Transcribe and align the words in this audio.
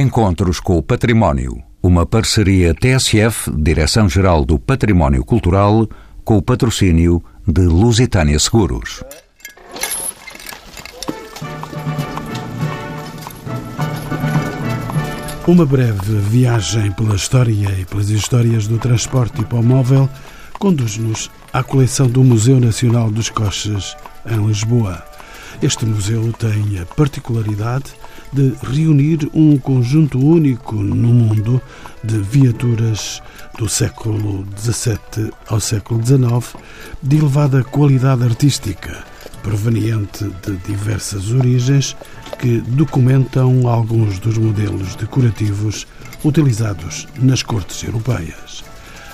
Encontros 0.00 0.60
com 0.60 0.78
o 0.78 0.82
Património. 0.82 1.60
Uma 1.82 2.06
parceria 2.06 2.72
TSF, 2.72 3.50
Direção-Geral 3.50 4.44
do 4.44 4.56
Património 4.56 5.24
Cultural, 5.24 5.88
com 6.24 6.36
o 6.36 6.42
patrocínio 6.42 7.20
de 7.44 7.62
Lusitânia 7.62 8.38
Seguros. 8.38 9.02
Uma 15.48 15.66
breve 15.66 16.18
viagem 16.30 16.92
pela 16.92 17.16
história 17.16 17.68
e 17.80 17.84
pelas 17.84 18.08
histórias 18.08 18.68
do 18.68 18.78
transporte 18.78 19.40
hipomóvel 19.40 20.08
conduz-nos 20.60 21.28
à 21.52 21.64
coleção 21.64 22.06
do 22.06 22.22
Museu 22.22 22.60
Nacional 22.60 23.10
dos 23.10 23.30
Coches, 23.30 23.96
em 24.30 24.46
Lisboa. 24.46 25.02
Este 25.60 25.84
museu 25.84 26.32
tem 26.34 26.78
a 26.78 26.86
particularidade 26.86 27.94
de 28.32 28.52
reunir 28.62 29.28
um 29.32 29.58
conjunto 29.58 30.18
único 30.18 30.74
no 30.74 31.08
mundo 31.08 31.60
de 32.04 32.18
viaturas 32.18 33.22
do 33.58 33.68
século 33.68 34.46
XVII 34.56 35.30
ao 35.48 35.60
século 35.60 36.04
XIX 36.04 36.54
de 37.02 37.16
elevada 37.16 37.64
qualidade 37.64 38.24
artística, 38.24 39.04
proveniente 39.42 40.24
de 40.46 40.56
diversas 40.58 41.30
origens 41.32 41.96
que 42.38 42.60
documentam 42.60 43.66
alguns 43.66 44.18
dos 44.18 44.38
modelos 44.38 44.94
decorativos 44.94 45.86
utilizados 46.24 47.06
nas 47.18 47.42
cortes 47.42 47.82
europeias. 47.82 48.64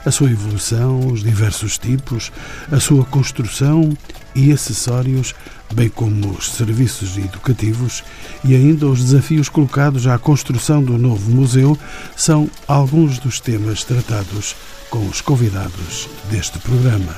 A 0.04 0.10
sua 0.10 0.30
evolução, 0.30 1.06
os 1.06 1.22
diversos 1.22 1.78
tipos, 1.78 2.30
a 2.70 2.78
sua 2.78 3.04
construção 3.06 3.96
e 4.34 4.52
acessórios, 4.52 5.34
bem 5.72 5.88
como 5.88 6.30
os 6.30 6.50
serviços 6.50 7.16
educativos 7.16 8.04
e 8.44 8.54
ainda 8.54 8.86
os 8.86 9.02
desafios 9.02 9.48
colocados 9.48 10.06
à 10.06 10.18
construção 10.18 10.82
do 10.82 10.98
novo 10.98 11.30
museu, 11.30 11.78
são 12.16 12.48
alguns 12.68 13.18
dos 13.18 13.40
temas 13.40 13.84
tratados 13.84 14.54
com 14.90 15.06
os 15.06 15.20
convidados 15.20 16.08
deste 16.30 16.58
programa. 16.58 17.14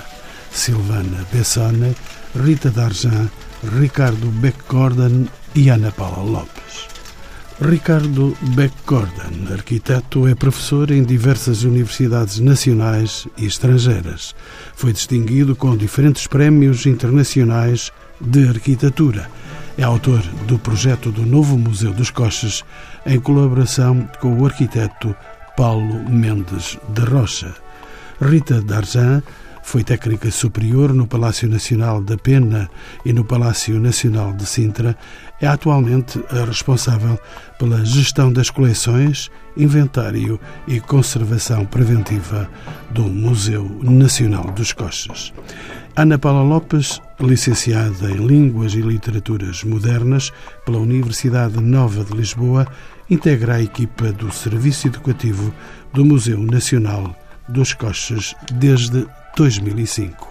Silvana 0.50 1.26
Bessone, 1.32 1.94
Rita 2.34 2.70
Darjan, 2.70 3.28
Ricardo 3.78 4.28
Beck-Gordon 4.28 5.26
e 5.54 5.68
Ana 5.68 5.92
Paula 5.92 6.22
Lopes. 6.22 6.95
Ricardo 7.60 8.36
Beck-Gordon, 8.54 9.50
arquiteto, 9.50 10.28
é 10.28 10.34
professor 10.34 10.90
em 10.90 11.02
diversas 11.02 11.62
universidades 11.62 12.38
nacionais 12.38 13.26
e 13.34 13.46
estrangeiras. 13.46 14.34
Foi 14.74 14.92
distinguido 14.92 15.56
com 15.56 15.74
diferentes 15.74 16.26
prémios 16.26 16.84
internacionais 16.84 17.90
de 18.20 18.46
arquitetura. 18.46 19.30
É 19.78 19.82
autor 19.82 20.20
do 20.46 20.58
projeto 20.58 21.10
do 21.10 21.24
novo 21.24 21.56
Museu 21.56 21.94
dos 21.94 22.10
Coches, 22.10 22.62
em 23.06 23.18
colaboração 23.18 24.06
com 24.20 24.38
o 24.38 24.44
arquiteto 24.44 25.16
Paulo 25.56 26.10
Mendes 26.10 26.78
de 26.90 27.00
Rocha. 27.00 27.54
Rita 28.20 28.60
Darjan 28.60 29.22
foi 29.66 29.82
técnica 29.82 30.30
superior 30.30 30.94
no 30.94 31.08
Palácio 31.08 31.48
Nacional 31.48 32.00
da 32.00 32.16
Pena 32.16 32.70
e 33.04 33.12
no 33.12 33.24
Palácio 33.24 33.80
Nacional 33.80 34.32
de 34.32 34.46
Sintra. 34.46 34.96
É 35.40 35.46
atualmente 35.46 36.22
a 36.30 36.44
responsável 36.44 37.18
pela 37.58 37.84
gestão 37.84 38.32
das 38.32 38.48
coleções, 38.48 39.30
inventário 39.56 40.40
e 40.66 40.80
conservação 40.80 41.66
preventiva 41.66 42.48
do 42.90 43.04
Museu 43.04 43.68
Nacional 43.82 44.44
dos 44.52 44.72
Coches. 44.72 45.34
Ana 45.94 46.18
Paula 46.18 46.42
Lopes, 46.42 47.00
licenciada 47.20 48.10
em 48.10 48.26
Línguas 48.26 48.74
e 48.74 48.80
Literaturas 48.80 49.64
Modernas 49.64 50.32
pela 50.64 50.78
Universidade 50.78 51.58
Nova 51.60 52.04
de 52.04 52.12
Lisboa, 52.14 52.66
integra 53.08 53.54
a 53.54 53.62
equipa 53.62 54.12
do 54.12 54.30
Serviço 54.30 54.88
Educativo 54.88 55.52
do 55.92 56.04
Museu 56.04 56.38
Nacional 56.38 57.14
dos 57.48 57.72
Coches 57.72 58.34
desde 58.52 59.06
2005. 59.36 60.28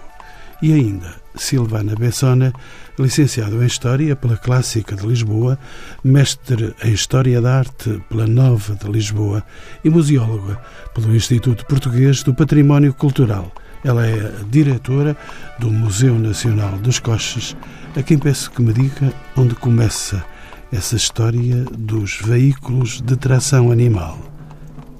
E 0.62 0.72
ainda 0.72 1.14
Silvana 1.36 1.94
Bessona, 1.94 2.52
licenciado 2.98 3.62
em 3.62 3.66
História 3.66 4.16
pela 4.16 4.36
Clássica 4.36 4.96
de 4.96 5.06
Lisboa, 5.06 5.58
mestre 6.02 6.74
em 6.82 6.92
História 6.92 7.40
da 7.40 7.58
Arte 7.58 8.02
pela 8.08 8.26
Nova 8.26 8.74
de 8.74 8.90
Lisboa 8.90 9.42
e 9.84 9.90
museóloga 9.90 10.60
pelo 10.94 11.14
Instituto 11.14 11.66
Português 11.66 12.22
do 12.22 12.34
Património 12.34 12.92
Cultural. 12.94 13.52
Ela 13.84 14.06
é 14.06 14.32
diretora 14.50 15.16
do 15.58 15.70
Museu 15.70 16.18
Nacional 16.18 16.78
dos 16.78 16.98
Coches, 16.98 17.56
a 17.96 18.02
quem 18.02 18.18
peço 18.18 18.50
que 18.50 18.62
me 18.62 18.72
diga 18.72 19.12
onde 19.36 19.54
começa 19.54 20.24
essa 20.72 20.96
história 20.96 21.64
dos 21.78 22.18
veículos 22.20 23.00
de 23.00 23.16
tração 23.16 23.70
animal 23.70 24.18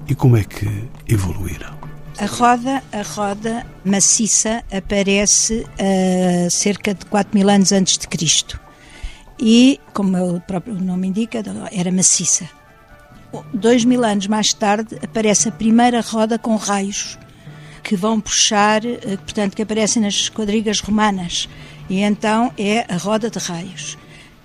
e 0.07 0.15
como 0.15 0.37
é 0.37 0.43
que 0.43 0.67
evoluíram. 1.07 1.76
A 2.19 2.25
roda, 2.25 2.83
a 2.91 3.03
roda 3.03 3.63
maciça 3.85 4.63
aparece 4.75 5.67
a 5.77 6.49
cerca 6.49 6.95
de 6.95 7.05
4 7.05 7.37
mil 7.37 7.47
anos 7.47 7.71
antes 7.71 7.95
de 7.95 8.07
Cristo. 8.07 8.59
E, 9.39 9.79
como 9.93 10.37
o 10.37 10.41
próprio 10.41 10.73
nome 10.73 11.09
indica, 11.09 11.43
era 11.71 11.91
maciça. 11.91 12.49
Dois 13.53 13.85
mil 13.85 14.03
anos 14.03 14.25
mais 14.25 14.51
tarde 14.51 14.97
aparece 15.03 15.49
a 15.49 15.51
primeira 15.51 16.01
roda 16.01 16.39
com 16.39 16.55
raios 16.55 17.19
que 17.83 17.95
vão 17.95 18.19
puxar, 18.19 18.83
eh, 18.83 18.99
portanto, 19.17 19.55
que 19.55 19.61
aparecem 19.61 20.01
nas 20.01 20.27
quadrigas 20.27 20.79
romanas. 20.79 21.47
E 21.87 22.01
então 22.01 22.51
é 22.57 22.83
a 22.91 22.97
roda 22.97 23.29
de 23.29 23.37
raios 23.37 23.95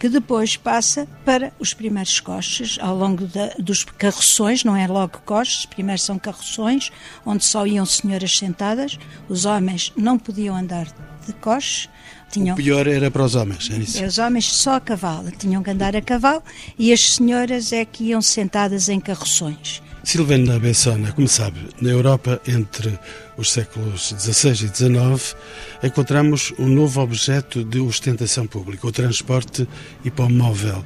que 0.03 0.09
depois 0.09 0.57
passa 0.57 1.07
para 1.25 1.53
os 1.61 1.73
primeiros 1.73 2.19
coches 2.19 2.77
ao 2.81 2.97
longo 2.97 3.25
da, 3.25 3.55
dos 3.57 3.85
carroções, 3.85 4.65
não 4.65 4.75
é 4.75 4.85
logo 4.89 5.21
coches, 5.25 5.65
primeiro 5.65 6.01
são 6.01 6.19
carroções, 6.19 6.91
onde 7.25 7.45
só 7.45 7.65
iam 7.65 7.87
senhoras 7.87 8.37
sentadas, 8.37 8.99
os 9.29 9.45
homens 9.45 9.93
não 9.97 10.19
podiam 10.19 10.57
andar 10.57 10.89
de 11.25 11.33
coches. 11.35 11.89
Tinham, 12.33 12.55
o 12.55 12.57
pior 12.57 12.89
era 12.89 13.13
para 13.13 13.23
os 13.23 13.37
homens, 13.37 13.71
é 13.71 13.77
isso? 13.77 14.05
Os 14.05 14.19
homens 14.19 14.47
só 14.47 14.75
a 14.75 14.81
cavalo, 14.81 15.31
tinham 15.31 15.63
que 15.63 15.71
andar 15.71 15.95
a 15.95 16.03
cavalo 16.03 16.43
e 16.77 16.93
as 16.93 17.15
senhoras 17.15 17.73
é 17.73 17.85
que 17.85 18.07
iam 18.07 18.21
sentadas 18.21 18.89
em 18.89 18.99
carroções. 18.99 19.81
Silvana 20.03 20.59
Bessona, 20.59 21.13
como 21.13 21.29
sabe, 21.29 21.61
na 21.81 21.91
Europa, 21.91 22.43
entre 22.49 22.99
os 23.43 23.51
séculos 23.51 24.15
XVI 24.19 24.53
e 24.53 24.55
XIX, 24.55 25.37
encontramos 25.83 26.53
um 26.59 26.69
novo 26.69 27.01
objeto 27.01 27.65
de 27.65 27.81
ostentação 27.81 28.47
pública, 28.47 28.87
o 28.87 28.93
transporte 28.93 29.69
hipomóvel. 30.05 30.85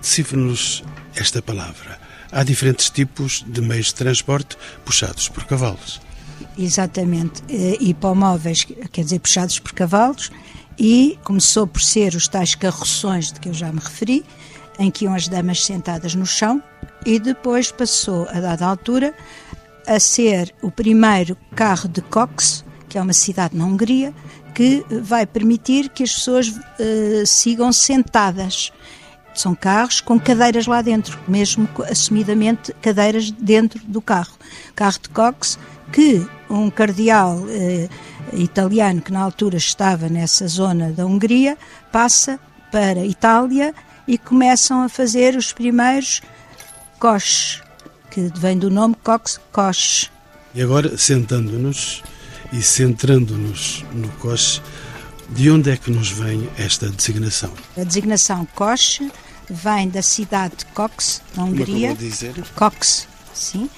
Decifre-nos 0.00 0.82
esta 1.14 1.42
palavra. 1.42 2.00
Há 2.32 2.42
diferentes 2.44 2.88
tipos 2.88 3.44
de 3.46 3.60
meios 3.60 3.88
de 3.88 3.96
transporte 3.96 4.56
puxados 4.86 5.28
por 5.28 5.44
cavalos. 5.44 6.00
Exatamente. 6.58 7.42
Eh, 7.48 7.76
hipomóveis, 7.78 8.64
quer 8.90 9.04
dizer, 9.04 9.18
puxados 9.20 9.58
por 9.58 9.72
cavalos, 9.72 10.32
e 10.78 11.18
começou 11.22 11.66
por 11.66 11.82
ser 11.82 12.14
os 12.14 12.26
tais 12.26 12.54
carroções 12.54 13.30
de 13.30 13.38
que 13.38 13.50
eu 13.50 13.54
já 13.54 13.70
me 13.70 13.80
referi, 13.80 14.24
em 14.78 14.90
que 14.90 15.04
iam 15.04 15.14
as 15.14 15.28
damas 15.28 15.62
sentadas 15.62 16.14
no 16.14 16.24
chão, 16.24 16.62
e 17.04 17.18
depois 17.18 17.70
passou, 17.70 18.26
a 18.30 18.40
dada 18.40 18.64
altura, 18.64 19.14
a 19.86 19.98
ser 19.98 20.54
o 20.62 20.70
primeiro 20.70 21.36
carro 21.54 21.88
de 21.88 22.00
Cox, 22.02 22.64
que 22.88 22.98
é 22.98 23.02
uma 23.02 23.12
cidade 23.12 23.56
na 23.56 23.64
Hungria, 23.64 24.12
que 24.54 24.84
vai 24.90 25.26
permitir 25.26 25.88
que 25.88 26.02
as 26.02 26.12
pessoas 26.12 26.48
uh, 26.48 27.26
sigam 27.26 27.72
sentadas. 27.72 28.72
São 29.34 29.54
carros 29.54 30.00
com 30.00 30.20
cadeiras 30.20 30.66
lá 30.66 30.82
dentro, 30.82 31.18
mesmo 31.26 31.66
assumidamente 31.90 32.72
cadeiras 32.82 33.30
dentro 33.30 33.80
do 33.86 34.02
carro. 34.02 34.34
Carro 34.74 34.98
de 35.00 35.08
Cox 35.08 35.58
que 35.92 36.26
um 36.48 36.70
cardeal 36.70 37.36
uh, 37.36 37.88
italiano 38.34 39.00
que 39.00 39.12
na 39.12 39.20
altura 39.20 39.56
estava 39.56 40.08
nessa 40.08 40.46
zona 40.48 40.90
da 40.90 41.06
Hungria 41.06 41.56
passa 41.90 42.40
para 42.70 43.04
Itália 43.04 43.74
e 44.08 44.16
começam 44.16 44.82
a 44.82 44.88
fazer 44.88 45.36
os 45.36 45.52
primeiros 45.52 46.22
coches, 46.98 47.62
que 48.12 48.30
vem 48.36 48.58
do 48.58 48.68
nome 48.68 48.94
Cox 49.02 49.40
Coche. 49.50 50.10
E 50.54 50.60
agora, 50.60 50.98
sentando-nos 50.98 52.02
e 52.52 52.60
centrando-nos 52.60 53.82
no 53.90 54.06
coche, 54.18 54.60
de 55.30 55.50
onde 55.50 55.70
é 55.70 55.78
que 55.78 55.90
nos 55.90 56.10
vem 56.10 56.46
esta 56.58 56.90
designação? 56.90 57.50
A 57.74 57.82
designação 57.82 58.46
coche 58.54 59.10
vem 59.48 59.88
da 59.88 60.02
cidade 60.02 60.56
de 60.58 60.66
Cox, 60.66 61.22
na 61.34 61.44
Hungria. 61.44 61.88
Como 61.88 61.98
dizer? 61.98 62.34
Cox, 62.54 63.08
sim. 63.32 63.70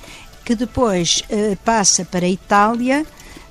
Que 0.44 0.56
depois 0.56 1.22
eh, 1.30 1.56
passa 1.64 2.04
para 2.04 2.26
a 2.26 2.28
Itália, 2.28 3.06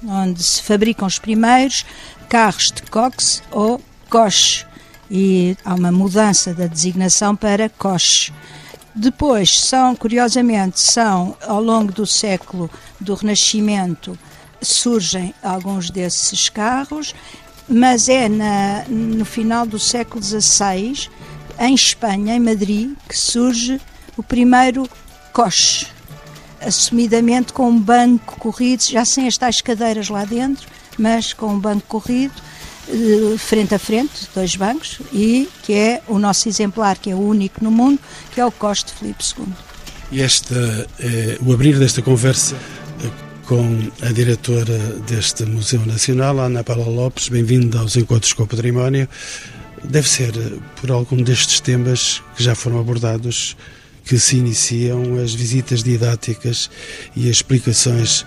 onde 0.05 0.43
se 0.43 0.61
fabricam 0.61 1.07
os 1.07 1.17
primeiros 1.17 1.85
carros 2.27 2.65
de 2.75 2.81
Cox 2.83 3.41
ou 3.51 3.81
Coche 4.09 4.65
e 5.09 5.55
há 5.63 5.75
uma 5.75 5.93
mudança 5.93 6.53
da 6.53 6.67
designação 6.67 7.37
para 7.37 7.69
coche. 7.69 8.33
Depois 8.95 9.59
são, 9.59 9.95
curiosamente, 9.95 10.79
são 10.79 11.35
ao 11.41 11.61
longo 11.61 11.91
do 11.91 12.05
século 12.05 12.69
do 12.99 13.15
Renascimento 13.15 14.17
surgem 14.63 15.33
alguns 15.43 15.89
desses 15.89 16.49
carros, 16.49 17.13
mas 17.67 18.09
é 18.09 18.29
na, 18.29 18.85
no 18.87 19.25
final 19.25 19.65
do 19.65 19.79
século 19.79 20.23
XVI, 20.23 21.09
em 21.59 21.75
Espanha, 21.75 22.35
em 22.35 22.39
Madrid, 22.39 22.93
que 23.07 23.17
surge 23.17 23.79
o 24.17 24.23
primeiro 24.23 24.87
coche, 25.31 25.87
assumidamente 26.61 27.53
com 27.53 27.69
um 27.69 27.79
banco 27.79 28.37
corrido, 28.39 28.83
já 28.83 29.03
sem 29.05 29.27
as 29.27 29.37
tais 29.37 29.61
cadeiras 29.61 30.09
lá 30.09 30.25
dentro, 30.25 30.67
mas 30.97 31.33
com 31.33 31.47
um 31.47 31.59
banco 31.59 31.85
corrido, 31.87 32.33
frente 33.37 33.73
a 33.73 33.79
frente, 33.79 34.27
dois 34.33 34.55
bancos, 34.55 34.99
e 35.11 35.49
que 35.63 35.73
é 35.73 36.01
o 36.07 36.19
nosso 36.19 36.47
exemplar, 36.49 36.97
que 36.97 37.09
é 37.09 37.15
o 37.15 37.19
único 37.19 37.63
no 37.63 37.71
mundo, 37.71 37.99
que 38.33 38.39
é 38.39 38.45
o 38.45 38.51
de 38.85 38.93
Filipe 38.93 39.23
II. 39.37 39.47
E 40.11 40.21
é, 40.99 41.37
o 41.41 41.53
abrir 41.53 41.79
desta 41.79 42.01
conversa 42.01 42.55
eh, 43.03 43.09
com 43.47 43.79
a 44.01 44.11
diretora 44.11 44.77
deste 45.07 45.43
Museu 45.43 45.83
Nacional, 45.85 46.39
Ana 46.39 46.63
Paula 46.63 46.85
Lopes, 46.85 47.29
bem-vinda 47.29 47.79
aos 47.79 47.95
Encontros 47.95 48.33
com 48.33 48.43
o 48.43 48.47
Património. 48.47 49.07
Deve 49.83 50.07
ser 50.07 50.31
por 50.79 50.91
algum 50.91 51.17
destes 51.17 51.59
temas 51.59 52.21
que 52.37 52.43
já 52.43 52.53
foram 52.53 52.79
abordados 52.79 53.57
que 54.05 54.19
se 54.19 54.37
iniciam 54.37 55.17
as 55.17 55.33
visitas 55.33 55.81
didáticas 55.81 56.69
e 57.15 57.23
as 57.23 57.37
explicações 57.37 58.25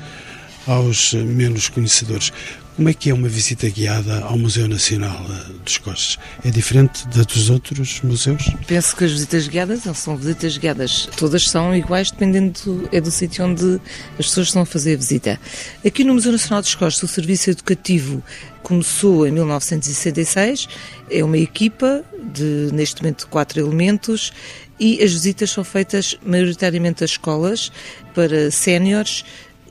aos 0.66 1.14
menos 1.14 1.68
conhecedores. 1.68 2.32
Como 2.76 2.90
é 2.90 2.92
que 2.92 3.08
é 3.08 3.14
uma 3.14 3.26
visita 3.26 3.66
guiada 3.70 4.20
ao 4.20 4.36
Museu 4.36 4.68
Nacional 4.68 5.24
eh, 5.30 5.52
dos 5.64 5.78
Coches? 5.78 6.18
É 6.44 6.50
diferente 6.50 7.08
da 7.08 7.22
dos 7.22 7.48
outros 7.48 8.02
museus? 8.02 8.50
Penso 8.66 8.94
que 8.94 9.04
as 9.04 9.12
visitas 9.12 9.48
guiadas 9.48 9.84
são 9.96 10.14
visitas 10.14 10.58
guiadas. 10.58 11.08
Todas 11.16 11.48
são 11.48 11.74
iguais, 11.74 12.10
dependendo 12.10 12.60
do, 12.66 12.88
é 12.92 13.00
do 13.00 13.10
sítio 13.10 13.46
onde 13.46 13.80
as 14.18 14.26
pessoas 14.26 14.48
estão 14.48 14.60
a 14.60 14.66
fazer 14.66 14.92
a 14.92 14.96
visita. 14.98 15.40
Aqui 15.86 16.04
no 16.04 16.12
Museu 16.12 16.32
Nacional 16.32 16.60
dos 16.60 16.74
Coches, 16.74 17.02
o 17.02 17.08
serviço 17.08 17.48
educativo 17.48 18.22
começou 18.62 19.26
em 19.26 19.30
1966. 19.30 20.68
É 21.10 21.24
uma 21.24 21.38
equipa 21.38 22.04
de, 22.34 22.68
neste 22.74 23.00
momento, 23.00 23.26
quatro 23.28 23.58
elementos 23.58 24.34
e 24.78 25.02
as 25.02 25.14
visitas 25.14 25.50
são 25.50 25.64
feitas 25.64 26.14
maioritariamente 26.22 27.02
às 27.02 27.12
escolas 27.12 27.72
para 28.14 28.50
séniores 28.50 29.24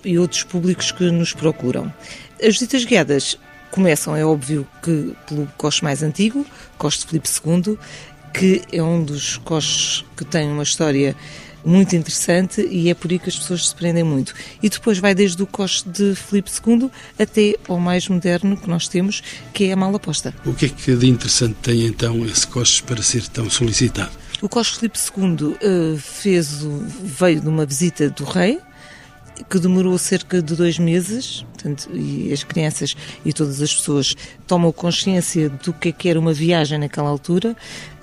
e 0.04 0.18
outros 0.19 0.44
públicos 0.44 0.92
que 0.92 1.04
nos 1.12 1.34
procuram. 1.34 1.92
As 2.42 2.54
visitas 2.54 2.86
guiadas 2.86 3.38
começam, 3.72 4.16
é 4.16 4.26
óbvio, 4.26 4.68
que 4.82 5.16
pelo 5.28 5.48
coche 5.58 5.84
mais 5.84 6.02
antigo, 6.04 6.46
Coche 6.78 7.00
de 7.00 7.06
Filipe 7.08 7.30
II, 7.30 7.78
que 8.34 8.62
é 8.72 8.82
um 8.82 9.04
dos 9.04 9.38
coches 9.38 10.06
que 10.16 10.26
tem 10.26 10.50
uma 10.50 10.64
história 10.64 11.16
muito 11.66 11.96
interessante 11.96 12.62
e 12.62 12.90
é 12.90 12.94
por 12.94 13.12
aí 13.12 13.18
que 13.18 13.28
as 13.28 13.36
pessoas 13.36 13.70
se 13.70 13.76
prendem 13.76 14.04
muito. 14.04 14.34
E 14.62 14.70
depois 14.70 15.00
vai 15.00 15.16
desde 15.16 15.42
o 15.42 15.48
coche 15.48 15.88
de 15.90 16.14
Filipe 16.16 16.52
II 16.52 16.92
até 17.18 17.56
ao 17.68 17.80
mais 17.80 18.08
moderno 18.08 18.56
que 18.56 18.70
nós 18.70 18.88
temos, 18.88 19.24
que 19.54 19.66
é 19.66 19.74
a 19.74 19.76
mala 19.76 20.00
posta. 20.00 20.34
O 20.46 20.54
que 20.54 20.68
é 20.68 20.70
que 20.70 20.96
de 20.96 21.08
interessante 21.08 21.56
tem 21.62 21.86
então 21.86 22.24
esse 22.26 22.46
coche 22.46 22.84
para 22.84 23.02
ser 23.02 23.28
tão 23.30 23.50
solicitado? 23.50 24.12
O 24.42 24.48
coche 24.48 24.76
Filipe 24.78 25.00
II 25.00 25.46
uh, 25.46 25.98
fez, 25.98 26.60
veio 27.04 27.42
de 27.42 27.48
uma 27.48 27.66
visita 27.66 28.10
do 28.10 28.26
rei, 28.26 28.60
que 29.50 29.60
demorou 29.60 29.98
cerca 29.98 30.42
de 30.42 30.56
dois 30.56 30.78
meses, 30.78 31.46
portanto, 31.66 31.90
e 31.94 32.32
as 32.32 32.44
crianças 32.44 32.96
e 33.26 33.34
todas 33.34 33.62
as 33.62 33.74
pessoas 33.74 34.16
tomam 34.46 34.72
consciência 34.72 35.50
do 35.50 35.74
que 35.74 35.90
é 35.90 35.92
que 35.92 36.10
era 36.10 36.20
uma 36.20 36.34
viagem 36.34 36.78
naquela 36.78 37.10
altura. 37.10 37.56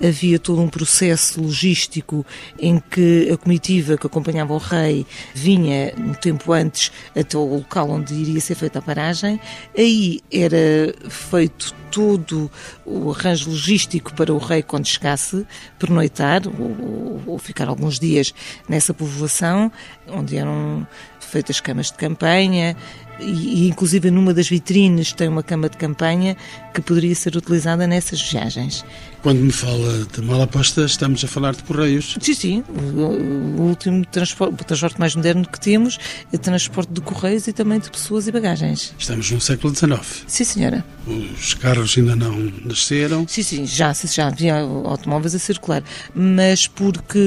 Havia 0.03 0.37
todo 0.37 0.61
um 0.61 0.67
processo 0.67 1.41
logístico 1.41 2.25
em 2.59 2.79
que 2.79 3.29
a 3.31 3.37
comitiva 3.37 3.97
que 3.97 4.05
acompanhava 4.05 4.53
o 4.53 4.57
rei 4.57 5.05
vinha 5.33 5.93
um 5.97 6.13
tempo 6.13 6.51
antes 6.51 6.91
até 7.15 7.37
o 7.37 7.57
local 7.57 7.89
onde 7.89 8.13
iria 8.13 8.41
ser 8.41 8.55
feita 8.55 8.79
a 8.79 8.81
paragem. 8.81 9.39
Aí 9.77 10.19
era 10.31 10.93
feito 11.09 11.73
todo 11.89 12.51
o 12.85 13.11
arranjo 13.11 13.51
logístico 13.51 14.13
para 14.13 14.33
o 14.33 14.37
rei 14.37 14.61
quando 14.63 14.87
chegasse 14.87 15.45
pernoitar 15.79 16.41
ou, 16.47 17.21
ou 17.27 17.37
ficar 17.37 17.69
alguns 17.69 17.99
dias 17.99 18.33
nessa 18.67 18.93
povoação, 18.93 19.71
onde 20.07 20.35
eram 20.35 20.85
feitas 21.19 21.59
camas 21.59 21.87
de 21.87 21.97
campanha, 21.97 22.75
e, 23.19 23.67
inclusive 23.67 24.09
numa 24.11 24.33
das 24.33 24.47
vitrines 24.47 25.13
tem 25.13 25.27
uma 25.27 25.43
cama 25.43 25.69
de 25.69 25.77
campanha 25.77 26.35
que 26.73 26.81
poderia 26.81 27.13
ser 27.15 27.35
utilizada 27.35 27.85
nessas 27.85 28.21
viagens. 28.21 28.83
Quando 29.21 29.39
me 29.39 29.53
fala 29.53 30.05
de 30.13 30.21
mala 30.21 30.45
posta, 30.45 30.83
estamos 30.83 31.23
a 31.23 31.27
falar 31.29 31.55
de 31.55 31.63
correios. 31.63 32.17
Sim, 32.19 32.33
sim. 32.33 32.63
O, 32.67 33.61
último 33.61 34.05
transporte, 34.05 34.53
o 34.53 34.65
transporte 34.65 34.99
mais 34.99 35.15
moderno 35.15 35.47
que 35.47 35.59
temos 35.61 35.97
é 36.33 36.37
transporte 36.37 36.91
de 36.91 36.99
correios 36.99 37.47
e 37.47 37.53
também 37.53 37.79
de 37.79 37.89
pessoas 37.89 38.27
e 38.27 38.33
bagagens. 38.33 38.93
Estamos 38.99 39.31
no 39.31 39.39
século 39.39 39.73
XIX. 39.73 40.25
Sim, 40.27 40.43
senhora. 40.43 40.85
Os 41.07 41.53
carros 41.53 41.97
ainda 41.97 42.17
não 42.17 42.51
nasceram. 42.65 43.25
Sim, 43.25 43.43
sim, 43.43 43.65
já, 43.65 43.93
já 43.93 44.27
havia 44.27 44.57
automóveis 44.59 45.33
a 45.33 45.39
circular. 45.39 45.83
Mas 46.13 46.67
porque, 46.67 47.17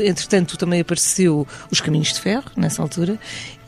eh, 0.00 0.08
entretanto, 0.08 0.56
também 0.56 0.80
apareceu 0.80 1.46
os 1.70 1.82
caminhos 1.82 2.14
de 2.14 2.20
ferro, 2.20 2.50
nessa 2.56 2.80
altura, 2.80 3.18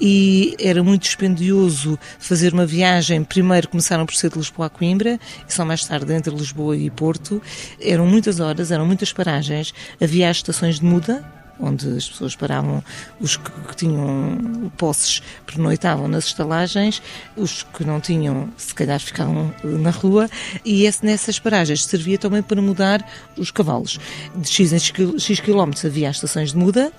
e 0.00 0.56
era 0.60 0.82
muito 0.82 1.02
dispendioso 1.02 1.98
fazer 2.18 2.52
uma 2.52 2.66
viagem. 2.66 3.24
Primeiro 3.24 3.68
começaram 3.68 4.06
por 4.06 4.14
ser 4.14 4.30
de 4.30 4.38
Lisboa 4.38 4.66
a 4.66 4.70
Coimbra 4.70 5.18
e 5.48 5.52
só 5.52 5.64
mais 5.64 5.84
tarde 5.84 6.12
entre 6.12 6.34
Lisboa 6.34 6.76
e 6.76 6.90
Porto. 6.90 7.42
Eram 7.80 8.06
muitas 8.06 8.40
horas, 8.40 8.70
eram 8.70 8.86
muitas 8.86 9.12
paragens. 9.12 9.72
Havia 10.00 10.30
as 10.30 10.38
estações 10.38 10.80
de 10.80 10.84
muda, 10.84 11.24
onde 11.58 11.88
as 11.96 12.08
pessoas 12.08 12.36
paravam, 12.36 12.82
os 13.20 13.36
que, 13.36 13.50
que 13.68 13.76
tinham 13.76 14.70
posses 14.76 15.22
pernoitavam 15.46 16.08
nas 16.08 16.26
estalagens, 16.26 17.02
os 17.36 17.62
que 17.62 17.84
não 17.84 18.00
tinham, 18.00 18.48
se 18.56 18.74
calhar, 18.74 19.00
ficavam 19.00 19.54
na 19.62 19.90
rua, 19.90 20.28
e 20.64 20.84
esse, 20.84 21.04
nessas 21.04 21.38
paragens 21.38 21.84
servia 21.84 22.18
também 22.18 22.42
para 22.42 22.60
mudar 22.60 23.04
os 23.36 23.50
cavalos. 23.50 23.98
De 24.34 24.48
X 24.48 24.72
em 24.72 25.18
X 25.18 25.40
quilómetros 25.40 25.84
havia 25.84 26.08
as 26.08 26.16
estações 26.16 26.52
de 26.52 26.58
muda, 26.58 26.92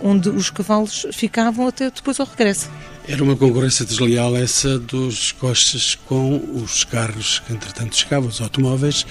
onde 0.00 0.28
os 0.28 0.50
cavalos 0.50 1.06
ficavam 1.12 1.68
até 1.68 1.90
depois 1.90 2.20
ao 2.20 2.26
regresso. 2.26 2.70
Era 3.06 3.22
uma 3.22 3.36
concorrência 3.36 3.84
desleal 3.84 4.34
essa 4.34 4.78
dos 4.78 5.30
coches 5.32 5.94
com 6.06 6.36
os 6.54 6.84
carros 6.84 7.38
que, 7.40 7.52
entretanto, 7.52 7.94
chegavam, 7.94 8.30
os 8.30 8.40
automóveis, 8.40 9.04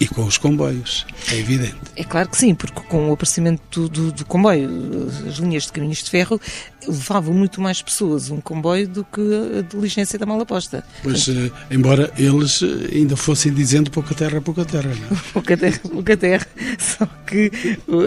e 0.00 0.06
com 0.06 0.24
os 0.24 0.38
comboios, 0.38 1.06
é 1.30 1.38
evidente. 1.38 1.76
É 1.96 2.04
claro 2.04 2.28
que 2.28 2.36
sim, 2.36 2.54
porque 2.54 2.80
com 2.82 3.10
o 3.10 3.12
aparecimento 3.12 3.62
do, 3.70 3.88
do, 3.88 4.12
do, 4.12 4.24
comboio, 4.24 4.68
as 5.26 5.36
linhas 5.36 5.64
de 5.64 5.72
caminhos 5.72 6.02
de 6.02 6.10
ferro 6.10 6.40
levavam 6.86 7.34
muito 7.34 7.60
mais 7.60 7.82
pessoas 7.82 8.30
um 8.30 8.40
comboio 8.40 8.88
do 8.88 9.04
que 9.04 9.20
a 9.58 9.62
diligência 9.62 10.18
da 10.18 10.24
mala 10.24 10.46
posta. 10.46 10.84
Pois, 11.02 11.28
eh, 11.28 11.50
embora 11.70 12.12
eles 12.16 12.62
eh, 12.62 12.96
ainda 12.96 13.16
fossem 13.16 13.52
dizendo 13.52 13.90
pouca 13.90 14.14
terra, 14.14 14.40
pouca 14.40 14.64
terra, 14.64 14.90
não 14.94 15.16
é? 15.16 15.20
pouca 15.32 15.56
terra, 15.56 15.80
pouca 15.82 16.16
terra, 16.16 16.46
só 16.78 17.06
que 17.26 17.50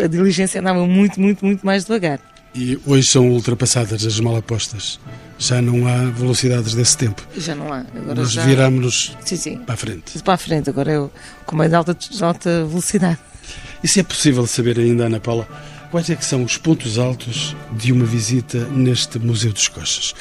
a 0.04 0.08
diligência 0.08 0.62
andava 0.62 0.86
muito, 0.88 1.20
muito, 1.20 1.46
muito 1.46 1.66
mais 1.66 1.84
devagar. 1.84 2.31
E 2.54 2.78
hoje 2.86 3.08
são 3.08 3.30
ultrapassadas 3.30 4.06
as 4.06 4.20
malapostas. 4.20 5.00
Já 5.40 5.62
não 5.62 5.88
há 5.88 6.06
velocidades 6.06 6.76
desse 6.76 6.98
tempo. 6.98 7.26
Já 7.38 7.56
não 7.56 7.72
há. 7.72 7.80
Agora 7.96 8.16
Nós 8.16 8.32
já... 8.32 8.44
viramos 8.44 9.16
sim, 9.24 9.38
sim. 9.38 9.58
para 9.58 9.74
a 9.74 9.78
frente. 9.78 10.22
Para 10.22 10.34
a 10.34 10.38
frente, 10.38 10.70
agora 10.70 10.92
é 10.92 11.00
o 11.00 11.10
comando 11.46 11.74
alta, 11.74 11.98
alta 12.22 12.66
velocidade. 12.66 13.20
E 13.84 13.88
se 13.88 14.02
é 14.02 14.04
possível 14.04 14.46
saber 14.46 14.78
ainda, 14.78 15.06
Ana 15.06 15.20
Paula, 15.20 15.48
quais 15.90 16.10
é 16.10 16.16
que 16.16 16.26
são 16.26 16.44
os 16.44 16.58
pontos 16.58 17.00
altos 17.00 17.56
de 17.72 17.92
uma 17.92 18.06
visita 18.06 18.66
neste 18.66 19.18
Museu 19.18 19.54
dos 19.54 19.68
Coches? 19.68 20.14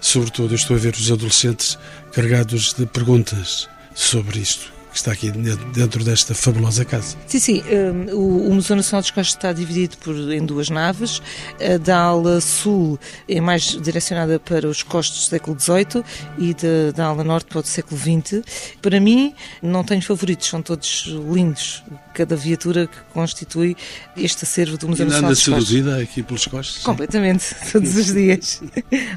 Sobretudo, 0.00 0.52
eu 0.52 0.56
estou 0.56 0.76
a 0.76 0.78
ver 0.78 0.94
os 0.94 1.10
adolescentes 1.10 1.78
carregados 2.12 2.74
de 2.74 2.86
perguntas 2.86 3.68
sobre 3.94 4.38
isto 4.38 4.77
que 4.98 5.10
está 5.10 5.12
aqui 5.12 5.30
dentro 5.30 6.02
desta 6.02 6.34
fabulosa 6.34 6.84
casa. 6.84 7.16
Sim, 7.26 7.38
sim. 7.38 7.62
Um, 7.70 8.48
o, 8.50 8.54
Museu 8.54 8.74
Nacional 8.74 9.00
dos 9.00 9.10
Costas 9.10 9.36
está 9.36 9.52
dividido 9.52 9.96
por, 9.98 10.14
em 10.32 10.44
duas 10.44 10.68
naves. 10.68 11.22
A 11.60 11.78
da 11.78 11.98
ala 11.98 12.40
sul 12.40 12.98
é 13.28 13.40
mais 13.40 13.62
direcionada 13.80 14.40
para 14.40 14.66
os 14.66 14.82
costos 14.82 15.26
do 15.26 15.30
século 15.30 15.58
XVIII 15.58 16.04
e 16.38 16.54
da, 16.54 16.92
da 16.94 17.06
ala 17.06 17.22
norte 17.22 17.46
para 17.46 17.60
o 17.60 17.64
século 17.64 17.98
XX. 17.98 18.42
Para 18.82 18.98
mim, 18.98 19.34
não 19.62 19.84
tenho 19.84 20.02
favoritos, 20.02 20.48
são 20.48 20.60
todos 20.60 21.04
lindos. 21.32 21.84
Cada 22.12 22.34
viatura 22.34 22.88
que 22.88 22.98
constitui 23.12 23.76
este 24.16 24.44
acervo 24.44 24.76
do 24.76 24.88
Museu 24.88 25.06
e 25.06 25.08
Nacional 25.08 25.30
dos 25.30 25.44
Costas. 25.44 25.68
seduzida 25.68 26.02
aqui 26.02 26.22
pelos 26.22 26.46
costos? 26.46 26.82
Completamente, 26.82 27.54
todos 27.70 27.96
os 27.96 28.12
dias. 28.12 28.60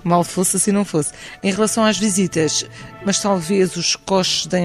Mal 0.04 0.24
fosse, 0.24 0.58
assim 0.58 0.72
não 0.72 0.86
fosse. 0.86 1.12
Em 1.42 1.52
relação 1.52 1.84
às 1.84 1.98
visitas, 1.98 2.66
mas 3.05 3.20
talvez 3.20 3.75
os 3.75 3.96
costos 3.96 4.48
da, 4.48 4.58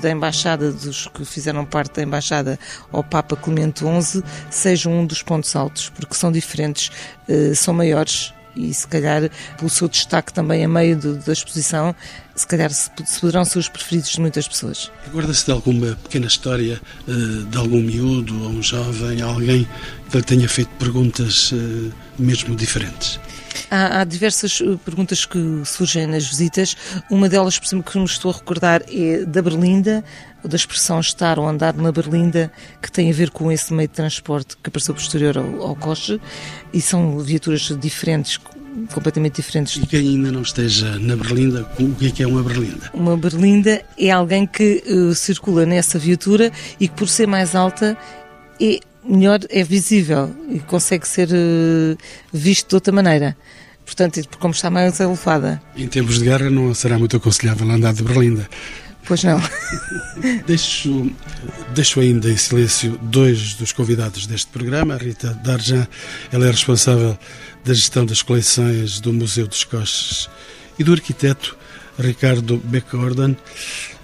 da 0.00 0.10
Embaixada, 0.10 0.72
dos 0.72 1.06
que 1.08 1.24
fizeram 1.24 1.64
parte 1.64 1.96
da 1.96 2.02
Embaixada 2.02 2.58
ao 2.92 3.02
Papa 3.04 3.36
Clemente 3.36 3.80
XI, 3.80 4.22
sejam 4.50 4.92
um 4.92 5.06
dos 5.06 5.22
pontos 5.22 5.54
altos, 5.54 5.88
porque 5.90 6.14
são 6.14 6.32
diferentes, 6.32 6.90
uh, 7.28 7.54
são 7.54 7.74
maiores 7.74 8.32
e 8.58 8.74
se 8.74 8.86
calhar 8.88 9.30
pelo 9.56 9.70
seu 9.70 9.88
destaque 9.88 10.32
também 10.32 10.64
a 10.64 10.68
meio 10.68 10.96
da 10.96 11.32
exposição, 11.32 11.94
se 12.34 12.46
calhar 12.46 12.70
se, 12.72 12.90
poderão 13.20 13.44
ser 13.44 13.58
os 13.60 13.68
preferidos 13.68 14.10
de 14.10 14.20
muitas 14.20 14.48
pessoas. 14.48 14.90
Recorda-se 15.04 15.44
de 15.44 15.52
alguma 15.52 15.96
pequena 16.02 16.26
história 16.26 16.80
uh, 17.06 17.44
de 17.44 17.56
algum 17.56 17.80
miúdo 17.80 18.42
ou 18.42 18.50
um 18.50 18.62
jovem, 18.62 19.22
alguém 19.22 19.66
que 20.10 20.16
lhe 20.16 20.22
tenha 20.24 20.48
feito 20.48 20.70
perguntas 20.78 21.52
uh, 21.52 21.92
mesmo 22.18 22.56
diferentes? 22.56 23.20
Há, 23.70 24.00
há, 24.00 24.04
diversas 24.04 24.60
eh, 24.60 24.76
perguntas 24.84 25.24
que 25.24 25.62
surgem 25.64 26.06
nas 26.06 26.26
visitas. 26.26 26.76
Uma 27.10 27.28
delas, 27.28 27.58
por 27.58 27.66
exemplo, 27.66 27.90
que 27.90 27.98
me 27.98 28.04
estou 28.04 28.30
a 28.30 28.34
recordar 28.34 28.82
é 28.88 29.24
da 29.24 29.42
Berlinda, 29.42 30.04
da 30.44 30.56
expressão 30.56 31.00
estar 31.00 31.38
ou 31.38 31.48
andar 31.48 31.74
na 31.74 31.90
Berlinda, 31.90 32.50
que 32.80 32.90
tem 32.90 33.10
a 33.10 33.14
ver 33.14 33.30
com 33.30 33.50
esse 33.50 33.72
meio 33.72 33.88
de 33.88 33.94
transporte 33.94 34.56
que 34.56 34.68
apareceu 34.68 34.94
posterior 34.94 35.36
ao, 35.38 35.68
ao 35.68 35.76
coche, 35.76 36.20
e 36.72 36.80
são 36.80 37.18
viaturas 37.18 37.76
diferentes, 37.80 38.38
completamente 38.92 39.36
diferentes. 39.36 39.76
E 39.76 39.86
que 39.86 39.96
ainda 39.96 40.30
não 40.30 40.42
esteja 40.42 40.98
na 40.98 41.16
Berlinda, 41.16 41.68
o 41.78 41.94
que 41.94 42.08
é 42.08 42.10
que 42.10 42.22
é 42.22 42.26
uma 42.26 42.42
Berlinda? 42.42 42.90
Uma 42.94 43.16
Berlinda 43.16 43.82
é 43.98 44.10
alguém 44.10 44.46
que 44.46 44.82
uh, 44.86 45.14
circula 45.14 45.66
nessa 45.66 45.98
viatura 45.98 46.52
e 46.78 46.88
que, 46.88 46.94
por 46.94 47.08
ser 47.08 47.26
mais 47.26 47.54
alta, 47.54 47.96
é 48.60 48.80
melhor, 49.08 49.40
é 49.48 49.64
visível 49.64 50.34
e 50.50 50.60
consegue 50.60 51.08
ser 51.08 51.28
uh, 51.28 51.96
visto 52.32 52.68
de 52.68 52.74
outra 52.74 52.92
maneira. 52.92 53.36
Portanto, 53.84 54.20
como 54.38 54.52
está 54.52 54.70
mais 54.70 55.00
elevada. 55.00 55.62
Em 55.74 55.88
tempos 55.88 56.18
de 56.18 56.24
guerra 56.26 56.50
não 56.50 56.74
será 56.74 56.98
muito 56.98 57.16
aconselhável 57.16 57.70
andar 57.70 57.94
de 57.94 58.02
Berlinda. 58.02 58.48
Pois 59.06 59.24
não. 59.24 59.40
deixo, 60.46 61.10
deixo 61.74 61.98
ainda 61.98 62.30
em 62.30 62.36
silêncio 62.36 62.98
dois 63.00 63.54
dos 63.54 63.72
convidados 63.72 64.26
deste 64.26 64.48
programa. 64.48 64.94
A 64.94 64.98
Rita 64.98 65.32
Darjan, 65.42 65.86
ela 66.30 66.46
é 66.46 66.50
responsável 66.50 67.18
da 67.64 67.72
gestão 67.72 68.04
das 68.04 68.20
coleções 68.20 69.00
do 69.00 69.10
Museu 69.10 69.46
dos 69.46 69.64
Coches 69.64 70.28
e 70.78 70.84
do 70.84 70.92
arquiteto 70.92 71.56
Ricardo 71.98 72.58
Beckorden, 72.58 73.36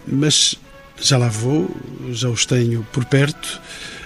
mas 0.07 0.55
já 1.01 1.19
lá 1.19 1.29
vou, 1.29 1.71
já 2.11 2.29
os 2.31 2.47
tenho 2.47 2.87
por 2.91 3.05
perto. 3.05 3.61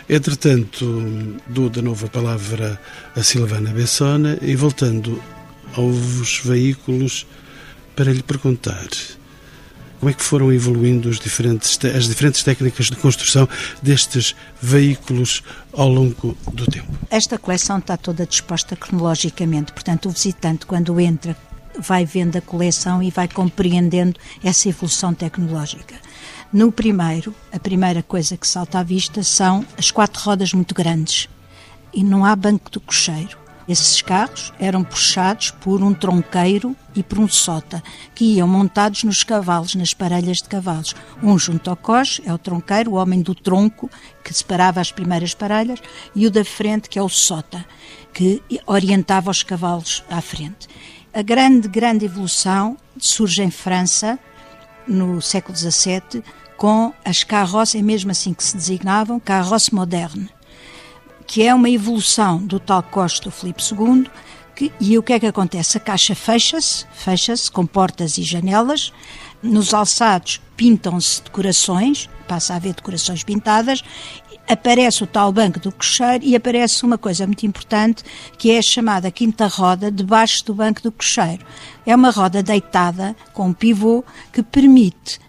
Entretanto, 0.09 1.37
dou 1.47 1.69
de 1.69 1.83
novo 1.83 2.07
a 2.07 2.09
palavra 2.09 2.81
a 3.15 3.23
Silvana 3.23 3.71
Bessona 3.71 4.39
e 4.41 4.57
voltando 4.57 5.23
aos 5.77 6.41
veículos 6.43 7.27
para 7.95 8.13
lhe 8.13 8.23
perguntar 8.23 8.89
como 9.99 10.11
é 10.11 10.15
que 10.15 10.23
foram 10.23 10.53
evoluindo 10.53 11.11
diferentes, 11.11 11.79
as 11.95 12.07
diferentes 12.07 12.43
técnicas 12.43 12.87
de 12.87 12.97
construção 12.97 13.49
destes 13.83 14.35
veículos 14.63 15.43
ao 15.73 15.89
longo 15.89 16.39
do 16.53 16.67
tempo? 16.67 16.89
Esta 17.11 17.37
coleção 17.37 17.79
está 17.79 17.97
toda 17.97 18.25
disposta 18.25 18.77
cronologicamente, 18.77 19.73
portanto, 19.73 20.09
o 20.09 20.13
visitante, 20.13 20.67
quando 20.67 21.01
entra, 21.01 21.37
vai 21.79 22.05
vendo 22.05 22.37
a 22.37 22.41
coleção 22.41 23.03
e 23.03 23.11
vai 23.11 23.27
compreendendo 23.27 24.19
essa 24.43 24.69
evolução 24.69 25.13
tecnológica. 25.13 25.97
No 26.51 26.73
primeiro, 26.73 27.35
a 27.53 27.59
primeira 27.59 28.03
coisa 28.03 28.35
que 28.35 28.49
salta 28.49 28.79
à 28.79 28.83
vista 28.83 29.23
são 29.23 29.67
as 29.77 29.91
quatro 29.91 30.23
rodas 30.23 30.55
muito 30.55 30.75
grandes 30.75 31.29
e 31.93 32.03
não 32.03 32.25
há 32.25 32.35
banco 32.35 32.71
do 32.71 32.81
cocheiro. 32.81 33.37
Esses 33.69 34.01
carros 34.01 34.51
eram 34.59 34.83
puxados 34.83 35.51
por 35.51 35.83
um 35.83 35.93
tronqueiro 35.93 36.75
e 36.95 37.03
por 37.03 37.19
um 37.19 37.29
sota, 37.29 37.83
que 38.15 38.25
iam 38.37 38.49
montados 38.49 39.05
nos 39.05 39.23
cavalos, 39.23 39.75
nas 39.75 39.93
parelhas 39.93 40.39
de 40.39 40.49
cavalos. 40.49 40.95
Um 41.23 41.39
junto 41.39 41.69
ao 41.69 41.77
coche 41.77 42.23
é 42.25 42.33
o 42.33 42.39
tronqueiro, 42.39 42.93
o 42.93 42.95
homem 42.95 43.21
do 43.21 43.35
tronco, 43.35 43.91
que 44.25 44.33
separava 44.33 44.81
as 44.81 44.91
primeiras 44.91 45.35
parelhas, 45.35 45.81
e 46.15 46.27
o 46.27 46.31
da 46.31 46.47
frente, 46.47 46.89
que 46.89 46.99
é 46.99 47.03
o 47.03 47.11
sota, 47.11 47.63
que 48.15 48.43
orientava 48.67 49.31
os 49.31 49.43
cavalos 49.43 50.03
à 50.11 50.23
frente. 50.23 50.67
A 51.13 51.21
grande, 51.21 51.69
grande 51.69 52.07
evolução 52.07 52.75
surge 52.97 53.43
em 53.43 53.51
França, 53.51 54.19
no 54.89 55.21
século 55.21 55.57
XVII, 55.57 56.23
com 56.57 56.93
as 57.05 57.23
carroças, 57.23 57.77
é 57.77 57.83
mesmo 57.83 58.11
assim 58.11 58.33
que 58.33 58.43
se 58.43 58.57
designavam, 58.57 59.21
carroça 59.21 59.71
moderne 59.73 60.29
que 61.29 61.43
é 61.43 61.55
uma 61.55 61.69
evolução 61.69 62.39
do 62.39 62.59
tal 62.59 62.83
coste 62.83 63.23
do 63.23 63.31
Filipe 63.31 63.63
II, 63.63 64.11
que, 64.57 64.73
e 64.81 64.97
o 64.97 65.03
que 65.03 65.13
é 65.13 65.21
que 65.21 65.27
acontece? 65.27 65.77
A 65.77 65.81
caixa 65.81 66.15
fecha-se, 66.15 66.87
fecha-se 66.91 67.51
com 67.53 67.67
portas 67.67 68.17
e 68.17 68.23
janelas, 68.23 68.93
nos 69.43 69.75
alçados 69.75 70.41
pintam-se 70.57 71.23
decorações, 71.23 72.09
passa 72.27 72.55
a 72.55 72.57
haver 72.57 72.73
decorações 72.73 73.23
pintadas, 73.23 73.85
aparece 74.49 75.05
o 75.05 75.07
tal 75.07 75.33
banco 75.33 75.61
do 75.61 75.71
cocheiro 75.71 76.25
e 76.25 76.35
aparece 76.35 76.85
uma 76.85 76.97
coisa 76.97 77.27
muito 77.27 77.45
importante 77.45 78.03
que 78.37 78.51
é 78.51 78.59
a 78.59 78.63
chamada 78.63 79.11
quinta 79.11 79.47
roda 79.47 79.91
debaixo 79.91 80.45
do 80.45 80.55
banco 80.55 80.83
do 80.83 80.91
cocheiro. 80.91 81.45
É 81.85 81.95
uma 81.95 82.11
roda 82.11 82.43
deitada 82.43 83.15
com 83.33 83.49
um 83.49 83.53
pivô 83.53 84.05
que 84.33 84.43
permite 84.43 85.21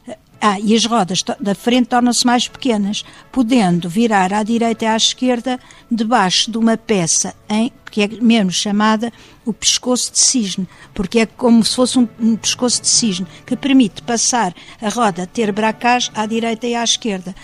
ah, 0.42 0.58
e 0.58 0.74
as 0.74 0.86
rodas 0.86 1.22
da 1.40 1.54
frente 1.54 1.88
tornam-se 1.88 2.26
mais 2.26 2.48
pequenas, 2.48 3.04
podendo 3.30 3.90
virar 3.90 4.32
à 4.32 4.42
direita 4.42 4.86
e 4.86 4.88
à 4.88 4.96
esquerda 4.96 5.60
debaixo 5.92 6.50
de 6.50 6.58
uma 6.58 6.78
peça 6.78 7.36
em, 7.50 7.74
que 7.92 8.02
é 8.02 8.08
mesmo 8.08 8.50
chamada 8.50 9.12
o 9.46 9.52
pescoço 9.52 10.14
de 10.14 10.20
cisne, 10.20 10.68
porque 10.94 11.20
é 11.20 11.26
como 11.26 11.64
se 11.66 11.76
fosse 11.76 12.00
um, 12.00 12.08
um 12.20 12.38
pescoço 12.38 12.82
de 12.82 12.88
cisne, 12.88 13.28
que 13.46 13.56
permite 13.58 14.02
passar 14.02 14.54
a 14.82 14.88
roda, 14.88 15.28
ter 15.28 15.52
bracage 15.52 16.10
à 16.16 16.26
direita 16.26 16.68
e 16.68 16.76
à 16.76 16.84
esquerda. 16.86 17.36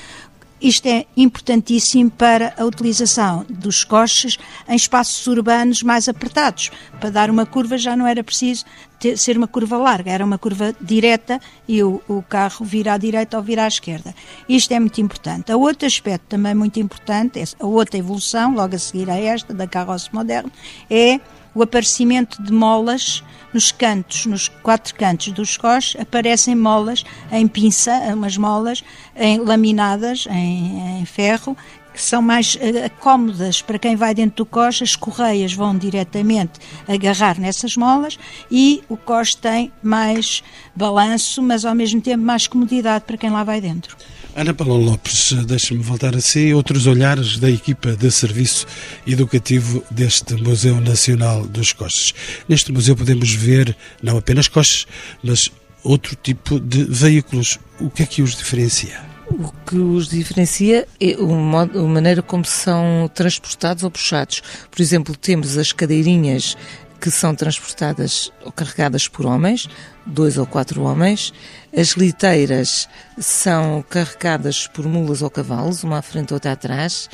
Isto 0.62 0.88
é 0.88 1.05
importantíssimo 1.17 2.09
para 2.09 2.53
a 2.57 2.63
utilização 2.63 3.45
dos 3.50 3.83
coches 3.83 4.38
em 4.67 4.75
espaços 4.75 5.27
urbanos 5.27 5.83
mais 5.83 6.07
apertados. 6.07 6.71
Para 7.00 7.09
dar 7.09 7.29
uma 7.29 7.45
curva 7.45 7.77
já 7.77 7.95
não 7.95 8.07
era 8.07 8.24
preciso 8.24 8.65
ter, 9.00 9.17
ser 9.17 9.38
uma 9.38 9.47
curva 9.47 9.77
larga, 9.77 10.12
era 10.12 10.24
uma 10.24 10.38
curva 10.38 10.74
direta 10.79 11.41
e 11.67 11.83
o, 11.83 12.01
o 12.07 12.24
carro 12.24 12.65
vira 12.65 12.93
à 12.93 12.97
direita 12.97 13.38
ou 13.38 13.43
vira 13.43 13.65
à 13.65 13.67
esquerda. 13.67 14.15
Isto 14.47 14.74
é 14.74 14.79
muito 14.79 15.00
importante. 15.01 15.51
A 15.51 15.57
outro 15.57 15.85
aspecto 15.85 16.25
também 16.29 16.55
muito 16.55 16.79
importante, 16.79 17.43
a 17.59 17.65
outra 17.65 17.97
evolução, 17.97 18.53
logo 18.55 18.75
a 18.75 18.79
seguir 18.79 19.09
a 19.09 19.17
esta, 19.17 19.53
da 19.53 19.67
carroça 19.67 20.09
moderna, 20.13 20.51
é 20.89 21.19
o 21.55 21.63
aparecimento 21.63 22.43
de 22.43 22.51
molas 22.51 23.24
nos 23.53 23.71
cantos, 23.71 24.25
nos 24.25 24.50
quatro 24.50 24.93
cantos 24.93 25.31
dos 25.31 25.55
coches, 25.55 26.00
aparecem 26.00 26.53
molas 26.53 27.05
em 27.31 27.47
pinça, 27.47 27.91
umas 28.13 28.35
molas 28.35 28.83
em, 29.15 29.39
laminadas 29.39 30.27
em, 30.29 31.00
em 31.00 31.05
ferro, 31.05 31.55
que 31.93 32.01
são 32.01 32.21
mais 32.21 32.55
uh, 32.55 32.91
cómodas 33.00 33.62
para 33.62 33.79
quem 33.79 33.95
vai 33.95 34.13
dentro 34.13 34.43
do 34.43 34.45
coche, 34.45 34.83
as 34.83 34.97
correias 34.97 35.53
vão 35.53 35.77
diretamente 35.77 36.59
agarrar 36.85 37.39
nessas 37.39 37.77
molas 37.77 38.19
e 38.51 38.83
o 38.89 38.97
coche 38.97 39.38
tem 39.38 39.71
mais 39.81 40.43
balanço, 40.75 41.41
mas 41.41 41.63
ao 41.63 41.74
mesmo 41.74 42.01
tempo 42.01 42.21
mais 42.21 42.47
comodidade 42.47 43.05
para 43.05 43.15
quem 43.15 43.29
lá 43.29 43.45
vai 43.45 43.62
dentro. 43.62 43.95
Ana 44.37 44.53
Paula 44.53 44.75
Lopes, 44.75 45.31
deixe-me 45.45 45.81
voltar 45.81 46.13
a 46.13 46.19
si. 46.19 46.53
Outros 46.53 46.87
olhares 46.87 47.37
da 47.37 47.49
equipa 47.49 47.95
de 47.95 48.11
serviço 48.11 48.67
educativo 49.07 49.81
deste 49.89 50.33
Museu 50.35 50.81
Nacional 50.81 51.47
dos 51.47 51.71
Coches. 51.71 52.13
Neste 52.49 52.69
museu 52.69 52.97
podemos 52.97 53.31
ver 53.33 53.73
não 54.03 54.17
apenas 54.17 54.49
coches, 54.49 54.87
mas 55.23 55.49
outro 55.81 56.17
tipo 56.21 56.59
de 56.59 56.83
veículos. 56.83 57.57
O 57.79 57.89
que 57.89 58.03
é 58.03 58.05
que 58.05 58.21
os 58.21 58.35
diferencia? 58.35 58.99
O 59.29 59.53
que 59.65 59.77
os 59.77 60.09
diferencia 60.09 60.85
é 60.99 61.15
o 61.15 61.29
modo, 61.29 61.79
a 61.79 61.87
maneira 61.87 62.21
como 62.21 62.43
são 62.43 63.09
transportados 63.15 63.85
ou 63.85 63.89
puxados. 63.89 64.43
Por 64.69 64.81
exemplo, 64.81 65.15
temos 65.15 65.57
as 65.57 65.71
cadeirinhas 65.71 66.57
que 66.99 67.11
são 67.11 67.35
transportadas 67.35 68.31
ou 68.43 68.51
carregadas 68.51 69.07
por 69.07 69.25
homens, 69.25 69.69
dois 70.05 70.37
ou 70.37 70.45
quatro 70.45 70.81
homens. 70.81 71.33
As 71.77 71.89
liteiras 71.89 72.88
são 73.20 73.84
carregadas 73.89 74.65
por 74.65 74.86
mulas 74.86 75.22
ou 75.22 75.29
cavalos, 75.29 75.84
uma 75.84 75.98
à 75.98 76.01
frente 76.01 76.32
ou 76.32 76.38
outra 76.38 76.53
atrás, 76.53 77.10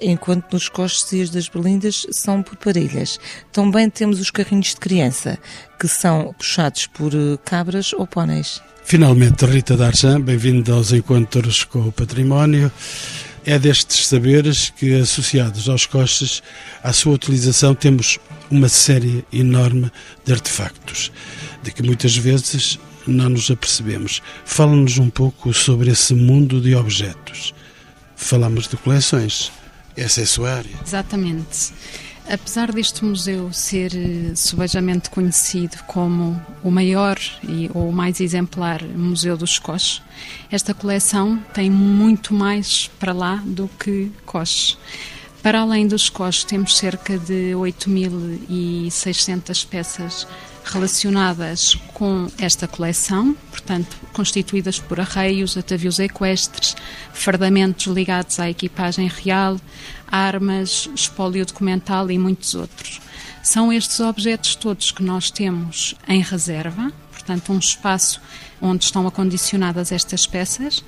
enquanto 0.00 0.52
nos 0.52 0.68
costes 0.68 1.30
das 1.30 1.48
berlindas 1.48 2.06
são 2.12 2.40
por 2.40 2.56
parelhas. 2.56 3.18
Também 3.50 3.90
temos 3.90 4.20
os 4.20 4.30
carrinhos 4.30 4.68
de 4.68 4.76
criança, 4.76 5.36
que 5.80 5.88
são 5.88 6.32
puxados 6.38 6.86
por 6.86 7.12
eh, 7.12 7.36
cabras 7.44 7.92
ou 7.92 8.06
póneis. 8.06 8.62
Finalmente, 8.84 9.44
Rita 9.46 9.76
Darjan, 9.76 10.20
bem-vinda 10.20 10.74
aos 10.74 10.92
Encontros 10.92 11.64
com 11.64 11.88
o 11.88 11.90
Património. 11.90 12.70
É 13.44 13.58
destes 13.58 14.06
saberes 14.06 14.70
que, 14.70 14.94
associados 14.94 15.68
aos 15.68 15.86
costes, 15.86 16.40
à 16.84 16.92
sua 16.92 17.14
utilização, 17.14 17.74
temos 17.74 18.20
uma 18.48 18.68
série 18.68 19.24
enorme 19.32 19.90
de 20.24 20.32
artefactos, 20.32 21.10
de 21.64 21.72
que 21.72 21.82
muitas 21.82 22.16
vezes 22.16 22.78
não 23.06 23.30
nos 23.30 23.50
apercebemos. 23.50 24.22
Fala-nos 24.44 24.98
um 24.98 25.10
pouco 25.10 25.52
sobre 25.52 25.90
esse 25.90 26.14
mundo 26.14 26.60
de 26.60 26.74
objetos. 26.74 27.54
Falamos 28.16 28.68
de 28.68 28.76
coleções. 28.76 29.52
Essa 29.96 30.20
é 30.20 30.24
a 30.24 30.26
sua 30.26 30.52
área. 30.52 30.76
Exatamente. 30.84 31.72
Apesar 32.28 32.72
deste 32.72 33.04
museu 33.04 33.52
ser 33.52 33.94
eh, 33.94 34.34
subejamente 34.34 35.08
conhecido 35.10 35.76
como 35.86 36.42
o 36.62 36.70
maior 36.70 37.18
e 37.46 37.70
o 37.74 37.92
mais 37.92 38.18
exemplar 38.18 38.82
museu 38.82 39.36
dos 39.36 39.58
coches, 39.58 40.00
esta 40.50 40.72
coleção 40.72 41.38
tem 41.52 41.70
muito 41.70 42.32
mais 42.32 42.90
para 42.98 43.12
lá 43.12 43.42
do 43.44 43.68
que 43.78 44.10
coches. 44.24 44.78
Para 45.42 45.60
além 45.60 45.86
dos 45.86 46.08
coches, 46.08 46.44
temos 46.44 46.78
cerca 46.78 47.18
de 47.18 47.52
8.600 47.52 49.66
peças 49.66 50.26
relacionadas 50.64 51.74
com 51.92 52.26
esta 52.38 52.66
coleção, 52.66 53.36
portanto, 53.50 53.96
constituídas 54.12 54.80
por 54.80 54.98
arreios, 54.98 55.56
atavios 55.56 55.98
equestres, 55.98 56.74
fardamentos 57.12 57.86
ligados 57.86 58.40
à 58.40 58.48
equipagem 58.48 59.06
real, 59.06 59.60
armas, 60.10 60.88
espólio 60.94 61.44
documental 61.44 62.10
e 62.10 62.18
muitos 62.18 62.54
outros. 62.54 63.00
São 63.42 63.72
estes 63.72 64.00
objetos 64.00 64.54
todos 64.54 64.90
que 64.90 65.02
nós 65.02 65.30
temos 65.30 65.94
em 66.08 66.22
reserva, 66.22 66.90
portanto, 67.12 67.52
um 67.52 67.58
espaço 67.58 68.20
onde 68.60 68.84
estão 68.84 69.06
acondicionadas 69.06 69.92
estas 69.92 70.26
peças 70.26 70.82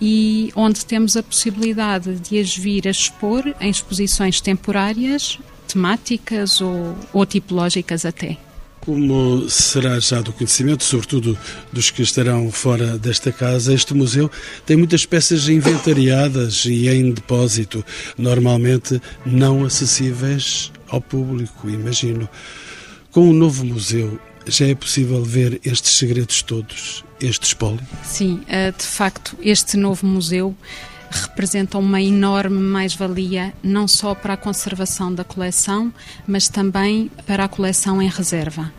e 0.00 0.52
onde 0.54 0.86
temos 0.86 1.16
a 1.16 1.22
possibilidade 1.22 2.14
de 2.20 2.38
as 2.38 2.56
vir 2.56 2.86
a 2.86 2.90
expor 2.90 3.52
em 3.60 3.68
exposições 3.68 4.40
temporárias, 4.40 5.40
temáticas 5.66 6.60
ou, 6.60 6.96
ou 7.12 7.26
tipológicas 7.26 8.04
até. 8.04 8.38
Como 8.88 9.50
será 9.50 10.00
já 10.00 10.22
do 10.22 10.32
conhecimento, 10.32 10.82
sobretudo 10.82 11.38
dos 11.70 11.90
que 11.90 12.00
estarão 12.00 12.50
fora 12.50 12.96
desta 12.96 13.30
casa, 13.30 13.74
este 13.74 13.92
museu 13.92 14.30
tem 14.64 14.78
muitas 14.78 15.04
peças 15.04 15.46
inventariadas 15.46 16.64
e 16.64 16.88
em 16.88 17.10
depósito, 17.12 17.84
normalmente 18.16 18.98
não 19.26 19.62
acessíveis 19.62 20.72
ao 20.88 21.02
público, 21.02 21.68
imagino. 21.68 22.26
Com 23.12 23.28
o 23.28 23.34
novo 23.34 23.62
museu, 23.62 24.18
já 24.46 24.66
é 24.66 24.74
possível 24.74 25.22
ver 25.22 25.60
estes 25.62 25.98
segredos 25.98 26.40
todos, 26.40 27.04
este 27.20 27.44
espólio? 27.44 27.86
Sim, 28.02 28.40
eh, 28.48 28.72
de 28.72 28.84
facto, 28.84 29.36
este 29.42 29.76
novo 29.76 30.06
museu 30.06 30.56
representa 31.10 31.78
uma 31.78 32.00
enorme 32.00 32.58
mais-valia, 32.58 33.52
não 33.62 33.88
só 33.88 34.14
para 34.14 34.34
a 34.34 34.36
conservação 34.36 35.12
da 35.12 35.24
coleção, 35.24 35.92
mas 36.26 36.48
também 36.48 37.10
para 37.26 37.44
a 37.44 37.48
coleção 37.48 38.00
em 38.02 38.08
reserva. 38.08 38.72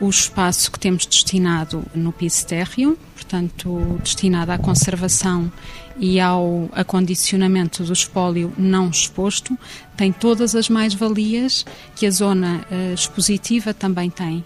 O 0.00 0.08
espaço 0.08 0.72
que 0.72 0.78
temos 0.78 1.06
destinado 1.06 1.84
no 1.94 2.12
piso 2.12 2.46
térreo, 2.46 2.98
portanto, 3.14 4.00
destinado 4.02 4.50
à 4.50 4.58
conservação 4.58 5.50
e 5.96 6.18
ao 6.18 6.68
acondicionamento 6.72 7.84
do 7.84 7.92
espólio 7.92 8.52
não 8.58 8.90
exposto, 8.90 9.56
tem 9.96 10.12
todas 10.12 10.56
as 10.56 10.68
mais-valias 10.68 11.64
que 11.94 12.06
a 12.06 12.10
zona 12.10 12.66
uh, 12.70 12.94
expositiva 12.94 13.72
também 13.72 14.10
tem. 14.10 14.44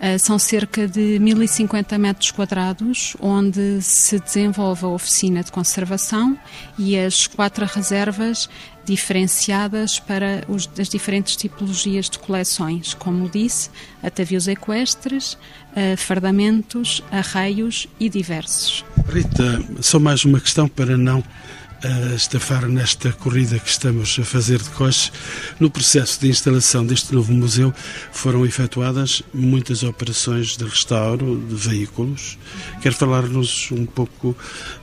Uh, 0.00 0.18
são 0.18 0.38
cerca 0.38 0.88
de 0.88 1.18
1050 1.18 1.98
metros 1.98 2.30
quadrados, 2.30 3.14
onde 3.20 3.82
se 3.82 4.18
desenvolve 4.18 4.86
a 4.86 4.88
oficina 4.88 5.44
de 5.44 5.52
conservação 5.52 6.38
e 6.78 6.98
as 6.98 7.26
quatro 7.26 7.66
reservas 7.66 8.48
diferenciadas 8.82 10.00
para 10.00 10.42
os, 10.48 10.68
as 10.78 10.88
diferentes 10.88 11.36
tipologias 11.36 12.08
de 12.08 12.18
coleções, 12.18 12.94
como 12.94 13.28
disse, 13.28 13.70
atavios 14.02 14.48
equestres, 14.48 15.34
uh, 15.34 15.96
fardamentos, 15.98 17.02
arreios 17.12 17.86
e 18.00 18.08
diversos. 18.08 18.84
Rita, 19.06 19.62
só 19.80 19.98
mais 19.98 20.24
uma 20.24 20.40
questão 20.40 20.66
para 20.66 20.96
não 20.96 21.22
a 21.82 22.14
estafar 22.14 22.66
nesta 22.68 23.12
corrida 23.12 23.58
que 23.58 23.68
estamos 23.68 24.18
a 24.18 24.24
fazer 24.24 24.58
de 24.58 24.68
coche. 24.70 25.10
No 25.58 25.70
processo 25.70 26.20
de 26.20 26.28
instalação 26.28 26.84
deste 26.84 27.14
novo 27.14 27.32
museu 27.32 27.72
foram 28.12 28.44
efetuadas 28.44 29.22
muitas 29.32 29.82
operações 29.82 30.56
de 30.56 30.64
restauro 30.64 31.42
de 31.48 31.54
veículos. 31.54 32.38
Quer 32.82 32.92
falar-nos 32.92 33.70
um 33.72 33.86
pouco 33.86 34.36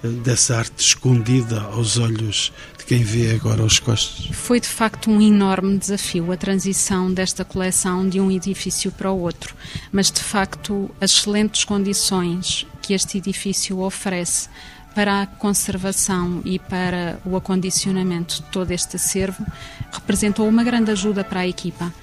eh, 0.03 0.07
dessa 0.07 0.57
arte 0.57 0.79
escondida 0.79 1.61
aos 1.61 1.97
olhos 1.97 2.51
de 2.77 2.85
quem 2.85 3.03
vê 3.03 3.31
agora 3.31 3.63
os 3.63 3.79
costos? 3.79 4.29
Foi 4.33 4.59
de 4.59 4.67
facto 4.67 5.11
um 5.11 5.21
enorme 5.21 5.77
desafio 5.77 6.31
a 6.31 6.37
transição 6.37 7.13
desta 7.13 7.45
coleção 7.45 8.07
de 8.07 8.19
um 8.19 8.31
edifício 8.31 8.91
para 8.91 9.11
o 9.11 9.19
outro, 9.19 9.55
mas 9.91 10.09
de 10.09 10.21
facto 10.21 10.89
as 10.99 11.11
excelentes 11.11 11.63
condições 11.63 12.65
que 12.81 12.93
este 12.93 13.17
edifício 13.17 13.79
oferece 13.79 14.49
para 14.97 15.21
a 15.21 15.27
conservação 15.27 16.41
e 16.43 16.57
para 16.57 17.19
o 17.23 17.35
acondicionamento 17.35 18.37
de 18.37 18.41
todo 18.49 18.71
este 18.71 18.95
acervo 18.95 19.45
representou 19.91 20.49
uma 20.49 20.63
grande 20.63 20.89
ajuda 20.89 21.23
para 21.23 21.41
a 21.41 21.47
equipa. 21.47 21.93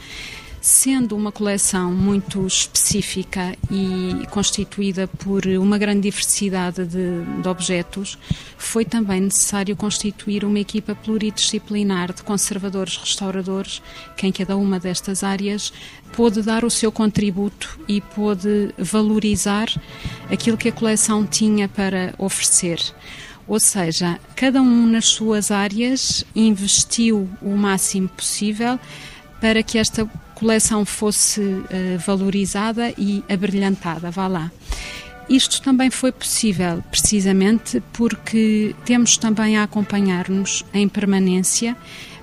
Sendo 0.64 1.14
uma 1.14 1.30
coleção 1.30 1.92
muito 1.92 2.47
específica 2.47 3.54
e 3.71 4.26
constituída 4.30 5.06
por 5.06 5.47
uma 5.47 5.76
grande 5.76 6.00
diversidade 6.00 6.87
de, 6.87 7.23
de, 7.42 7.47
objetos, 7.47 8.16
foi 8.56 8.83
também 8.83 9.21
necessário 9.21 9.76
constituir 9.76 10.42
uma 10.42 10.59
equipa 10.59 10.94
pluridisciplinar 10.94 12.14
de 12.14 12.23
conservadores, 12.23 12.97
restauradores, 12.97 13.83
que 14.16 14.26
em 14.26 14.33
cada 14.33 14.56
uma 14.56 14.80
destas 14.80 15.23
áreas 15.23 15.71
pôde 16.16 16.40
dar 16.40 16.64
o 16.64 16.71
seu 16.71 16.90
contributo 16.90 17.78
e 17.87 18.00
pôde 18.00 18.73
valorizar 18.78 19.68
aquilo 20.30 20.56
que 20.56 20.71
a 20.71 20.73
coleção 20.73 21.26
tinha 21.26 21.69
para 21.69 22.15
oferecer. 22.17 22.80
Ou 23.47 23.60
seja, 23.60 24.19
cada 24.34 24.62
um 24.62 24.86
nas 24.86 25.04
suas 25.08 25.50
áreas 25.50 26.25
investiu 26.34 27.28
o 27.43 27.54
máximo 27.54 28.08
possível 28.08 28.80
para 29.45 29.63
que 29.63 29.76
esta 29.76 30.07
coleção 30.35 30.87
fosse 30.87 31.39
uh, 31.39 31.99
valorizada 31.99 32.95
e 32.97 33.23
abrilhantada, 33.28 34.11
vá 34.11 34.26
lá. 34.26 34.50
Isto 35.28 35.61
também 35.61 35.91
foi 35.91 36.13
possível 36.13 36.83
precisamente 36.91 37.83
porque 37.93 38.75
temos 38.87 39.19
também 39.19 39.59
a 39.59 39.65
acompanhar-nos 39.65 40.65
em 40.73 40.89
permanência 40.89 41.76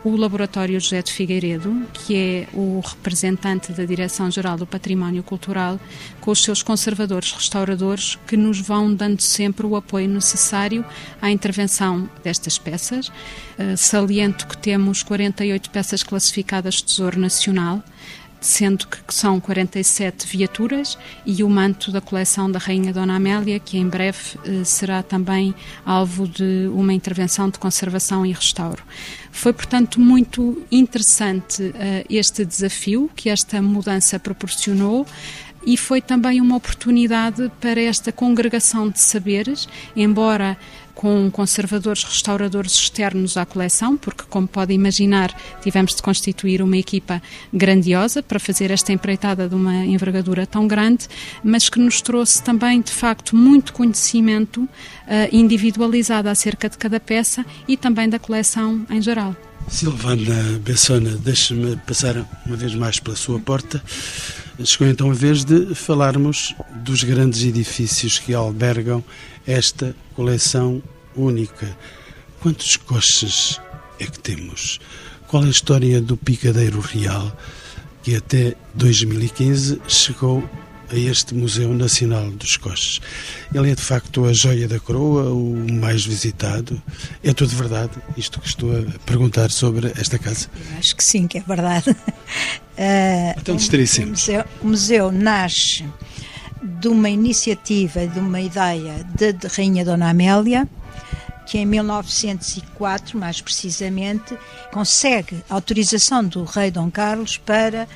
o 0.03 0.15
Laboratório 0.15 0.79
José 0.79 1.01
de 1.01 1.11
Figueiredo, 1.11 1.85
que 1.93 2.15
é 2.15 2.47
o 2.53 2.79
representante 2.79 3.71
da 3.71 3.85
Direção-Geral 3.85 4.57
do 4.57 4.65
Património 4.65 5.21
Cultural, 5.21 5.79
com 6.19 6.31
os 6.31 6.43
seus 6.43 6.63
conservadores 6.63 7.31
restauradores, 7.31 8.17
que 8.27 8.35
nos 8.35 8.59
vão 8.59 8.93
dando 8.93 9.21
sempre 9.21 9.65
o 9.65 9.75
apoio 9.75 10.09
necessário 10.09 10.83
à 11.21 11.29
intervenção 11.29 12.09
destas 12.23 12.57
peças. 12.57 13.09
Uh, 13.09 13.77
saliento 13.77 14.47
que 14.47 14.57
temos 14.57 15.03
48 15.03 15.69
peças 15.69 16.01
classificadas 16.01 16.81
Tesouro 16.81 17.19
Nacional, 17.19 17.83
sendo 18.41 18.87
que 18.87 19.13
são 19.13 19.39
47 19.39 20.25
viaturas 20.25 20.97
e 21.25 21.43
o 21.43 21.49
manto 21.49 21.91
da 21.91 22.01
coleção 22.01 22.51
da 22.51 22.57
Rainha 22.57 22.91
Dona 22.91 23.15
Amélia, 23.15 23.59
que 23.59 23.77
em 23.77 23.87
breve 23.87 24.17
eh, 24.43 24.63
será 24.63 25.03
também 25.03 25.53
alvo 25.85 26.27
de 26.27 26.67
uma 26.73 26.91
intervenção 26.91 27.51
de 27.51 27.59
conservação 27.59 28.25
e 28.25 28.31
restauro. 28.31 28.83
Foi, 29.31 29.53
portanto, 29.53 30.01
muito 30.01 30.61
interessante 30.71 31.71
eh, 31.75 32.03
este 32.09 32.43
desafio 32.43 33.11
que 33.15 33.29
esta 33.29 33.61
mudança 33.61 34.19
proporcionou 34.19 35.05
e 35.63 35.77
foi 35.77 36.01
também 36.01 36.41
uma 36.41 36.55
oportunidade 36.55 37.51
para 37.61 37.79
esta 37.79 38.11
congregação 38.11 38.89
de 38.89 38.99
saberes, 38.99 39.69
embora 39.95 40.57
com 41.01 41.31
conservadores 41.31 42.03
restauradores 42.03 42.73
externos 42.73 43.35
à 43.35 43.43
coleção, 43.43 43.97
porque, 43.97 44.23
como 44.29 44.47
pode 44.47 44.71
imaginar, 44.71 45.35
tivemos 45.59 45.95
de 45.95 46.01
constituir 46.03 46.61
uma 46.61 46.77
equipa 46.77 47.19
grandiosa 47.51 48.21
para 48.21 48.39
fazer 48.39 48.69
esta 48.69 48.93
empreitada 48.93 49.49
de 49.49 49.55
uma 49.55 49.83
envergadura 49.83 50.45
tão 50.45 50.67
grande, 50.67 51.07
mas 51.43 51.69
que 51.69 51.79
nos 51.79 52.03
trouxe 52.03 52.43
também, 52.43 52.81
de 52.81 52.91
facto, 52.91 53.35
muito 53.35 53.73
conhecimento 53.73 54.61
uh, 54.61 54.69
individualizado 55.31 56.29
acerca 56.29 56.69
de 56.69 56.77
cada 56.77 56.99
peça 56.99 57.43
e 57.67 57.75
também 57.75 58.07
da 58.07 58.19
coleção 58.19 58.85
em 58.87 59.01
geral. 59.01 59.35
Silvana 59.67 60.59
Bessona, 60.63 61.17
deixe-me 61.17 61.77
passar 61.77 62.15
uma 62.45 62.55
vez 62.55 62.75
mais 62.75 62.99
pela 62.99 63.15
sua 63.15 63.39
porta. 63.39 63.81
Chegou 64.63 64.87
então 64.87 65.09
a 65.09 65.13
vez 65.15 65.43
de 65.43 65.73
falarmos 65.73 66.53
dos 66.75 67.03
grandes 67.03 67.43
edifícios 67.43 68.19
que 68.19 68.35
albergam 68.35 69.03
esta 69.45 69.95
coleção 70.15 70.81
única. 71.15 71.77
Quantos 72.41 72.77
coches 72.77 73.59
é 73.99 74.05
que 74.05 74.19
temos? 74.19 74.79
Qual 75.27 75.43
é 75.43 75.47
a 75.47 75.49
história 75.51 76.01
do 76.01 76.17
Picadeiro 76.17 76.79
Real 76.79 77.35
que 78.03 78.15
até 78.15 78.55
2015 78.73 79.81
chegou 79.87 80.43
a 80.91 80.95
este 80.95 81.33
Museu 81.33 81.73
Nacional 81.73 82.29
dos 82.31 82.57
Coches. 82.57 82.99
Ele 83.53 83.71
é 83.71 83.75
de 83.75 83.81
facto 83.81 84.25
a 84.25 84.33
joia 84.33 84.67
da 84.67 84.79
coroa, 84.79 85.31
o 85.31 85.55
mais 85.71 86.05
visitado. 86.05 86.81
É 87.23 87.33
tudo 87.33 87.55
verdade 87.55 87.91
isto 88.17 88.41
que 88.41 88.47
estou 88.47 88.71
a 88.77 88.83
perguntar 89.05 89.49
sobre 89.51 89.87
esta 89.97 90.19
casa? 90.19 90.49
Eu 90.71 90.77
acho 90.77 90.95
que 90.95 91.03
sim, 91.03 91.27
que 91.27 91.37
é 91.37 91.41
verdade. 91.41 91.91
Uh, 91.91 91.95
então 93.39 93.55
districemos. 93.55 94.27
O 94.27 94.31
museu, 94.31 94.45
o 94.61 94.67
museu 94.67 95.11
nasce 95.11 95.85
de 96.61 96.87
uma 96.87 97.09
iniciativa, 97.09 98.05
de 98.05 98.19
uma 98.19 98.39
ideia 98.39 99.05
de, 99.15 99.33
de 99.33 99.47
Rainha 99.47 99.83
Dona 99.83 100.09
Amélia, 100.09 100.67
que 101.45 101.57
em 101.57 101.65
1904, 101.65 103.17
mais 103.17 103.41
precisamente, 103.41 104.37
consegue 104.71 105.43
autorização 105.49 106.23
do 106.23 106.43
rei 106.43 106.71
Dom 106.71 106.89
Carlos 106.89 107.37
para 107.37 107.87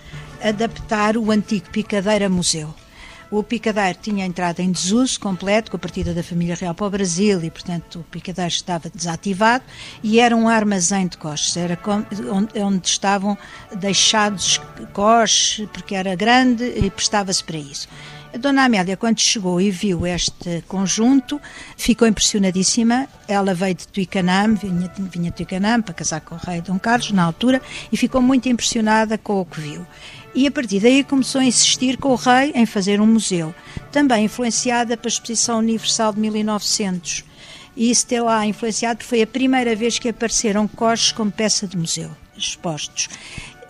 adaptar 0.41 1.15
o 1.15 1.31
antigo 1.31 1.69
Picadeira 1.69 2.27
Museu. 2.27 2.73
O 3.31 3.41
picadeiro 3.41 3.97
tinha 4.01 4.25
entrado 4.25 4.59
em 4.59 4.71
desuso 4.71 5.19
completo 5.19 5.71
com 5.71 5.77
a 5.77 5.79
partida 5.79 6.13
da 6.13 6.21
família 6.21 6.55
real 6.55 6.75
para 6.75 6.85
o 6.85 6.89
Brasil 6.89 7.43
e, 7.43 7.49
portanto, 7.49 7.99
o 7.99 8.03
picadeiro 8.03 8.51
estava 8.51 8.89
desativado 8.89 9.63
e 10.03 10.19
era 10.19 10.35
um 10.35 10.47
armazém 10.47 11.07
de 11.07 11.17
coches, 11.17 11.57
era 11.57 11.77
onde 12.55 12.87
estavam 12.87 13.37
deixados 13.75 14.61
coches, 14.93 15.67
porque 15.73 15.95
era 15.95 16.15
grande 16.15 16.63
e 16.63 16.89
prestava-se 16.91 17.43
para 17.43 17.57
isso. 17.57 17.87
Dona 18.39 18.65
Amélia, 18.65 18.97
quando 18.97 19.19
chegou 19.19 19.61
e 19.61 19.71
viu 19.71 20.05
este 20.05 20.63
conjunto, 20.67 21.39
ficou 21.77 22.07
impressionadíssima. 22.07 23.07
Ela 23.27 23.53
veio 23.53 23.75
de 23.75 23.87
Tuicanam, 23.87 24.55
vinha, 24.55 24.91
vinha 24.97 25.31
de 25.31 25.37
Tuicanam 25.37 25.81
para 25.81 25.93
casar 25.93 26.19
com 26.21 26.35
o 26.35 26.37
rei 26.37 26.61
Dom 26.61 26.77
Carlos, 26.77 27.11
na 27.11 27.23
altura, 27.23 27.61
e 27.91 27.95
ficou 27.95 28.21
muito 28.21 28.49
impressionada 28.49 29.17
com 29.17 29.39
o 29.39 29.45
que 29.45 29.61
viu 29.61 29.87
E 30.33 30.45
a 30.45 30.51
partir 30.51 30.81
daí 30.81 31.03
começou 31.03 31.39
a 31.39 31.45
insistir 31.45 31.97
com 31.97 32.09
o 32.09 32.15
rei 32.15 32.51
em 32.53 32.65
fazer 32.65 32.99
um 32.99 33.07
museu, 33.07 33.55
também 33.91 34.25
influenciada 34.25 34.97
pela 34.97 35.09
Exposição 35.09 35.59
Universal 35.59 36.13
de 36.13 36.19
1900. 36.19 37.23
E 37.75 37.89
isso 37.89 38.05
ter 38.05 38.21
lá 38.21 38.45
influenciado 38.45 39.03
foi 39.03 39.21
a 39.21 39.27
primeira 39.27 39.75
vez 39.75 39.97
que 39.97 40.09
apareceram 40.09 40.67
coches 40.67 41.11
como 41.11 41.31
peça 41.31 41.67
de 41.67 41.77
museu, 41.77 42.11
expostos. 42.37 43.07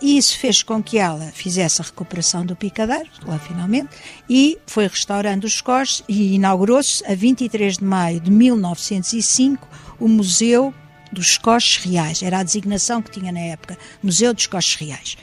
Isso 0.00 0.38
fez 0.38 0.62
com 0.62 0.82
que 0.82 0.98
ela 0.98 1.32
fizesse 1.32 1.80
a 1.80 1.84
recuperação 1.84 2.44
do 2.44 2.54
picadeiro, 2.54 3.08
lá 3.24 3.38
finalmente, 3.38 3.88
e 4.28 4.58
foi 4.66 4.86
restaurando 4.86 5.46
os 5.46 5.60
coches 5.60 6.02
e 6.06 6.34
inaugurou-se 6.34 7.04
a 7.06 7.14
23 7.14 7.78
de 7.78 7.84
maio 7.84 8.20
de 8.20 8.30
1905 8.30 9.66
o 9.98 10.06
Museu 10.06 10.74
dos 11.10 11.38
Coches 11.38 11.82
Reais. 11.82 12.22
Era 12.22 12.40
a 12.40 12.42
designação 12.42 13.00
que 13.00 13.10
tinha 13.10 13.32
na 13.32 13.40
época, 13.40 13.78
Museu 14.02 14.34
dos 14.34 14.46
Coches 14.46 14.74
Reais. 14.74 15.16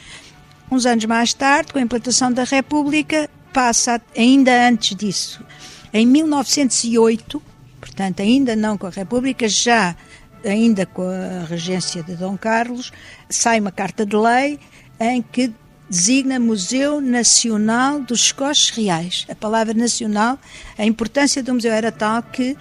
Uns 0.72 0.88
anos 0.88 1.06
mais 1.06 1.34
tarde, 1.34 1.72
com 1.72 1.78
a 1.78 1.82
implantação 1.82 2.32
da 2.32 2.44
República, 2.44 3.30
passa 3.54 4.02
ainda 4.18 4.68
antes 4.68 4.96
disso. 4.96 5.44
Em 5.94 6.08
1908, 6.08 7.42
portanto, 7.80 8.22
ainda 8.22 8.56
não 8.56 8.76
com 8.76 8.88
a 8.88 8.90
República, 8.90 9.48
já 9.48 9.96
ainda 10.44 10.86
com 10.86 11.04
a 11.04 11.46
regência 11.46 12.04
de 12.04 12.16
Dom 12.16 12.38
Carlos, 12.38 12.92
sai 13.30 13.60
uma 13.60 13.72
carta 13.72 14.06
de 14.06 14.16
lei 14.16 14.60
em 15.00 15.22
que 15.22 15.54
designa 15.90 16.40
Museu 16.40 17.02
Nacional 17.02 18.00
dos 18.00 18.32
Coches 18.32 18.70
Reais. 18.70 19.26
A 19.30 19.36
palavra 19.36 19.74
nacional, 19.74 20.40
a 20.78 20.86
importância 20.86 21.44
do 21.44 21.54
museu 21.54 21.72
era 21.72 21.92
tal 21.92 22.24
que 22.24 22.58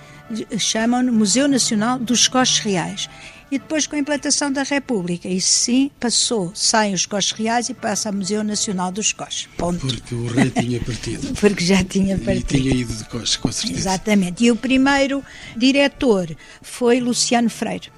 chamam 0.58 1.02
Museu 1.04 1.48
Nacional 1.48 1.98
dos 1.98 2.28
Coches 2.28 2.58
Reais. 2.58 3.08
E 3.52 3.58
depois, 3.58 3.86
com 3.86 3.94
a 3.96 3.98
implantação 3.98 4.50
da 4.50 4.62
República, 4.62 5.28
isso 5.28 5.50
sim 5.50 5.90
passou, 6.00 6.50
saem 6.54 6.94
os 6.94 7.04
coches 7.04 7.32
reais 7.32 7.68
e 7.68 7.74
passa 7.74 8.08
ao 8.08 8.14
Museu 8.14 8.42
Nacional 8.42 8.90
dos 8.90 9.12
Coches. 9.12 9.46
Ponto. 9.58 9.86
Porque 9.86 10.14
o 10.14 10.26
rei 10.26 10.48
tinha 10.48 10.80
partido. 10.80 11.34
Porque 11.38 11.62
já 11.62 11.84
tinha 11.84 12.16
partido. 12.16 12.56
E 12.56 12.62
tinha 12.62 12.74
ido 12.74 12.94
de 12.94 13.04
coches, 13.04 13.36
com 13.36 13.52
certeza. 13.52 13.78
Exatamente. 13.78 14.42
E 14.42 14.50
o 14.50 14.56
primeiro 14.56 15.22
diretor 15.54 16.34
foi 16.62 16.98
Luciano 16.98 17.50
Freire, 17.50 17.92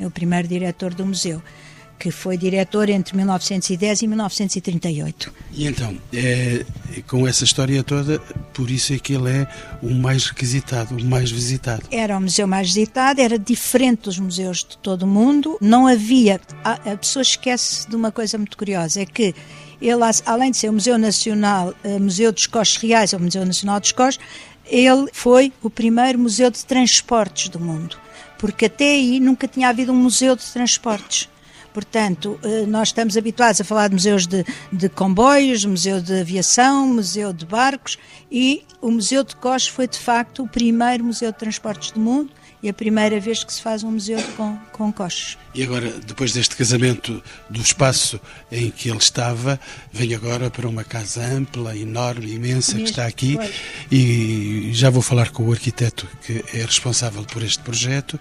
é 0.00 0.06
o 0.06 0.10
primeiro 0.10 0.48
diretor 0.48 0.94
do 0.94 1.04
museu 1.04 1.42
que 2.04 2.10
foi 2.10 2.36
diretor 2.36 2.90
entre 2.90 3.16
1910 3.16 4.02
e 4.02 4.06
1938. 4.06 5.32
E 5.54 5.66
então, 5.66 5.96
é, 6.12 6.66
com 7.06 7.26
essa 7.26 7.44
história 7.44 7.82
toda, 7.82 8.18
por 8.52 8.70
isso 8.70 8.92
é 8.92 8.98
que 8.98 9.14
ele 9.14 9.30
é 9.30 9.46
o 9.82 9.88
mais 9.90 10.26
requisitado, 10.26 10.94
o 10.94 11.02
mais 11.02 11.30
visitado. 11.30 11.84
Era 11.90 12.18
o 12.18 12.20
museu 12.20 12.46
mais 12.46 12.66
visitado, 12.66 13.22
era 13.22 13.38
diferente 13.38 14.02
dos 14.02 14.18
museus 14.18 14.58
de 14.58 14.76
todo 14.76 15.04
o 15.04 15.06
mundo, 15.06 15.56
não 15.62 15.86
havia. 15.86 16.38
A, 16.62 16.72
a 16.92 16.96
pessoa 16.98 17.22
esquece 17.22 17.88
de 17.88 17.96
uma 17.96 18.12
coisa 18.12 18.36
muito 18.36 18.58
curiosa, 18.58 19.00
é 19.00 19.06
que 19.06 19.34
ele, 19.80 20.02
além 20.26 20.50
de 20.50 20.58
ser 20.58 20.68
o 20.68 20.74
Museu 20.74 20.98
Nacional, 20.98 21.74
o 21.82 21.88
eh, 21.88 21.98
Museu 21.98 22.30
dos 22.32 22.46
Coches 22.46 22.76
Reais, 22.76 23.14
ou 23.14 23.18
Museu 23.18 23.46
Nacional 23.46 23.80
dos 23.80 23.92
Coches, 23.92 24.20
ele 24.66 25.08
foi 25.10 25.54
o 25.62 25.70
primeiro 25.70 26.18
museu 26.18 26.50
de 26.50 26.62
transportes 26.66 27.48
do 27.48 27.58
mundo, 27.58 27.96
porque 28.38 28.66
até 28.66 28.90
aí 28.90 29.18
nunca 29.20 29.48
tinha 29.48 29.70
havido 29.70 29.90
um 29.90 29.96
museu 29.96 30.36
de 30.36 30.44
transportes. 30.44 31.30
Portanto, 31.74 32.38
eh, 32.44 32.64
nós 32.66 32.88
estamos 32.88 33.16
habituados 33.16 33.60
a 33.60 33.64
falar 33.64 33.88
de 33.88 33.94
museus 33.94 34.28
de, 34.28 34.46
de 34.72 34.88
comboios, 34.88 35.64
museu 35.64 36.00
de 36.00 36.20
aviação, 36.20 36.86
museu 36.86 37.32
de 37.32 37.44
barcos 37.44 37.98
e 38.30 38.64
o 38.80 38.92
Museu 38.92 39.24
de 39.24 39.34
Coches 39.34 39.66
foi 39.66 39.88
de 39.88 39.98
facto 39.98 40.44
o 40.44 40.48
primeiro 40.48 41.02
museu 41.02 41.32
de 41.32 41.38
transportes 41.38 41.90
do 41.90 41.98
mundo 41.98 42.30
e 42.64 42.68
a 42.68 42.72
primeira 42.72 43.20
vez 43.20 43.44
que 43.44 43.52
se 43.52 43.60
faz 43.60 43.82
um 43.82 43.90
museu 43.90 44.18
com, 44.38 44.56
com 44.72 44.90
coches. 44.90 45.36
E 45.54 45.62
agora, 45.62 45.90
depois 46.06 46.32
deste 46.32 46.56
casamento 46.56 47.22
do 47.50 47.60
espaço 47.60 48.18
em 48.50 48.70
que 48.70 48.88
ele 48.88 48.96
estava, 48.96 49.60
vem 49.92 50.14
agora 50.14 50.48
para 50.48 50.66
uma 50.66 50.82
casa 50.82 51.22
ampla, 51.22 51.76
enorme, 51.76 52.32
imensa, 52.32 52.72
Mesmo, 52.72 52.84
que 52.84 52.90
está 52.90 53.06
aqui. 53.06 53.36
Pois. 53.36 53.54
E 53.92 54.70
já 54.72 54.88
vou 54.88 55.02
falar 55.02 55.28
com 55.30 55.42
o 55.42 55.52
arquiteto 55.52 56.08
que 56.24 56.42
é 56.54 56.62
responsável 56.62 57.22
por 57.24 57.42
este 57.42 57.62
projeto, 57.62 58.18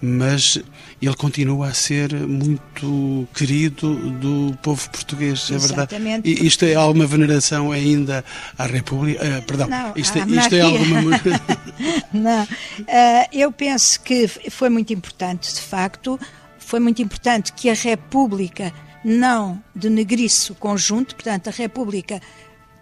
mas 0.00 0.58
ele 1.06 1.16
continua 1.16 1.68
a 1.68 1.74
ser 1.74 2.14
muito 2.14 3.28
querido 3.34 3.94
do 4.12 4.56
povo 4.62 4.88
português, 4.90 5.50
é 5.50 5.58
verdade? 5.58 5.96
E 6.24 6.46
isto 6.46 6.64
é 6.64 6.74
alguma 6.74 7.06
veneração 7.06 7.72
ainda 7.72 8.24
à 8.56 8.64
República? 8.64 9.20
Uh, 9.22 9.42
perdão, 9.42 9.68
Não, 9.68 9.92
isto, 9.96 10.18
é, 10.18 10.22
isto 10.22 10.54
é 10.54 10.60
alguma. 10.60 11.20
Não, 12.12 12.44
uh, 12.44 13.28
eu 13.32 13.50
penso 13.50 13.72
penso 13.72 14.00
que 14.00 14.28
foi 14.50 14.68
muito 14.68 14.92
importante, 14.92 15.52
de 15.54 15.60
facto, 15.60 16.18
foi 16.58 16.78
muito 16.78 17.02
importante 17.02 17.52
que 17.52 17.68
a 17.68 17.74
República 17.74 18.72
não 19.04 19.62
denegrisse 19.74 20.52
o 20.52 20.54
conjunto, 20.54 21.14
portanto, 21.14 21.48
a 21.48 21.50
República 21.50 22.20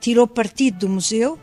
tirou 0.00 0.26
partido 0.26 0.80
do 0.80 0.88
museu 0.88 1.38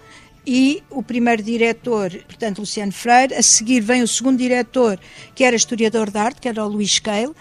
e 0.47 0.81
o 0.89 1.03
primeiro 1.03 1.43
diretor, 1.43 2.09
portanto, 2.25 2.59
Luciano 2.59 2.93
Freire, 2.93 3.33
a 3.35 3.43
seguir 3.43 3.81
vem 3.81 4.01
o 4.01 4.07
segundo 4.07 4.37
diretor, 4.37 4.97
que 5.35 5.43
era 5.43 5.57
historiador 5.57 6.09
de 6.09 6.17
arte, 6.17 6.39
que 6.39 6.47
era 6.47 6.65
o 6.65 6.69
Luís 6.69 6.99
Keil, 6.99 7.35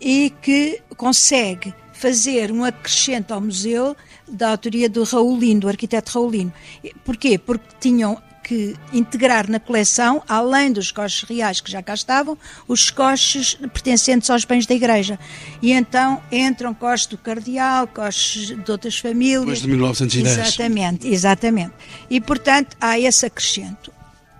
e 0.00 0.32
que 0.42 0.82
consegue 0.96 1.72
fazer 1.92 2.50
um 2.50 2.64
acrescento 2.64 3.32
ao 3.32 3.40
museu 3.40 3.96
da 4.26 4.50
autoria 4.50 4.88
do 4.88 5.04
Raulino, 5.04 5.60
do 5.60 5.68
arquiteto 5.68 6.10
Raulino. 6.12 6.52
Porquê? 7.04 7.38
Porque 7.38 7.76
tinham 7.78 8.20
que 8.48 8.74
integrar 8.94 9.48
na 9.50 9.60
coleção, 9.60 10.22
além 10.26 10.72
dos 10.72 10.90
coches 10.90 11.28
reais 11.28 11.60
que 11.60 11.70
já 11.70 11.82
cá 11.82 11.92
estavam, 11.92 12.38
os 12.66 12.90
coches 12.90 13.54
pertencentes 13.74 14.30
aos 14.30 14.46
bens 14.46 14.64
da 14.64 14.74
Igreja. 14.74 15.18
E 15.60 15.70
então 15.70 16.22
entram 16.32 16.72
coches 16.72 17.06
do 17.06 17.18
Cardeal, 17.18 17.86
coches 17.86 18.56
de 18.56 18.72
outras 18.72 18.98
famílias. 18.98 19.40
Depois 19.40 19.60
de 19.60 19.68
1910. 19.68 20.38
Exatamente, 20.38 21.08
exatamente. 21.08 21.74
E, 22.08 22.18
portanto, 22.22 22.74
há 22.80 22.98
esse 22.98 23.26
acrescento. 23.26 23.92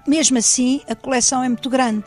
Mesmo 0.06 0.38
assim, 0.38 0.80
a 0.88 0.94
coleção 0.94 1.44
é 1.44 1.48
muito 1.50 1.68
grande. 1.68 2.06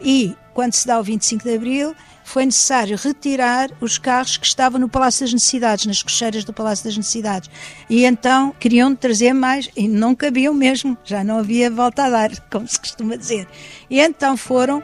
E, 0.00 0.36
quando 0.54 0.74
se 0.74 0.86
dá 0.86 1.00
o 1.00 1.02
25 1.02 1.42
de 1.42 1.52
Abril, 1.52 1.96
foi 2.30 2.46
necessário 2.46 2.96
retirar 2.96 3.70
os 3.80 3.98
carros 3.98 4.36
que 4.36 4.46
estavam 4.46 4.80
no 4.80 4.88
Palácio 4.88 5.22
das 5.26 5.32
Necessidades, 5.32 5.84
nas 5.84 6.00
cocheiras 6.00 6.44
do 6.44 6.52
Palácio 6.52 6.84
das 6.84 6.96
Necessidades. 6.96 7.50
E 7.88 8.04
então 8.04 8.54
queriam 8.58 8.94
trazer 8.94 9.32
mais 9.32 9.68
e 9.76 9.88
não 9.88 10.14
cabiam 10.14 10.54
mesmo, 10.54 10.96
já 11.04 11.24
não 11.24 11.38
havia 11.38 11.68
volta 11.68 12.04
a 12.04 12.10
dar, 12.10 12.30
como 12.48 12.68
se 12.68 12.78
costuma 12.78 13.16
dizer. 13.16 13.48
E 13.90 13.98
então 13.98 14.36
foram 14.36 14.80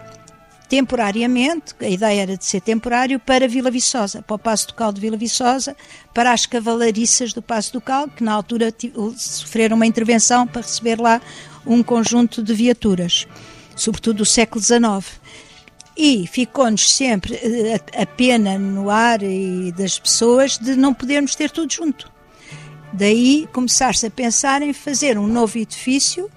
temporariamente, 0.68 1.72
a 1.80 1.88
ideia 1.88 2.22
era 2.22 2.36
de 2.36 2.44
ser 2.44 2.60
temporário, 2.60 3.20
para 3.20 3.46
Vila 3.46 3.70
Viçosa, 3.70 4.22
para 4.22 4.34
o 4.34 4.38
Passo 4.38 4.66
Ducal 4.66 4.92
de 4.92 5.00
Vila 5.00 5.16
Viçosa, 5.16 5.76
para 6.12 6.32
as 6.32 6.46
cavalariças 6.46 7.32
do 7.32 7.40
Passo 7.40 7.72
Ducal, 7.72 8.08
que 8.08 8.24
na 8.24 8.32
altura 8.32 8.74
sofreram 9.16 9.76
uma 9.76 9.86
intervenção 9.86 10.48
para 10.48 10.62
receber 10.62 11.00
lá 11.00 11.22
um 11.64 11.80
conjunto 11.80 12.42
de 12.42 12.52
viaturas, 12.52 13.28
sobretudo 13.76 14.16
do 14.16 14.26
século 14.26 14.60
XIX. 14.60 15.20
E 15.96 16.26
ficou-nos 16.26 16.92
sempre 16.92 17.34
eh, 17.34 17.80
a, 17.96 18.02
a 18.02 18.06
pena 18.06 18.58
no 18.58 18.90
ar 18.90 19.22
e 19.22 19.72
das 19.72 19.98
pessoas 19.98 20.58
de 20.58 20.76
não 20.76 20.92
podermos 20.92 21.34
ter 21.34 21.50
tudo 21.50 21.72
junto. 21.72 22.10
Daí 22.92 23.48
começar-se 23.52 24.06
a 24.06 24.10
pensar 24.10 24.62
em 24.62 24.72
fazer 24.72 25.18
um 25.18 25.26
novo 25.26 25.58
edifício 25.58 26.30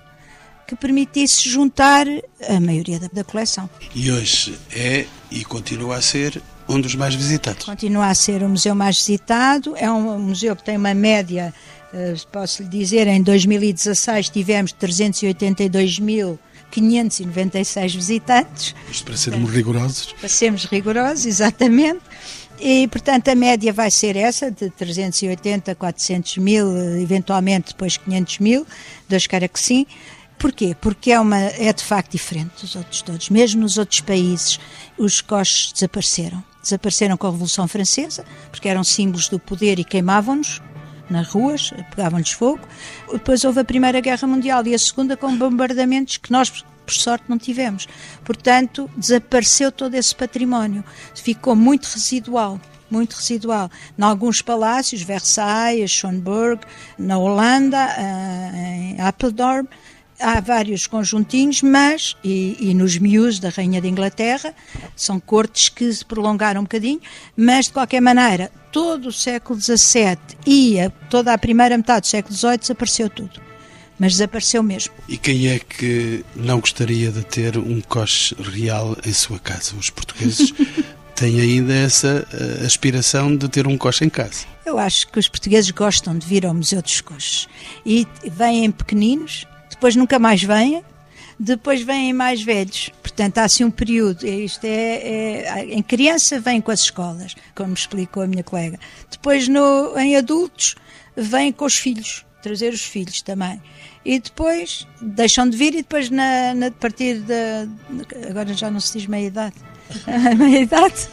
que 0.67 0.75
permitisse 0.75 1.49
juntar 1.49 2.05
a 2.47 2.59
maioria 2.59 2.99
da, 2.99 3.07
da, 3.11 3.23
coleção. 3.23 3.69
E 3.95 4.11
hoje 4.11 4.57
é 4.71 5.05
e 5.31 5.43
continua 5.43 5.97
a 5.97 6.01
ser 6.01 6.41
um 6.67 6.79
dos 6.79 6.93
mais 6.93 7.15
visitados. 7.15 7.65
Continua 7.65 8.07
a 8.07 8.13
ser 8.13 8.43
o 8.43 8.49
museu 8.49 8.75
mais 8.75 8.97
visitado, 8.97 9.75
é 9.75 9.91
um 9.91 10.19
museu 10.19 10.55
que 10.55 10.63
tem 10.63 10.77
uma 10.77 10.93
média, 10.93 11.51
eh, 11.91 12.13
posso 12.31 12.61
lhe 12.61 12.69
dizer, 12.69 13.07
em 13.07 13.23
2016 13.23 14.29
tivemos 14.29 14.71
382 14.73 15.97
mil 15.97 16.37
596 16.71 17.95
visitantes. 17.95 18.75
Isto 18.89 19.05
para 19.05 19.17
sermos 19.17 19.51
rigorosos? 19.51 20.13
Para 20.13 20.29
sermos 20.29 20.65
rigorosos, 20.65 21.25
exatamente. 21.25 22.01
E, 22.60 22.88
portanto, 22.89 23.29
a 23.29 23.36
média 23.36 23.71
vai 23.71 23.89
ser 23.89 24.15
essa, 24.17 24.51
de 24.51 24.69
380, 24.69 25.75
400 25.75 26.38
mil, 26.38 26.77
eventualmente 26.99 27.69
depois 27.69 27.95
500 27.95 28.39
mil, 28.39 28.67
Deus 29.08 29.27
queira 29.27 29.47
que 29.47 29.60
sim. 29.60 29.86
Porquê? 30.38 30.75
Porque 30.79 31.12
é, 31.12 31.19
uma, 31.19 31.38
é 31.38 31.71
de 31.71 31.84
facto 31.84 32.12
diferente 32.13 32.62
dos 32.62 32.75
outros 32.75 33.01
todos. 33.01 33.29
Mesmo 33.29 33.62
nos 33.62 33.77
outros 33.77 34.01
países, 34.01 34.60
os 34.97 35.21
coches 35.21 35.73
desapareceram. 35.73 36.43
Desapareceram 36.62 37.17
com 37.17 37.27
a 37.27 37.32
Revolução 37.32 37.67
Francesa, 37.67 38.25
porque 38.51 38.67
eram 38.67 38.84
símbolos 38.84 39.29
do 39.29 39.39
poder 39.39 39.79
e 39.79 39.84
queimavam-nos 39.84 40.62
nas 41.09 41.27
ruas, 41.27 41.71
pegavam-lhes 41.95 42.31
fogo. 42.31 42.61
Depois 43.11 43.43
houve 43.43 43.59
a 43.59 43.65
Primeira 43.65 43.99
Guerra 43.99 44.27
Mundial 44.27 44.65
e 44.65 44.73
a 44.73 44.79
Segunda 44.79 45.17
com 45.17 45.35
bombardamentos 45.37 46.17
que 46.17 46.31
nós, 46.31 46.49
por 46.49 46.93
sorte, 46.93 47.25
não 47.27 47.37
tivemos. 47.37 47.87
Portanto, 48.23 48.89
desapareceu 48.95 49.71
todo 49.71 49.95
esse 49.95 50.15
património. 50.15 50.83
Ficou 51.15 51.55
muito 51.55 51.85
residual 51.85 52.59
muito 52.89 53.13
residual. 53.13 53.69
Em 53.97 54.01
alguns 54.01 54.41
palácios, 54.41 55.01
Versailles, 55.01 55.91
Schönberg, 55.91 56.61
na 56.97 57.17
Holanda, 57.17 57.77
eh, 57.77 58.95
em 58.97 59.01
Apeldoorn, 59.01 59.67
há 60.19 60.39
vários 60.39 60.86
conjuntinhos, 60.86 61.62
mas, 61.62 62.15
e, 62.23 62.58
e, 62.60 62.73
nos 62.73 62.97
miús 62.97 63.39
da 63.39 63.49
Rainha 63.49 63.82
de 63.82 63.88
Inglaterra, 63.88 64.53
são 64.95 65.19
cortes 65.19 65.69
que 65.69 65.91
se 65.91 66.03
prolongaram 66.03 66.62
um 66.62 66.63
bocadinho, 66.63 66.99
mas 67.36 67.65
de 67.65 67.73
qualquer 67.73 68.01
maneira, 68.01 68.51
todo 68.71 69.10
o 69.10 69.13
século 69.13 69.60
XVII 69.60 70.17
e 70.45 70.79
a, 70.79 70.89
toda 71.10 71.34
a 71.34 71.38
primeira 71.38 71.77
metade 71.77 72.01
do 72.01 72.08
século 72.08 72.36
XVIII 72.36 72.58
desapareceu 72.58 73.10
tudo. 73.10 73.41
Mas 73.97 74.13
desapareceu 74.13 74.63
mesmo. 74.63 74.93
E 75.10 75.17
quem 75.17 75.49
é 75.49 75.60
que 75.60 76.23
não 76.36 76.60
gostaria 76.62 77.12
de 77.12 77.23
ter 77.23 77.58
um 77.58 77.82
coche 77.82 78.34
real 78.36 78.95
em 79.05 79.12
sua 79.12 79.39
casa? 79.39 79.75
Os 79.75 79.89
portugueses 79.89 80.53
têm 81.15 81.41
ainda 81.41 81.73
essa 81.73 82.25
uh, 82.32 82.65
aspiração 82.65 83.36
de 83.36 83.49
ter 83.49 83.67
um 83.67 83.77
coche 83.77 84.05
em 84.05 84.10
casa. 84.10 84.45
Eu 84.65 84.79
acho 84.79 85.08
que 85.08 85.19
os 85.19 85.27
portugueses 85.27 85.71
gostam 85.71 86.17
de 86.17 86.25
vir 86.25 86.45
ao 86.45 86.53
Museu 86.53 86.82
dos 86.82 87.01
Coches 87.01 87.49
e 87.86 88.08
vêm 88.32 88.71
pequeninos, 88.71 89.45
depois 89.79 89.95
nunca 89.95 90.19
mais 90.19 90.43
vêm, 90.43 90.83
depois 91.39 91.81
vêm 91.81 92.11
mais 92.11 92.43
velhos. 92.43 92.91
Portanto, 93.01 93.37
há 93.37 93.45
assim 93.45 93.63
um 93.63 93.71
período. 93.71 94.27
Isto 94.27 94.65
é, 94.65 94.67
é, 94.67 95.65
em 95.69 95.81
criança 95.81 96.37
vêm 96.37 96.59
com 96.59 96.69
as 96.69 96.81
escolas, 96.81 97.33
como 97.55 97.73
explicou 97.73 98.21
a 98.21 98.27
minha 98.27 98.43
colega. 98.43 98.77
Depois, 99.09 99.47
no, 99.47 99.97
em 99.97 100.17
adultos, 100.17 100.75
vêm 101.15 101.53
com 101.53 101.63
os 101.63 101.77
filhos, 101.77 102.25
trazer 102.43 102.73
os 102.73 102.83
filhos 102.83 103.21
também. 103.21 103.61
E 104.03 104.19
depois 104.19 104.85
deixam 105.01 105.49
de 105.49 105.55
vir 105.55 105.73
e 105.73 105.77
depois 105.77 106.09
na, 106.09 106.53
na 106.53 106.71
partir 106.71 107.19
da. 107.21 107.65
Agora 108.29 108.53
já 108.53 108.69
não 108.69 108.81
se 108.81 108.97
diz 108.97 109.07
meia 109.07 109.27
idade 109.27 109.55
a 110.06 110.36
meia 110.36 110.62
idade, 110.62 111.10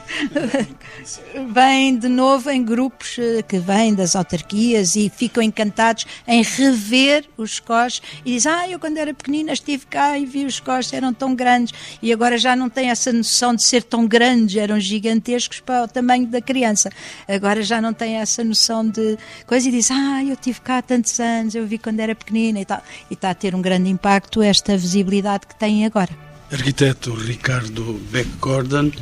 vêm 1.53 1.99
de 1.99 2.09
novo 2.09 2.51
em 2.51 2.62
grupos 2.65 3.17
eh, 3.19 3.43
que 3.43 3.59
vêm 3.59 3.95
das 3.95 4.15
autarquias 4.15 4.97
e 4.97 5.09
ficam 5.09 5.43
encantados 5.43 6.07
em 6.27 6.43
rever 6.43 7.25
os 7.37 7.59
cós 7.59 8.03
e 8.25 8.33
dizem, 8.33 8.53
ah, 8.53 8.69
eu 8.69 8.79
quando 8.79 8.99
era 8.99 9.15
pequenina 9.15 9.53
estive 9.53 9.87
cá 9.87 10.19
e 10.19 10.27
vi 10.27 10.45
os 10.45 10.61
cós, 10.61 10.93
eram 10.93 11.12
tão 11.15 11.35
grandes 11.35 11.73
e 12.03 12.12
agora 12.12 12.37
já 12.37 12.55
não 12.55 12.69
têm 12.69 12.91
essa 12.91 13.12
noção 13.12 13.55
de 13.55 13.62
ser 13.62 13.83
tão 13.83 14.07
grandes, 14.07 14.57
eram 14.57 14.79
gigantescos 14.79 15.61
para 15.61 15.85
o 15.85 15.89
tamanho 15.89 16.27
da 16.27 16.41
criança. 16.41 16.91
Agora 17.27 17.62
já 17.62 17.81
não 17.81 17.93
têm 17.93 18.17
essa 18.17 18.45
noção 18.45 18.87
de 18.87 19.17
coisa 19.47 19.69
e 19.69 19.73
dizem, 19.73 19.97
ah, 19.97 20.25
eu 20.25 20.35
estive 20.35 20.61
cá 20.61 20.79
há 20.79 20.83
tantos 20.83 21.19
anos, 21.19 21.55
eu 21.55 21.67
vi 21.67 21.79
quando 21.79 22.01
era 22.01 22.15
pequenina 22.15 22.61
e 22.61 22.65
tal. 22.65 22.83
E 23.11 23.15
está 23.15 23.31
a 23.31 23.35
ter 23.35 23.55
um 23.55 23.62
grande 23.62 23.89
impacto 23.89 24.43
esta 24.43 24.77
visibilidade 24.77 25.47
que 25.47 25.55
têm 25.55 25.87
agora. 25.87 26.26
Arquiteto 26.52 27.12
Ricardo 27.14 28.00
Beck 28.11 28.28
Gordon, 28.40 28.92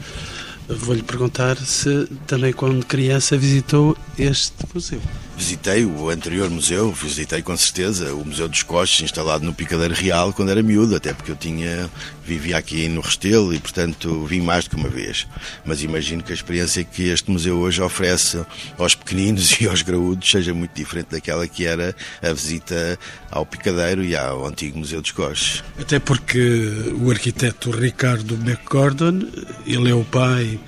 vou-lhe 0.66 1.02
perguntar 1.02 1.56
se 1.56 2.06
também 2.26 2.52
quando 2.52 2.84
criança 2.86 3.36
visitou 3.36 3.96
este 4.18 4.54
museu. 4.72 5.00
Visitei 5.36 5.84
o 5.84 6.10
anterior 6.10 6.48
museu, 6.48 6.92
visitei 6.92 7.42
com 7.42 7.56
certeza 7.56 8.14
o 8.14 8.24
Museu 8.24 8.48
dos 8.48 8.62
Coches, 8.62 9.02
instalado 9.02 9.44
no 9.44 9.52
Picadeiro 9.52 9.94
Real, 9.94 10.32
quando 10.32 10.50
era 10.50 10.62
miúdo, 10.62 10.94
até 10.94 11.12
porque 11.12 11.30
eu 11.30 11.36
tinha 11.36 11.90
vivia 12.24 12.56
aqui 12.56 12.88
no 12.88 13.00
Restelo 13.00 13.52
e, 13.52 13.58
portanto, 13.58 14.24
vim 14.24 14.40
mais 14.40 14.64
do 14.64 14.70
que 14.70 14.76
uma 14.76 14.88
vez. 14.88 15.26
Mas 15.64 15.82
imagino 15.82 16.22
que 16.22 16.32
a 16.32 16.34
experiência 16.34 16.82
que 16.82 17.08
este 17.08 17.30
museu 17.30 17.58
hoje 17.58 17.82
oferece 17.82 18.44
aos 18.78 18.94
pequeninos 18.94 19.52
e 19.60 19.68
aos 19.68 19.82
graúdos 19.82 20.30
seja 20.30 20.54
muito 20.54 20.72
diferente 20.74 21.08
daquela 21.10 21.46
que 21.46 21.66
era 21.66 21.94
a 22.22 22.32
visita 22.32 22.98
ao 23.30 23.44
Picadeiro 23.44 24.02
e 24.02 24.16
ao 24.16 24.46
antigo 24.46 24.78
Museu 24.78 25.02
dos 25.02 25.10
Coches. 25.10 25.62
Até 25.78 25.98
porque 25.98 26.94
o 27.00 27.10
arquiteto 27.10 27.70
Ricardo 27.70 28.34
McGordon, 28.34 29.28
ele 29.66 29.90
é 29.90 29.94
o 29.94 30.04
pai 30.04 30.58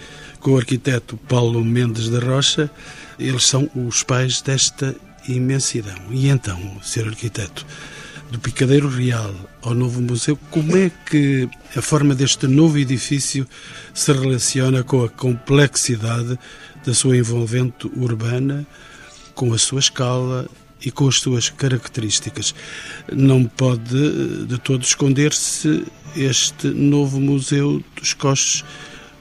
com 0.40 0.52
o 0.52 0.58
arquiteto 0.58 1.16
Paulo 1.16 1.64
Mendes 1.64 2.08
da 2.08 2.20
Rocha, 2.20 2.70
eles 3.18 3.46
são 3.46 3.70
os 3.74 4.02
pais 4.02 4.40
desta 4.40 4.94
imensidão. 5.28 5.96
E 6.10 6.28
então, 6.28 6.58
ser 6.82 7.06
arquiteto, 7.06 7.66
do 8.30 8.38
Picadeiro 8.38 8.88
Real 8.88 9.34
ao 9.62 9.74
novo 9.74 10.00
museu, 10.00 10.38
como 10.50 10.76
é 10.76 10.90
que 11.08 11.48
a 11.76 11.82
forma 11.82 12.14
deste 12.14 12.46
novo 12.46 12.78
edifício 12.78 13.46
se 13.94 14.12
relaciona 14.12 14.82
com 14.82 15.04
a 15.04 15.08
complexidade 15.08 16.38
da 16.84 16.94
sua 16.94 17.16
envolvente 17.16 17.90
urbana, 17.96 18.66
com 19.34 19.52
a 19.52 19.58
sua 19.58 19.80
escala 19.80 20.48
e 20.84 20.90
com 20.90 21.08
as 21.08 21.16
suas 21.16 21.50
características? 21.50 22.54
Não 23.12 23.44
pode 23.44 24.46
de 24.46 24.58
todo 24.58 24.82
esconder-se 24.82 25.84
este 26.16 26.68
novo 26.68 27.20
museu 27.20 27.82
dos 27.94 28.12
Coches. 28.12 28.64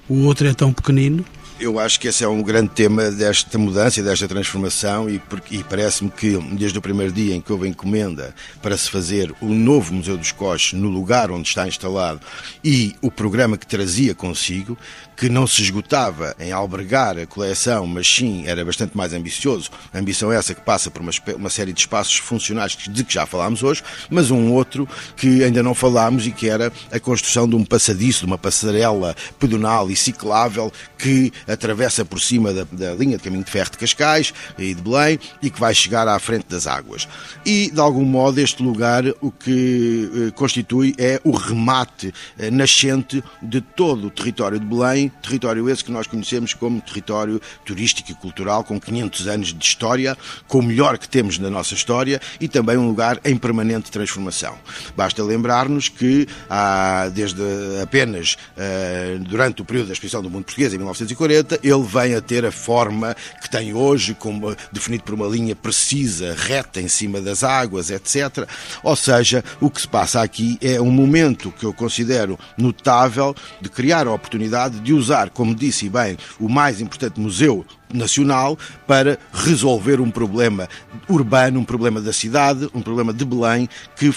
O 0.07 0.23
outro 0.23 0.47
é 0.47 0.53
tão 0.53 0.71
pequenino? 0.71 1.25
Eu 1.57 1.79
acho 1.79 2.01
que 2.01 2.09
esse 2.09 2.21
é 2.21 2.27
um 2.27 2.43
grande 2.43 2.71
tema 2.71 3.09
desta 3.09 3.57
mudança 3.57 4.01
e 4.01 4.03
desta 4.03 4.27
transformação 4.27 5.09
e, 5.09 5.21
e 5.49 5.63
parece-me 5.63 6.11
que 6.11 6.37
desde 6.51 6.77
o 6.77 6.81
primeiro 6.81 7.13
dia 7.13 7.33
em 7.33 7.39
que 7.39 7.49
houve 7.49 7.65
encomenda 7.65 8.35
para 8.61 8.75
se 8.75 8.91
fazer 8.91 9.33
o 9.39 9.45
novo 9.45 9.93
Museu 9.93 10.17
dos 10.17 10.33
Coches 10.33 10.73
no 10.73 10.89
lugar 10.89 11.31
onde 11.31 11.47
está 11.47 11.65
instalado 11.65 12.19
e 12.61 12.93
o 13.01 13.09
programa 13.09 13.57
que 13.57 13.65
trazia 13.65 14.13
consigo, 14.13 14.77
que 15.15 15.29
não 15.29 15.47
se 15.47 15.61
esgotava 15.61 16.35
em 16.39 16.51
albergar 16.51 17.17
a 17.17 17.25
coleção, 17.25 17.87
mas 17.87 18.05
sim 18.05 18.45
era 18.45 18.65
bastante 18.65 18.97
mais 18.97 19.13
ambicioso. 19.13 19.69
A 19.93 19.99
ambição 19.99 20.33
é 20.33 20.35
essa 20.35 20.53
que 20.53 20.61
passa 20.61 20.91
por 20.91 21.01
uma, 21.01 21.11
uma 21.37 21.49
série 21.49 21.71
de 21.71 21.79
espaços 21.79 22.17
funcionais 22.17 22.75
de 22.77 23.03
que 23.03 23.13
já 23.13 23.25
falámos 23.25 23.63
hoje, 23.63 23.81
mas 24.09 24.29
um 24.29 24.51
outro 24.51 24.87
que 25.15 25.41
ainda 25.41 25.63
não 25.63 25.73
falámos 25.73 26.27
e 26.27 26.31
que 26.31 26.49
era 26.49 26.71
a 26.91 26.99
construção 26.99 27.47
de 27.47 27.55
um 27.55 27.63
passadiço, 27.63 28.19
de 28.19 28.25
uma 28.25 28.37
passarela 28.37 29.15
pedonal 29.39 29.89
e 29.89 29.95
ciclável 29.95 30.69
que 30.97 31.31
atravessa 31.47 32.03
por 32.05 32.19
cima 32.19 32.53
da, 32.53 32.65
da, 32.71 32.93
linha 32.93 33.17
de 33.17 33.23
caminho 33.23 33.43
de 33.43 33.51
ferro 33.51 33.71
de 33.71 33.77
Cascais 33.77 34.33
e 34.57 34.73
de 34.73 34.81
Belém 34.81 35.19
e 35.41 35.49
que 35.49 35.59
vai 35.59 35.73
chegar 35.73 36.07
à 36.07 36.17
frente 36.19 36.45
das 36.49 36.67
águas. 36.67 37.07
E, 37.45 37.69
de 37.71 37.79
algum 37.79 38.05
modo, 38.05 38.39
este 38.39 38.63
lugar 38.63 39.03
o 39.21 39.31
que 39.31 40.09
eh, 40.13 40.31
constitui 40.31 40.93
é 40.97 41.19
o 41.23 41.31
remate 41.31 42.13
eh, 42.37 42.49
nascente 42.51 43.23
de 43.41 43.61
todo 43.61 44.07
o 44.07 44.09
território 44.09 44.59
de 44.59 44.65
Belém, 44.65 45.11
território 45.21 45.69
esse 45.69 45.83
que 45.83 45.91
nós 45.91 46.07
conhecemos 46.07 46.53
como 46.53 46.81
território 46.81 47.41
turístico 47.63 48.11
e 48.11 48.15
cultural, 48.15 48.63
com 48.63 48.79
500 48.79 49.27
anos 49.27 49.53
de 49.53 49.63
história, 49.63 50.17
com 50.47 50.59
o 50.59 50.63
melhor 50.63 50.97
que 50.97 51.07
temos 51.07 51.37
na 51.37 51.49
nossa 51.49 51.73
história 51.73 52.21
e 52.39 52.47
também 52.47 52.77
um 52.77 52.87
lugar 52.87 53.19
em 53.23 53.37
permanente 53.37 53.91
transformação. 53.91 54.57
Basta 54.95 55.23
lembrar-nos 55.23 55.89
que 55.89 56.27
há, 56.49 57.09
desde 57.13 57.41
apenas 57.81 58.37
uh, 58.55 59.19
durante 59.19 59.61
o 59.61 59.65
período 59.65 59.87
da 59.87 59.93
exposição 59.93 60.21
do 60.21 60.29
mundo 60.29 60.45
português, 60.45 60.73
em 60.73 60.77
1940, 60.77 61.34
ele 61.63 61.83
vem 61.83 62.15
a 62.15 62.21
ter 62.21 62.45
a 62.45 62.51
forma 62.51 63.15
que 63.41 63.49
tem 63.49 63.73
hoje, 63.73 64.13
como 64.13 64.55
definido 64.71 65.03
por 65.03 65.13
uma 65.13 65.27
linha 65.27 65.55
precisa, 65.55 66.35
reta 66.37 66.81
em 66.81 66.87
cima 66.87 67.21
das 67.21 67.43
águas, 67.43 67.89
etc. 67.89 68.47
Ou 68.83 68.95
seja, 68.95 69.43
o 69.59 69.69
que 69.69 69.81
se 69.81 69.87
passa 69.87 70.21
aqui 70.21 70.57
é 70.61 70.79
um 70.79 70.91
momento 70.91 71.51
que 71.51 71.65
eu 71.65 71.73
considero 71.73 72.39
notável 72.57 73.35
de 73.61 73.69
criar 73.69 74.07
a 74.07 74.13
oportunidade 74.13 74.79
de 74.79 74.93
usar, 74.93 75.29
como 75.29 75.55
disse 75.55 75.89
bem, 75.89 76.17
o 76.39 76.49
mais 76.49 76.81
importante 76.81 77.19
museu 77.19 77.65
nacional 77.95 78.57
para 78.85 79.17
resolver 79.33 79.99
um 79.99 80.11
problema 80.11 80.67
urbano, 81.07 81.59
um 81.59 81.65
problema 81.65 82.01
da 82.01 82.13
cidade, 82.13 82.69
um 82.73 82.81
problema 82.81 83.13
de 83.13 83.25
Belém, 83.25 83.69
que, 83.95 84.11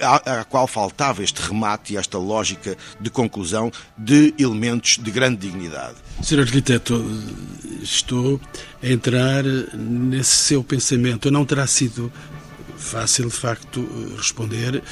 a, 0.00 0.40
a, 0.40 0.44
qual 0.44 0.66
faltava 0.66 1.22
este 1.22 1.40
remate 1.40 1.94
e 1.94 1.96
esta 1.96 2.18
lógica 2.18 2.76
de 3.00 3.10
conclusão 3.10 3.70
de 3.96 4.34
elementos 4.38 4.98
de 4.98 5.10
grande 5.10 5.36
dignidade. 5.36 5.94
Sr. 6.22 6.40
Arquiteto, 6.40 7.04
estou 7.82 8.40
a 8.82 8.88
entrar 8.88 9.44
nesse 9.74 10.36
seu 10.36 10.62
pensamento. 10.62 11.30
Não 11.30 11.44
terá 11.44 11.66
sido 11.66 12.12
fácil, 12.76 13.28
de 13.28 13.34
facto, 13.34 13.88
responder 14.16 14.82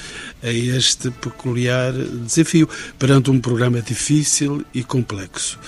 a 0.43 0.49
este 0.49 1.11
peculiar 1.11 1.93
desafio 1.93 2.69
perante 2.99 3.31
um 3.31 3.41
programa 3.41 3.83
difícil 3.83 4.65
e 4.73 4.83
complexo 4.83 5.59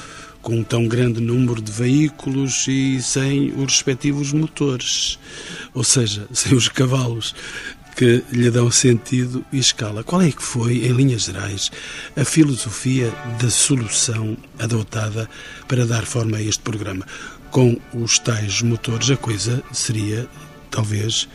com 0.43 0.63
tão 0.63 0.89
grande 0.89 1.21
número 1.21 1.63
de 1.63 1.71
veículos 1.71 2.67
e 2.69 3.01
sem 3.01 3.53
os 3.53 3.73
respectivos 3.73 4.33
motores, 4.33 5.19
ou 5.73 5.85
seja, 5.85 6.27
sem 6.35 6.55
os 6.55 6.69
cavalos 6.69 7.35
que 7.97 8.25
lhe 8.33 8.51
dão 8.51 8.71
sentido 8.71 9.45
e 9.53 9.59
escala. 9.59 10.03
Qual 10.03 10.21
é 10.21 10.33
que 10.33 10.43
foi, 10.43 10.87
em 10.87 10.93
linhas 10.93 11.25
gerais, 11.25 11.71
a 12.17 12.25
filosofia 12.25 13.13
da 13.41 13.51
solução 13.51 14.37
adotada 14.59 15.29
para 15.69 15.87
dar 15.87 16.05
forma 16.05 16.39
a 16.39 16.43
este 16.43 16.63
programa? 16.63 17.07
Com 17.51 17.79
os 17.93 18.19
tais 18.19 18.63
motores, 18.63 19.11
a 19.11 19.17
coisa 19.17 19.63
seria, 19.73 20.27
talvez, 20.71 21.29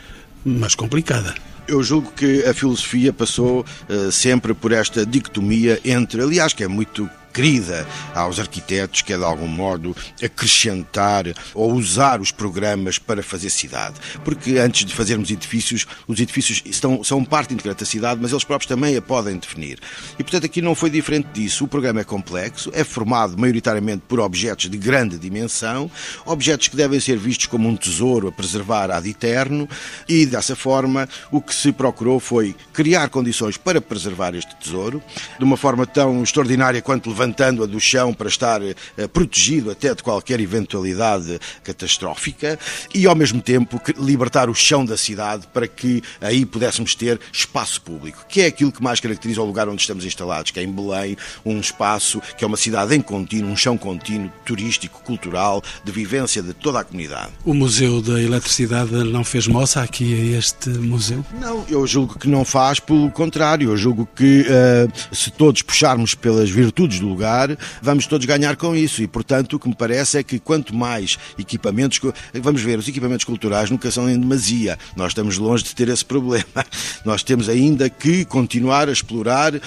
mais 0.44 0.74
complicada. 0.74 1.34
Eu 1.68 1.84
julgo 1.84 2.12
que 2.14 2.44
a 2.46 2.54
filosofia 2.54 3.14
passou 3.14 3.64
uh, 3.88 4.12
sempre 4.12 4.54
por 4.54 4.72
esta 4.72 5.06
dicotomia 5.06 5.80
entre, 5.86 6.22
aliás, 6.22 6.54
que 6.54 6.64
é 6.64 6.68
muito 6.68 7.08
querida 7.38 7.86
aos 8.16 8.40
arquitetos, 8.40 9.04
que 9.04 9.14
é 9.14 9.18
de 9.18 9.24
algum 9.24 9.48
modo 9.48 9.96
acrescentar 10.24 11.26
ou 11.54 11.72
usar 11.72 12.20
os 12.20 12.32
programas 12.32 12.98
para 12.98 13.22
fazer 13.22 13.52
cidade. 13.52 13.94
Porque 14.26 14.58
antes 14.58 14.84
de 14.84 14.96
fazermos 14.96 15.30
edifícios, 15.30 15.86
os 16.08 16.20
edifícios 16.20 16.64
estão, 16.66 17.04
são 17.04 17.24
parte 17.24 17.54
integrante 17.54 17.82
da 17.82 17.86
cidade, 17.86 18.20
mas 18.20 18.32
eles 18.32 18.44
próprios 18.44 18.68
também 18.68 18.98
a 18.98 19.02
podem 19.04 19.38
definir. 19.38 19.78
E 20.18 20.24
portanto 20.24 20.48
aqui 20.48 20.64
não 20.64 20.74
foi 20.74 20.90
diferente 20.90 21.28
disso. 21.32 21.66
O 21.66 21.68
programa 21.68 22.02
é 22.02 22.04
complexo, 22.04 22.72
é 22.74 22.84
formado 22.84 23.38
maioritariamente 23.38 24.02
por 24.08 24.20
objetos 24.20 24.68
de 24.68 24.78
grande 24.78 25.20
dimensão, 25.20 25.92
objetos 26.26 26.70
que 26.70 26.76
devem 26.76 27.00
ser 27.00 27.20
vistos 27.20 27.46
como 27.46 27.70
um 27.70 27.76
tesouro 27.76 28.30
a 28.30 28.32
preservar 28.32 28.90
ad 28.90 29.08
eterno, 29.08 29.70
e 30.10 30.26
dessa 30.26 30.56
forma 30.56 31.08
o 31.32 31.40
que 31.40 31.54
se 31.54 31.72
procurou 31.72 32.20
foi 32.20 32.56
criar 32.74 33.10
condições 33.10 33.58
para 33.58 33.80
preservar 33.80 34.34
este 34.34 34.56
tesouro, 34.56 35.04
de 35.38 35.44
uma 35.44 35.56
forma 35.56 35.86
tão 35.86 36.24
extraordinária 36.24 36.82
quanto 36.82 37.14
levantando-a 37.28 37.66
do 37.66 37.80
chão 37.80 38.14
para 38.14 38.28
estar 38.28 38.62
eh, 38.62 38.76
protegido 39.12 39.70
até 39.70 39.94
de 39.94 40.02
qualquer 40.02 40.40
eventualidade 40.40 41.40
catastrófica, 41.64 42.58
e 42.94 43.06
ao 43.06 43.16
mesmo 43.16 43.42
tempo 43.42 43.82
libertar 43.98 44.50
o 44.50 44.56
chão 44.56 44.86
da 44.86 44.98
cidade 44.98 45.48
para 45.54 45.68
que 45.68 46.02
aí 46.22 46.46
pudéssemos 46.46 46.96
ter 46.96 47.20
espaço 47.32 47.82
público, 47.82 48.26
que 48.28 48.42
é 48.42 48.46
aquilo 48.48 48.72
que 48.72 48.82
mais 48.82 49.00
caracteriza 49.00 49.42
o 49.42 49.46
lugar 49.46 49.68
onde 49.68 49.82
estamos 49.82 50.06
instalados, 50.06 50.52
que 50.52 50.60
é 50.60 50.64
em 50.64 50.72
Belém, 50.72 51.18
um 51.46 51.60
espaço 51.60 52.22
que 52.38 52.44
é 52.44 52.48
uma 52.48 52.58
cidade 52.58 52.96
em 52.96 53.02
contínuo, 53.02 53.52
um 53.52 53.56
chão 53.56 53.78
contínuo, 53.78 54.32
turístico, 54.46 55.02
cultural, 55.04 55.62
de 55.84 55.92
vivência 55.92 56.42
de 56.42 56.54
toda 56.54 56.80
a 56.80 56.84
comunidade. 56.84 57.32
O 57.44 57.54
Museu 57.54 58.02
da 58.02 58.22
Eletricidade 58.22 58.92
não 58.92 59.24
fez 59.24 59.48
moça 59.48 59.82
aqui 59.82 60.14
a 60.14 60.38
este 60.38 60.70
museu? 60.70 61.26
Não, 61.40 61.66
eu 61.70 61.86
julgo 61.86 62.18
que 62.18 62.28
não 62.28 62.46
faz, 62.46 62.80
pelo 62.80 63.12
contrário, 63.12 63.70
eu 63.70 63.78
julgo 63.78 64.08
que 64.16 64.42
uh, 64.42 65.16
se 65.16 65.32
todos 65.32 65.62
puxarmos 65.62 66.16
pelas 66.16 66.50
virtudes 66.50 67.00
do 67.00 67.07
lugar, 67.08 67.58
vamos 67.82 68.06
todos 68.06 68.26
ganhar 68.26 68.56
com 68.56 68.76
isso 68.76 69.02
e, 69.02 69.08
portanto, 69.08 69.54
o 69.54 69.60
que 69.60 69.68
me 69.68 69.76
parece 69.76 70.18
é 70.18 70.24
que 70.24 70.40
quanto 70.40 70.76
mais 70.76 71.18
equipamentos, 71.38 72.00
vamos 72.34 72.62
ver, 72.62 72.78
os 72.78 72.88
equipamentos 72.88 73.26
culturais 73.26 73.70
nunca 73.70 73.90
são 73.92 74.10
em 74.10 74.20
demasia, 74.20 74.78
nós 74.96 75.10
estamos 75.10 75.38
longe 75.38 75.64
de 75.64 75.76
ter 75.76 75.90
esse 75.90 76.04
problema, 76.06 76.66
nós 77.06 77.24
temos 77.24 77.50
ainda 77.50 77.90
que 77.90 78.26
continuar 78.26 78.90
a 78.90 78.92
explorar 78.92 79.56
uh, 79.56 79.62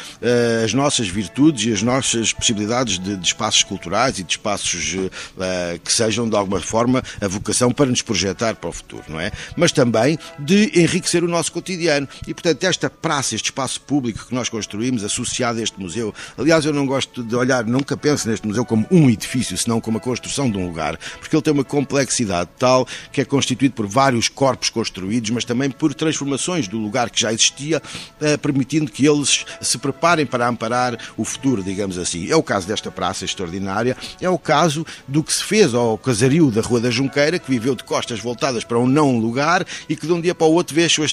as 0.65 0.75
nossas 0.75 1.09
virtudes 1.09 1.67
e 1.67 1.73
as 1.73 1.83
nossas 1.83 2.33
possibilidades 2.33 2.99
de, 2.99 3.17
de 3.17 3.27
espaços 3.27 3.63
culturais 3.63 4.19
e 4.19 4.23
de 4.23 4.33
espaços 4.33 4.95
uh, 4.95 5.81
que 5.85 5.93
sejam, 5.93 6.29
de 6.29 6.37
alguma 6.37 6.61
forma, 6.61 7.03
a 7.21 7.29
vocação 7.29 7.71
para 7.73 7.87
nos 7.87 8.03
projetar 8.03 8.55
para 8.57 8.71
o 8.71 8.73
futuro, 8.73 9.05
não 9.09 9.21
é? 9.21 9.31
Mas 9.57 9.73
também 9.73 10.19
de 10.39 10.71
enriquecer 10.81 11.25
o 11.25 11.29
nosso 11.29 11.53
cotidiano. 11.53 12.09
E, 12.27 12.35
portanto, 12.35 12.65
esta 12.65 12.91
praça, 12.91 13.35
este 13.35 13.47
espaço 13.47 13.81
público 13.81 14.27
que 14.27 14.35
nós 14.35 14.49
construímos, 14.49 15.05
associado 15.05 15.59
a 15.59 15.63
este 15.63 15.79
museu, 15.81 16.15
aliás, 16.37 16.65
eu 16.65 16.73
não 16.73 16.87
gosto 16.87 17.23
de 17.31 17.37
olhar, 17.37 17.65
nunca 17.65 17.97
penso 17.97 18.29
neste 18.29 18.47
museu 18.47 18.65
como 18.65 18.87
um 18.91 19.09
edifício, 19.09 19.57
senão 19.57 19.81
como 19.81 19.99
a 19.99 20.01
construção 20.01 20.51
de 20.51 20.59
um 20.59 20.67
lugar, 20.67 20.99
porque 21.19 21.35
ele 21.35 21.43
tem 21.43 21.53
uma 21.53 21.65
complexidade 21.65 22.51
tal 22.59 22.87
que 23.13 23.21
é 23.21 23.25
constituído 23.25 23.75
por 23.75 23.87
vários 23.87 24.29
corpos 24.29 24.69
construídos, 24.69 25.31
mas 25.31 25.45
também 25.45 25.71
por 25.71 25.95
transformações 25.95 26.69
do 26.69 26.79
lugar 26.79 27.09
que 27.11 27.21
já 27.21 27.33
existia, 27.33 27.81
eh, 28.21 28.37
permitindo 28.37 28.91
que 28.91 29.07
eles 29.07 29.45
se 29.61 29.79
preparem 29.79 30.27
para 30.27 30.49
amparar 30.49 30.99
o 31.17 31.25
futuro, 31.25 31.63
digamos 31.63 31.97
assim. 31.97 32.31
É 32.31 32.37
o 32.37 32.43
caso 32.43 32.67
desta 32.67 32.91
praça 32.91 33.25
extraordinária, 33.25 33.97
é 34.21 34.29
o 34.29 34.39
caso 34.39 34.85
do 35.07 35.23
que 35.23 35.33
se 35.33 35.45
fez 35.45 35.73
ao 35.73 35.97
casario 35.97 36.51
da 36.51 36.61
Rua 36.61 36.81
da 36.81 36.91
Junqueira, 36.91 37.39
que 37.39 37.51
viveu 37.51 37.75
de 37.75 37.85
costas 37.85 38.21
voltadas 38.21 38.65
para 38.65 38.79
um 38.79 38.87
não 38.87 39.19
lugar 39.19 39.65
e 39.89 39.95
que 39.95 40.07
de 40.07 40.13
um 40.13 40.21
dia 40.21 40.35
para 40.35 40.47
o 40.47 40.53
outro 40.53 40.75
vê 40.75 40.85
as 40.85 40.93
suas 40.93 41.13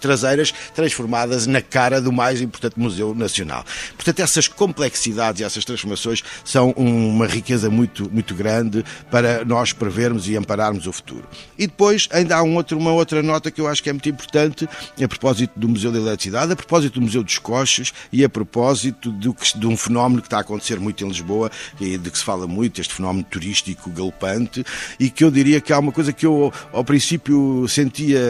traseiras 0.00 0.52
transformadas 0.74 1.46
na 1.46 1.60
cara 1.60 2.00
do 2.00 2.12
mais 2.12 2.40
importante 2.40 2.78
Museu 2.78 3.14
Nacional. 3.14 3.64
Portanto, 3.94 4.20
essas 4.20 4.48
complexidades 4.48 5.40
e 5.40 5.44
essas 5.44 5.57
transformações 5.64 6.22
são 6.44 6.70
uma 6.72 7.26
riqueza 7.26 7.70
muito, 7.70 8.10
muito 8.10 8.34
grande 8.34 8.84
para 9.10 9.44
nós 9.44 9.72
prevermos 9.72 10.28
e 10.28 10.36
ampararmos 10.36 10.86
o 10.86 10.92
futuro. 10.92 11.24
E 11.58 11.66
depois 11.66 12.08
ainda 12.10 12.36
há 12.36 12.42
um 12.42 12.56
outro, 12.56 12.78
uma 12.78 12.92
outra 12.92 13.22
nota 13.22 13.50
que 13.50 13.60
eu 13.60 13.66
acho 13.66 13.82
que 13.82 13.90
é 13.90 13.92
muito 13.92 14.08
importante 14.08 14.68
a 15.02 15.08
propósito 15.08 15.58
do 15.58 15.68
Museu 15.68 15.90
da 15.92 15.98
Eletricidade, 15.98 16.52
a 16.52 16.56
propósito 16.56 16.94
do 16.94 17.02
Museu 17.02 17.22
dos 17.22 17.38
Coches 17.38 17.92
e 18.12 18.24
a 18.24 18.28
propósito 18.28 19.10
do, 19.10 19.34
de 19.56 19.66
um 19.66 19.76
fenómeno 19.76 20.20
que 20.20 20.26
está 20.26 20.38
a 20.38 20.40
acontecer 20.40 20.78
muito 20.78 21.04
em 21.04 21.08
Lisboa 21.08 21.50
e 21.80 21.96
de 21.96 22.10
que 22.10 22.18
se 22.18 22.24
fala 22.24 22.46
muito, 22.46 22.80
este 22.80 22.94
fenómeno 22.94 23.24
turístico 23.28 23.90
galopante, 23.90 24.64
e 24.98 25.10
que 25.10 25.24
eu 25.24 25.30
diria 25.30 25.60
que 25.60 25.72
há 25.72 25.78
uma 25.78 25.92
coisa 25.92 26.12
que 26.12 26.26
eu 26.26 26.52
ao 26.72 26.84
princípio 26.84 27.66
sentia 27.68 28.20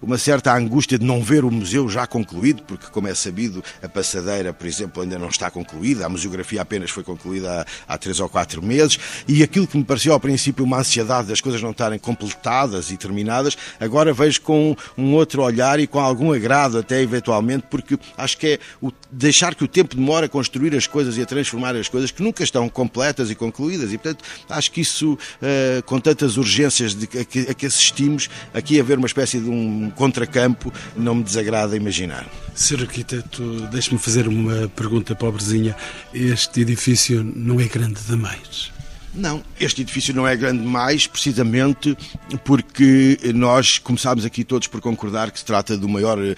uma 0.00 0.18
certa 0.18 0.54
angústia 0.54 0.98
de 0.98 1.04
não 1.04 1.22
ver 1.22 1.44
o 1.44 1.50
museu 1.50 1.88
já 1.88 2.06
concluído, 2.06 2.62
porque 2.62 2.86
como 2.86 3.08
é 3.08 3.14
sabido, 3.14 3.62
a 3.82 3.88
passadeira, 3.88 4.52
por 4.52 4.66
exemplo, 4.66 5.02
ainda 5.02 5.18
não 5.18 5.28
está 5.28 5.50
concluída, 5.50 6.06
a 6.06 6.08
museografia 6.08 6.63
apenas 6.64 6.90
foi 6.90 7.04
concluída 7.04 7.66
há, 7.88 7.94
há 7.94 7.98
três 7.98 8.18
ou 8.18 8.28
quatro 8.28 8.62
meses, 8.62 8.98
e 9.28 9.42
aquilo 9.42 9.66
que 9.66 9.78
me 9.78 9.84
parecia 9.84 10.12
ao 10.12 10.18
princípio 10.18 10.64
uma 10.64 10.78
ansiedade 10.78 11.28
das 11.28 11.40
coisas 11.40 11.62
não 11.62 11.70
estarem 11.70 11.98
completadas 11.98 12.90
e 12.90 12.96
terminadas, 12.96 13.56
agora 13.78 14.12
vejo 14.12 14.40
com 14.40 14.76
um 14.98 15.14
outro 15.14 15.42
olhar 15.42 15.78
e 15.78 15.86
com 15.86 16.00
algum 16.00 16.32
agrado 16.32 16.78
até 16.78 17.00
eventualmente, 17.00 17.66
porque 17.70 17.98
acho 18.16 18.36
que 18.36 18.46
é 18.46 18.58
o 18.82 18.90
deixar 19.10 19.54
que 19.54 19.64
o 19.64 19.68
tempo 19.68 19.94
demore 19.94 20.26
a 20.26 20.28
construir 20.28 20.74
as 20.74 20.86
coisas 20.86 21.16
e 21.16 21.22
a 21.22 21.26
transformar 21.26 21.76
as 21.76 21.88
coisas 21.88 22.10
que 22.10 22.22
nunca 22.22 22.42
estão 22.42 22.68
completas 22.68 23.30
e 23.30 23.34
concluídas, 23.34 23.92
e 23.92 23.98
portanto 23.98 24.24
acho 24.48 24.72
que 24.72 24.80
isso, 24.80 25.12
uh, 25.14 25.82
com 25.84 26.00
tantas 26.00 26.36
urgências 26.36 26.94
de, 26.94 27.04
a, 27.18 27.24
que, 27.24 27.40
a 27.50 27.54
que 27.54 27.66
assistimos, 27.66 28.28
aqui 28.52 28.80
haver 28.80 28.98
uma 28.98 29.06
espécie 29.06 29.38
de 29.38 29.48
um 29.48 29.90
contracampo, 29.90 30.72
não 30.96 31.14
me 31.14 31.22
desagrada 31.22 31.76
imaginar. 31.76 32.26
Sr. 32.54 32.82
Arquiteto, 32.82 33.42
deixe-me 33.72 33.98
fazer 33.98 34.28
uma 34.28 34.68
pergunta 34.68 35.14
pobrezinha. 35.14 35.74
Este 36.12 36.53
edifício 36.60 37.24
não 37.24 37.60
é 37.60 37.64
grande 37.64 38.00
demais? 38.02 38.72
Não, 39.14 39.44
este 39.60 39.82
edifício 39.82 40.12
não 40.12 40.26
é 40.26 40.34
grande 40.34 40.60
demais, 40.60 41.06
precisamente 41.06 41.96
porque 42.44 43.16
nós 43.32 43.78
começámos 43.78 44.24
aqui 44.24 44.42
todos 44.42 44.66
por 44.66 44.80
concordar 44.80 45.30
que 45.30 45.38
se 45.38 45.44
trata 45.44 45.76
do 45.76 45.88
maior 45.88 46.18
uh, 46.18 46.34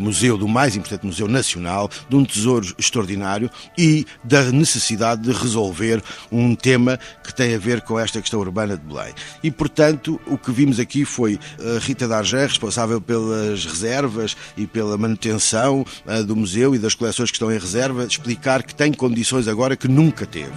museu, 0.00 0.38
do 0.38 0.48
mais 0.48 0.74
importante 0.74 1.04
museu 1.04 1.28
nacional, 1.28 1.90
de 2.08 2.16
um 2.16 2.24
tesouro 2.24 2.74
extraordinário 2.78 3.50
e 3.76 4.06
da 4.22 4.44
necessidade 4.44 5.20
de 5.20 5.32
resolver 5.32 6.02
um 6.32 6.54
tema 6.54 6.98
que 7.22 7.34
tem 7.34 7.54
a 7.54 7.58
ver 7.58 7.82
com 7.82 7.98
esta 7.98 8.22
questão 8.22 8.40
urbana 8.40 8.74
de 8.78 8.84
Belém. 8.84 9.12
E, 9.42 9.50
portanto, 9.50 10.18
o 10.26 10.38
que 10.38 10.50
vimos 10.50 10.80
aqui 10.80 11.04
foi 11.04 11.38
a 11.60 11.78
Rita 11.78 12.08
Dargé, 12.08 12.46
responsável 12.46 13.02
pelas 13.02 13.66
reservas 13.66 14.34
e 14.56 14.66
pela 14.66 14.96
manutenção 14.96 15.84
uh, 16.06 16.24
do 16.24 16.34
museu 16.34 16.74
e 16.74 16.78
das 16.78 16.94
coleções 16.94 17.30
que 17.30 17.36
estão 17.36 17.52
em 17.52 17.58
reserva, 17.58 18.06
explicar 18.06 18.62
que 18.62 18.74
tem 18.74 18.94
condições 18.94 19.46
agora 19.46 19.76
que 19.76 19.88
nunca 19.88 20.24
teve. 20.24 20.54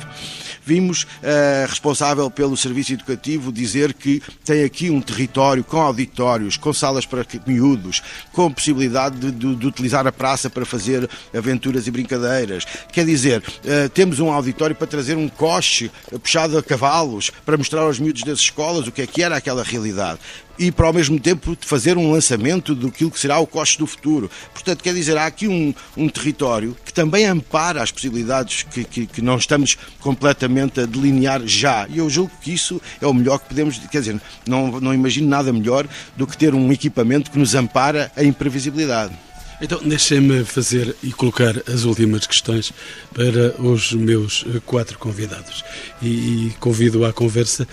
Vimos 0.64 1.04
uh, 1.04 1.57
responsável 1.66 2.30
pelo 2.30 2.58
serviço 2.58 2.94
educativo 2.94 3.52
dizer 3.52 3.94
que 3.94 4.22
tem 4.44 4.64
aqui 4.64 4.90
um 4.90 5.02
território 5.02 5.64
com 5.64 5.82
auditórios, 5.82 6.58
com 6.58 6.74
salas 6.74 7.06
para 7.06 7.26
miúdos, 7.46 8.02
com 8.32 8.52
possibilidade 8.52 9.18
de, 9.18 9.32
de, 9.32 9.56
de 9.56 9.68
utilizar 9.68 10.06
a 10.06 10.12
praça 10.12 10.50
para 10.50 10.66
fazer 10.66 11.10
aventuras 11.36 11.88
e 11.88 11.92
brincadeiras. 11.92 12.66
Quer 12.92 13.06
dizer, 13.06 13.42
uh, 13.42 13.90
temos 13.90 14.20
um 14.20 14.32
auditório 14.32 14.76
para 14.76 14.88
trazer 14.88 15.16
um 15.16 15.28
coche 15.30 15.92
puxado 16.22 16.58
a 16.58 16.64
cavalos, 16.64 17.32
para 17.46 17.58
mostrar 17.58 17.82
aos 17.82 18.00
miúdos 18.00 18.24
das 18.24 18.40
escolas 18.40 18.88
o 18.88 18.92
que 18.92 19.02
é 19.02 19.08
que 19.08 19.24
era 19.24 19.38
aquela 19.38 19.64
realidade 19.64 20.20
e 20.58 20.72
para 20.72 20.88
ao 20.88 20.94
mesmo 20.94 21.20
tempo 21.20 21.58
fazer 21.62 21.98
um 21.98 22.12
lançamento 22.12 22.74
do 22.74 22.92
que 22.92 23.10
será 23.16 23.40
o 23.40 23.48
coste 23.48 23.78
do 23.78 23.88
futuro. 23.88 24.30
Portanto, 24.54 24.84
quer 24.84 24.94
dizer, 24.94 25.18
há 25.18 25.26
aqui 25.26 25.48
um, 25.48 25.74
um 25.96 26.10
território 26.10 26.76
que 26.84 26.94
também 26.94 27.26
ampara 27.26 27.82
as 27.82 27.92
possibilidades 27.92 28.64
que, 28.64 28.84
que, 28.84 29.06
que, 29.06 29.22
não 29.22 29.38
estamos 29.38 29.78
completamente 30.00 30.80
a 30.82 30.86
delinear 30.86 31.46
já. 31.46 31.88
E 31.90 32.00
eu 32.00 32.10
julgo 32.10 32.32
que 32.42 32.54
isso 32.54 32.82
é 33.02 33.06
o 33.08 33.14
melhor 33.14 33.40
que 33.40 33.50
podemos, 33.50 33.78
quer 33.92 34.00
dizer, 34.00 34.20
não, 34.48 34.80
não 34.80 34.94
imagino 34.94 35.28
nada 35.28 35.54
melhor 35.54 35.88
do 36.16 36.26
que 36.26 36.38
ter 36.38 36.54
um 36.54 36.72
equipamento 36.72 37.32
que 37.32 37.38
nos 37.38 37.56
ampara 37.56 38.12
a 38.16 38.24
imprevisibilidade. 38.24 39.27
Então, 39.60 39.82
deixem-me 39.84 40.44
fazer 40.44 40.96
e 41.02 41.12
colocar 41.12 41.64
as 41.68 41.84
últimas 41.84 42.28
questões 42.28 42.72
para 43.12 43.60
os 43.60 43.92
meus 43.92 44.46
quatro 44.66 45.00
convidados. 45.00 45.66
E, 46.00 46.08
e 46.48 46.56
convido 46.60 47.04
à 47.04 47.12
conversa, 47.12 47.68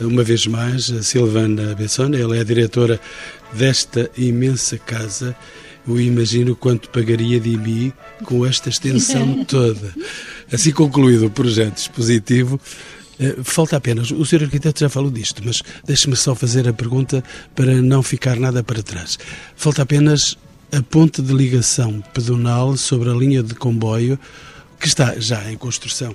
uma 0.00 0.22
vez 0.22 0.46
mais, 0.46 0.90
a 0.90 1.02
Silvana 1.02 1.74
Bessona. 1.74 2.18
Ela 2.18 2.38
é 2.38 2.40
a 2.40 2.44
diretora 2.44 2.98
desta 3.52 4.10
imensa 4.16 4.78
casa. 4.78 5.36
Eu 5.86 6.00
imagino 6.00 6.56
quanto 6.56 6.88
pagaria 6.88 7.38
de 7.38 7.54
mim 7.56 7.92
com 8.24 8.46
esta 8.46 8.70
extensão 8.70 9.44
toda. 9.44 9.94
Assim 10.50 10.72
concluído 10.72 11.26
o 11.26 11.30
projeto 11.30 11.76
expositivo, 11.76 12.58
eh, 13.20 13.36
Falta 13.42 13.76
apenas, 13.76 14.10
o 14.10 14.24
Sr. 14.24 14.44
Arquiteto 14.44 14.80
já 14.80 14.88
falou 14.88 15.10
disto, 15.10 15.42
mas 15.44 15.62
deixe-me 15.84 16.16
só 16.16 16.34
fazer 16.34 16.68
a 16.68 16.72
pergunta 16.72 17.22
para 17.54 17.74
não 17.80 18.02
ficar 18.02 18.36
nada 18.36 18.62
para 18.62 18.82
trás. 18.82 19.18
Falta 19.54 19.82
apenas 19.82 20.36
a 20.72 20.82
ponte 20.82 21.22
de 21.22 21.32
ligação 21.32 22.02
pedonal 22.12 22.76
sobre 22.76 23.10
a 23.10 23.14
linha 23.14 23.42
de 23.42 23.54
comboio 23.54 24.18
que 24.78 24.86
está 24.86 25.18
já 25.18 25.50
em 25.50 25.56
construção. 25.56 26.14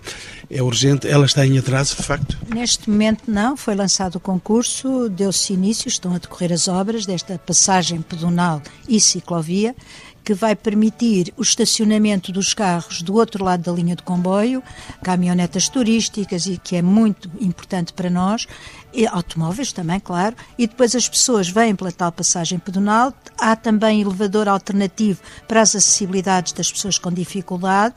É 0.50 0.62
urgente, 0.62 1.08
ela 1.08 1.26
está 1.26 1.46
em 1.46 1.58
atraso, 1.58 1.96
de 1.96 2.04
facto? 2.04 2.38
Neste 2.54 2.90
momento 2.90 3.24
não, 3.28 3.58
foi 3.58 3.76
lançado 3.76 4.16
o 4.16 4.20
concurso, 4.20 5.10
deu-se 5.10 5.54
início, 5.54 5.88
estão 5.88 6.14
a 6.14 6.20
decorrer 6.20 6.52
as 6.52 6.68
obras 6.68 7.06
desta 7.06 7.40
passagem 7.40 8.02
pedonal 8.02 8.62
e 8.88 9.00
ciclovia 9.00 9.76
que 10.24 10.34
vai 10.34 10.56
permitir 10.56 11.34
o 11.36 11.42
estacionamento 11.42 12.32
dos 12.32 12.54
carros 12.54 13.02
do 13.02 13.16
outro 13.16 13.44
lado 13.44 13.64
da 13.64 13.72
linha 13.72 13.96
de 13.96 14.04
comboio, 14.04 14.62
caminhonetas 15.04 15.68
turísticas 15.68 16.46
e 16.46 16.58
que 16.58 16.76
é 16.76 16.82
muito 16.82 17.30
importante 17.40 17.92
para 17.92 18.10
nós, 18.10 18.48
e 18.94 19.08
automóveis 19.08 19.72
também, 19.72 20.00
claro, 20.00 20.36
e 20.58 20.68
depois 20.68 20.96
as 20.96 21.08
pessoas 21.08 21.50
vêm 21.50 21.76
pela 21.76 21.92
tal 21.92 22.12
passagem 22.12 22.60
pedonal. 22.60 23.14
Há 23.38 23.56
também 23.56 24.02
elevador 24.02 24.48
alternativo 24.48 25.22
para 25.48 25.62
as 25.62 25.76
acessibilidades 25.76 26.54
das 26.54 26.72
pessoas 26.72 26.98
com 26.98 27.12
dificuldade 27.12 27.96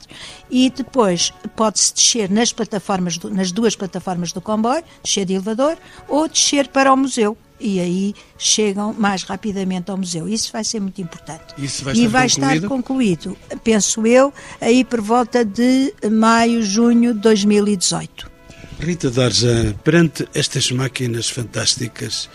e 0.49 0.69
depois 0.69 1.31
pode-se 1.55 1.93
descer 1.93 2.29
nas 2.29 2.51
plataformas, 2.51 3.17
do, 3.17 3.29
nas 3.29 3.51
duas 3.51 3.75
plataformas 3.75 4.31
do 4.31 4.41
comboio, 4.41 4.83
descer 5.03 5.25
de 5.25 5.33
elevador 5.33 5.77
ou 6.07 6.27
descer 6.27 6.67
para 6.67 6.93
o 6.93 6.97
museu 6.97 7.37
e 7.59 7.79
aí 7.79 8.13
chegam 8.37 8.93
mais 8.93 9.23
rapidamente 9.23 9.89
ao 9.89 9.97
museu. 9.97 10.27
Isso 10.27 10.51
vai 10.51 10.63
ser 10.63 10.79
muito 10.79 11.01
importante. 11.01 11.53
Isso 11.57 11.83
vai 11.83 11.95
e 11.95 12.07
vai 12.07 12.29
concluído? 12.29 12.55
estar 12.55 12.67
concluído, 12.67 13.37
penso 13.63 14.05
eu, 14.05 14.33
aí 14.59 14.83
por 14.83 15.01
volta 15.01 15.45
de 15.45 15.93
maio, 16.11 16.61
junho 16.61 17.13
de 17.13 17.19
2018. 17.21 18.34
Rita 18.79 19.09
Darja, 19.09 19.75
perante 19.83 20.27
estas 20.33 20.71
máquinas 20.71 21.29
fantásticas, 21.29 22.29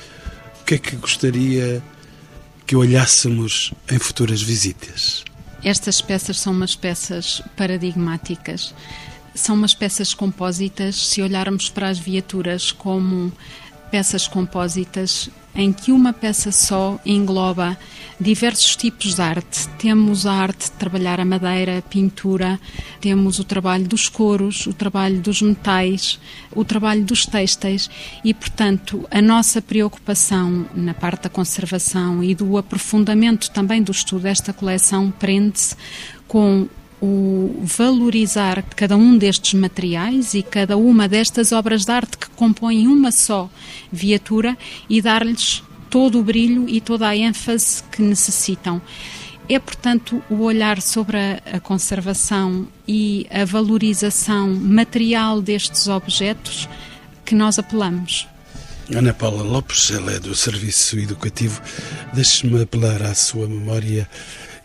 o 0.60 0.64
que 0.64 0.74
é 0.74 0.78
que 0.78 0.96
gostaria 0.96 1.82
que 2.66 2.76
olhássemos 2.76 3.72
em 3.90 3.98
futuras 3.98 4.42
visitas? 4.42 5.24
Estas 5.62 6.00
peças 6.00 6.38
são 6.38 6.52
umas 6.52 6.74
peças 6.74 7.42
paradigmáticas. 7.56 8.74
São 9.34 9.54
umas 9.54 9.74
peças 9.74 10.14
compósitas. 10.14 10.96
Se 11.08 11.20
olharmos 11.20 11.68
para 11.68 11.88
as 11.88 11.98
viaturas 11.98 12.72
como 12.72 13.32
peças 13.90 14.28
compósitas 14.28 15.30
em 15.54 15.72
que 15.72 15.90
uma 15.90 16.12
peça 16.12 16.52
só 16.52 16.98
engloba 17.04 17.76
diversos 18.20 18.76
tipos 18.76 19.14
de 19.14 19.20
arte. 19.20 19.68
Temos 19.78 20.26
a 20.26 20.32
arte 20.32 20.66
de 20.66 20.72
trabalhar 20.72 21.18
a 21.18 21.24
madeira, 21.24 21.78
a 21.78 21.82
pintura, 21.82 22.60
temos 23.00 23.38
o 23.38 23.44
trabalho 23.44 23.86
dos 23.86 24.08
couros, 24.08 24.66
o 24.66 24.72
trabalho 24.72 25.20
dos 25.20 25.42
metais, 25.42 26.20
o 26.54 26.64
trabalho 26.64 27.02
dos 27.04 27.26
têxteis 27.26 27.90
e, 28.24 28.32
portanto, 28.32 29.06
a 29.10 29.20
nossa 29.20 29.60
preocupação 29.60 30.66
na 30.74 30.94
parte 30.94 31.24
da 31.24 31.28
conservação 31.28 32.22
e 32.22 32.34
do 32.34 32.56
aprofundamento 32.56 33.50
também 33.50 33.82
do 33.82 33.92
estudo 33.92 34.22
desta 34.22 34.52
coleção 34.52 35.10
prende-se 35.10 35.74
com 36.28 36.68
o 37.00 37.62
valorizar 37.62 38.62
cada 38.76 38.96
um 38.96 39.16
destes 39.16 39.54
materiais 39.54 40.34
e 40.34 40.42
cada 40.42 40.76
uma 40.76 41.08
destas 41.08 41.52
obras 41.52 41.84
de 41.84 41.92
arte 41.92 42.18
que 42.18 42.28
compõem 42.30 42.86
uma 42.86 43.10
só 43.10 43.48
viatura 43.90 44.56
e 44.88 45.00
dar-lhes 45.00 45.62
todo 45.88 46.20
o 46.20 46.22
brilho 46.22 46.68
e 46.68 46.80
toda 46.80 47.08
a 47.08 47.16
ênfase 47.16 47.82
que 47.90 48.02
necessitam. 48.02 48.80
É, 49.48 49.58
portanto, 49.58 50.22
o 50.30 50.42
olhar 50.42 50.80
sobre 50.80 51.16
a, 51.16 51.42
a, 51.56 51.60
conservação 51.60 52.68
e 52.86 53.26
a 53.30 53.44
valorização 53.44 54.48
material 54.54 55.42
destes 55.42 55.88
objetos 55.88 56.68
que 57.24 57.34
nós 57.34 57.58
apelamos. 57.58 58.28
Ana 58.94 59.12
Paula 59.12 59.42
Lopes, 59.42 59.90
ela 59.90 60.12
é 60.12 60.20
do 60.20 60.36
Serviço 60.36 60.98
Educativo. 60.98 61.60
Deixe-me 62.12 62.62
apelar 62.62 63.02
à 63.02 63.14
sua 63.14 63.48
memória 63.48 64.08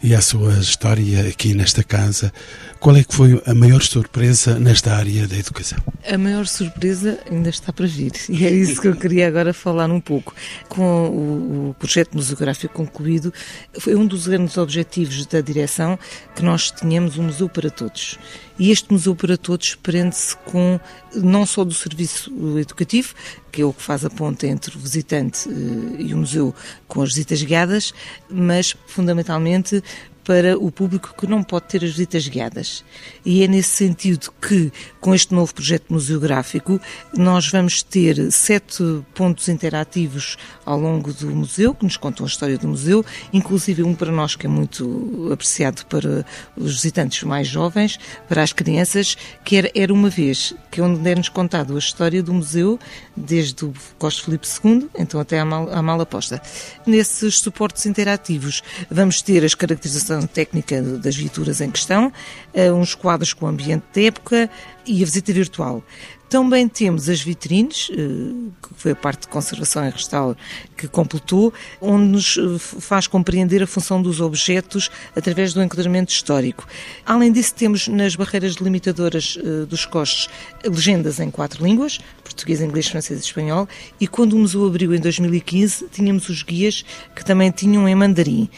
e 0.02 0.14
à 0.14 0.22
sua 0.22 0.54
história 0.60 1.28
aqui 1.28 1.54
nesta 1.54 1.84
casa. 1.84 2.32
Qual 2.80 2.96
é 2.96 3.04
que 3.04 3.14
foi 3.14 3.42
a 3.46 3.54
maior 3.54 3.82
surpresa 3.82 4.60
nesta 4.60 4.96
área 4.96 5.28
da 5.28 5.36
educação? 5.36 5.80
A 6.08 6.18
maior 6.18 6.46
surpresa 6.46 7.20
ainda 7.30 7.50
está 7.50 7.74
para 7.74 7.88
vir 7.88 8.12
e 8.30 8.46
é 8.46 8.52
isso 8.52 8.80
que 8.80 8.88
eu 8.88 8.96
queria 8.96 9.28
agora 9.28 9.54
falar 9.54 9.90
um 9.90 10.00
pouco. 10.00 10.36
Com 10.70 11.70
o, 11.70 11.76
projeto 11.80 12.14
museográfico 12.14 12.74
concluído, 12.74 13.34
foi 13.80 13.96
um 13.96 14.06
dos 14.06 14.28
grandes 14.28 14.58
objetivos 14.58 15.26
da 15.26 15.42
direção 15.42 15.98
que 16.36 16.44
nós 16.44 16.70
tenhamos 16.70 17.18
um 17.18 17.24
museu 17.24 17.50
para 17.50 17.70
todos. 17.70 18.20
E 18.58 18.72
este 18.72 18.92
Museu 18.92 19.16
para 19.16 19.38
Todos 19.38 19.76
prende-se 19.76 20.36
com 20.38 20.80
não 21.14 21.46
só 21.46 21.64
do 21.66 21.74
serviço 21.74 22.32
educativo, 22.58 23.14
que 23.56 23.62
é 23.62 23.66
o 23.66 23.72
que 23.72 23.82
faz 23.82 24.04
a 24.04 24.10
ponta 24.10 24.46
entre 24.46 24.76
o 24.76 24.80
visitante 24.80 25.48
eh, 25.48 26.02
e 26.02 26.14
o 26.14 26.18
museu 26.18 26.54
com 26.90 27.02
as 27.02 27.08
visitas 27.08 27.42
guiadas, 27.42 27.94
mas 28.30 28.76
fundamentalmente 28.86 29.82
para 30.26 30.58
o 30.58 30.70
público 30.70 31.16
que 31.18 31.26
não 31.26 31.42
pode 31.42 31.68
ter 31.68 31.78
as 31.78 31.92
visitas 31.92 32.28
guiadas. 32.28 32.84
E 33.24 33.44
é 33.44 33.48
nesse 33.48 33.70
sentido 33.70 34.30
que, 34.42 34.74
com 35.06 35.14
este 35.14 35.36
novo 35.36 35.54
projeto 35.54 35.94
museográfico, 35.94 36.82
nós 37.16 37.48
vamos 37.48 37.84
ter 37.84 38.32
sete 38.32 38.84
pontos 39.14 39.48
interativos 39.48 40.36
ao 40.66 40.80
longo 40.80 41.14
do 41.14 41.28
museu, 41.28 41.76
que 41.76 41.84
nos 41.84 41.96
contam 41.96 42.26
a 42.26 42.28
história 42.28 42.58
do 42.58 42.68
museu, 42.68 43.06
inclusive 43.32 43.84
um 43.84 43.94
para 43.94 44.12
nós 44.12 44.36
que 44.36 44.48
é 44.48 44.50
muito 44.50 45.30
apreciado 45.32 45.86
para 45.86 46.26
os 46.58 46.74
visitantes 46.74 47.22
mais 47.22 47.48
jovens, 47.48 48.00
para 48.28 48.42
as 48.42 48.52
crianças, 48.52 49.16
que 49.44 49.56
era, 49.56 49.70
era 49.76 49.94
uma 49.94 50.10
vez, 50.10 50.56
que 50.72 50.82
é 50.82 50.84
onde 50.84 51.08
é-nos 51.08 51.30
contado 51.30 51.76
a 51.76 51.78
história 51.78 52.24
do 52.24 52.34
museu, 52.34 52.80
desde 53.16 53.64
o 53.64 53.74
Costa 54.00 54.24
Filipe 54.24 54.48
II, 54.48 54.90
então 54.98 55.20
até 55.20 55.40
à, 55.40 55.46
mal, 55.46 55.72
à 55.72 55.84
mala 55.84 56.08
posta. 56.08 56.42
Nesses 56.84 57.38
suportes 57.38 57.86
interativos 57.86 58.64
vamos 58.90 59.22
ter 59.22 59.46
as 59.46 59.54
caracterizações 59.54 60.26
técnica 60.34 60.82
das 60.82 61.16
viaturas 61.16 61.62
em 61.62 61.70
questão, 61.70 62.12
eh, 62.56 62.72
uns 62.72 62.96
quadros 62.96 63.34
com 63.34 63.46
o 63.46 63.50
ambiente 63.50 63.84
da 63.94 64.02
época 64.02 64.50
e 64.86 65.02
a 65.02 65.06
visita 65.06 65.32
virtual. 65.34 65.84
Também 66.28 66.68
temos 66.68 67.08
as 67.08 67.22
vitrines, 67.22 67.90
eh, 67.92 67.96
que 67.96 68.70
foi 68.76 68.92
a 68.92 68.96
parte 68.96 69.22
de 69.22 69.28
conservação 69.28 69.86
e 69.86 69.90
restauro 69.90 70.36
que 70.76 70.88
completou, 70.88 71.54
onde 71.80 72.06
nos 72.06 72.38
eh, 72.38 72.58
faz 72.58 73.06
compreender 73.08 73.62
a 73.62 73.68
função 73.68 74.02
dos 74.02 74.20
objetos 74.20 74.90
através 75.16 75.54
do 75.54 75.62
enquadramento 75.62 76.12
histórico. 76.12 76.68
Além 77.06 77.32
disso, 77.32 77.54
temos 77.54 77.88
nas 77.88 78.16
barreiras 78.16 78.56
delimitadoras 78.56 79.38
dos 79.70 79.86
costes 79.86 80.28
legendas 80.64 81.20
em 81.20 81.30
quatro 81.30 81.64
línguas, 81.64 82.00
português, 82.24 82.60
inglês, 82.60 82.88
francês 82.88 83.20
e 83.20 83.24
espanhol, 83.24 83.68
e 84.00 84.08
quando 84.08 84.34
o 84.34 84.40
museu 84.40 84.66
abriu 84.66 84.94
em 84.94 85.00
2015, 85.00 85.88
tínhamos 85.92 86.28
os 86.28 86.42
guias 86.42 86.84
que 87.16 87.24
também 87.24 87.52
tinham 87.52 87.88
em 87.88 87.96
mandarim. 87.96 88.50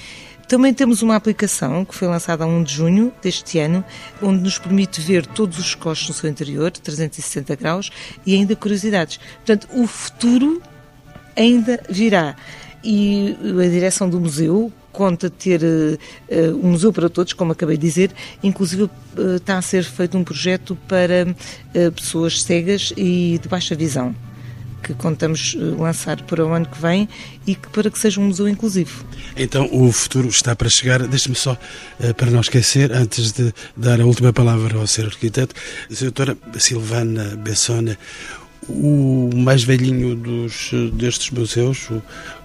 Também 0.47 0.73
temos 0.73 1.01
uma 1.01 1.15
aplicação 1.15 1.83
que 1.83 1.93
foi 1.93 2.07
lançada 2.07 2.45
a 2.45 2.47
1 2.47 2.63
de 2.63 2.73
junho 2.73 3.13
deste 3.21 3.59
ano, 3.59 3.83
onde 4.21 4.41
nos 4.41 4.57
permite 4.57 5.01
ver 5.01 5.25
todos 5.25 5.59
os 5.59 5.75
costos 5.75 6.07
no 6.07 6.13
seu 6.13 6.29
interior, 6.29 6.71
360 6.71 7.53
graus, 7.55 7.91
e 8.25 8.33
ainda 8.33 8.55
curiosidades. 8.55 9.19
Portanto, 9.45 9.67
o 9.73 9.85
futuro 9.85 10.61
ainda 11.35 11.83
virá. 11.89 12.35
E 12.81 13.35
a 13.61 13.67
direção 13.67 14.09
do 14.09 14.21
museu 14.21 14.71
conta 14.93 15.29
ter 15.29 15.61
uh, 15.61 16.55
um 16.63 16.71
museu 16.71 16.93
para 16.93 17.09
todos, 17.09 17.33
como 17.33 17.51
acabei 17.51 17.75
de 17.75 17.85
dizer, 17.85 18.11
inclusive 18.41 18.83
uh, 18.83 18.89
está 19.35 19.57
a 19.57 19.61
ser 19.61 19.83
feito 19.83 20.17
um 20.17 20.23
projeto 20.23 20.77
para 20.87 21.27
uh, 21.27 21.91
pessoas 21.91 22.41
cegas 22.41 22.93
e 22.95 23.37
de 23.41 23.49
baixa 23.49 23.75
visão 23.75 24.15
que 24.81 24.93
contamos 24.93 25.55
eh, 25.57 25.63
lançar 25.79 26.21
para 26.23 26.45
o 26.45 26.53
ano 26.53 26.65
que 26.65 26.79
vem 26.79 27.07
e 27.45 27.55
que 27.55 27.67
para 27.69 27.89
que 27.89 27.97
seja 27.97 28.19
um 28.19 28.25
museu 28.25 28.47
inclusivo. 28.47 29.05
Então 29.35 29.69
o 29.71 29.91
futuro 29.91 30.27
está 30.27 30.55
para 30.55 30.69
chegar. 30.69 31.05
Deixe-me 31.07 31.35
só, 31.35 31.57
eh, 31.99 32.13
para 32.13 32.29
não 32.31 32.41
esquecer, 32.41 32.91
antes 32.91 33.31
de 33.31 33.53
dar 33.75 33.99
a 34.01 34.05
última 34.05 34.31
palavra 34.33 34.77
ao 34.77 34.87
ser 34.87 35.05
arquiteto, 35.05 35.55
a 35.89 35.99
doutora 35.99 36.37
Silvana 36.57 37.35
Bessona, 37.37 37.97
o 38.69 39.29
mais 39.35 39.63
velhinho 39.63 40.15
dos, 40.15 40.71
destes 40.93 41.31
museus, 41.31 41.89
o, 41.89 42.01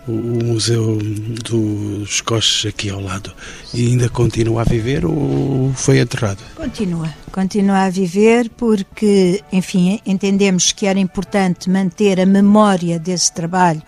o 0.06 0.44
Museu 0.44 0.98
dos 0.98 2.20
Coches 2.20 2.66
aqui 2.66 2.90
ao 2.90 3.00
lado, 3.00 3.32
e 3.72 3.86
ainda 3.86 4.08
continua 4.08 4.62
a 4.62 4.64
viver 4.64 5.04
ou 5.04 5.72
foi 5.74 5.98
enterrado? 6.00 6.42
Continua, 6.56 7.12
continua 7.30 7.84
a 7.84 7.90
viver 7.90 8.50
porque, 8.50 9.42
enfim, 9.52 10.00
entendemos 10.06 10.72
que 10.72 10.86
era 10.86 10.98
importante 10.98 11.68
manter 11.68 12.20
a 12.20 12.26
memória 12.26 12.98
desse 12.98 13.32
trabalho 13.32 13.82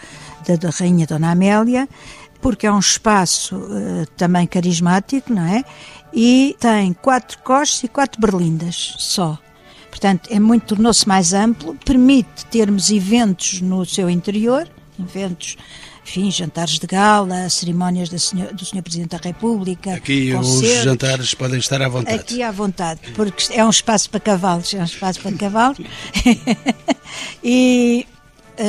da, 0.47 0.57
da 0.57 0.71
Rainha 0.71 1.07
Dona 1.07 1.31
Amélia, 1.31 1.89
porque 2.41 2.67
é 2.67 2.73
um 2.73 2.79
espaço 2.79 3.57
uh, 3.57 4.07
também 4.17 4.47
carismático, 4.47 5.33
não 5.33 5.47
é? 5.47 5.65
E 6.13 6.55
tem 6.61 6.93
quatro 6.93 7.39
coches 7.39 7.83
e 7.85 7.89
quatro 7.89 8.21
berlindas 8.21 8.95
só. 8.99 9.39
Portanto, 9.95 10.29
é 10.29 10.41
muito, 10.41 10.75
tornou-se 10.75 11.07
mais 11.07 11.33
amplo, 11.33 11.77
permite 11.85 12.45
termos 12.47 12.91
eventos 12.91 13.61
no 13.61 13.87
seu 13.87 14.11
interior, 14.11 14.69
eventos 14.99 15.57
enfim, 16.05 16.33
jantares 16.33 16.81
de 16.81 16.87
gala, 16.87 17.49
cerimónias 17.49 18.09
do 18.09 18.19
senhor, 18.19 18.53
do 18.53 18.65
senhor 18.65 18.83
Presidente 18.83 19.11
da 19.11 19.19
República. 19.19 19.95
Aqui 19.95 20.35
os 20.35 20.61
jantares 20.83 21.33
podem 21.33 21.61
estar 21.61 21.81
à 21.81 21.89
vontade. 21.89 22.19
Aqui 22.19 22.43
à 22.43 22.51
vontade, 22.51 23.01
porque 23.15 23.53
é 23.53 23.65
um 23.65 23.71
espaço 23.71 24.11
para 24.11 24.19
cavalos, 24.19 24.75
é 24.75 24.81
um 24.81 24.85
espaço 24.85 25.21
para 25.21 25.33
cavalos. 25.33 25.79
e 27.43 28.05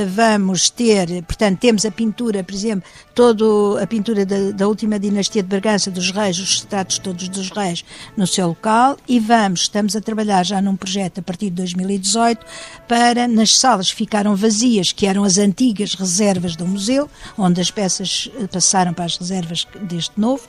vamos 0.08 0.70
ter, 0.70 1.24
portanto, 1.24 1.60
temos 1.60 1.86
a 1.86 1.92
pintura, 1.92 2.44
por 2.44 2.54
exemplo, 2.54 2.90
toda 3.14 3.82
a 3.82 3.88
pintura 3.88 4.26
da, 4.26 4.52
da, 4.52 4.68
última 4.68 5.00
dinastia 5.00 5.42
de 5.42 5.50
Bragança, 5.50 5.92
dos 5.92 6.12
reis, 6.12 6.38
os 6.40 6.62
retratos 6.62 6.98
todos 7.00 7.30
dos 7.30 7.50
reis 7.50 7.86
no 8.18 8.26
seu 8.26 8.48
local 8.48 8.98
e 9.08 9.20
vamos, 9.20 9.62
estamos 9.62 9.96
a 9.96 10.02
trabalhar 10.02 10.44
já 10.44 10.62
num 10.62 10.76
projeto 10.76 11.20
a 11.20 11.22
partir 11.22 11.46
de 11.46 11.56
2018 11.58 12.46
para 12.88 13.28
nas 13.28 13.56
salas 13.58 13.90
que 13.90 13.96
ficaram 13.96 14.36
vazias, 14.36 14.92
que 14.92 15.06
eram 15.06 15.24
as 15.24 15.38
antigas 15.38 15.94
reservas 15.94 16.56
do 16.56 16.66
museu, 16.66 17.10
onde 17.38 17.62
as 17.62 17.72
peças 17.72 18.30
eh, 18.40 18.48
passaram 18.48 18.94
para 18.94 19.06
as 19.06 19.18
reservas 19.18 19.68
deste 19.82 20.20
novo, 20.20 20.44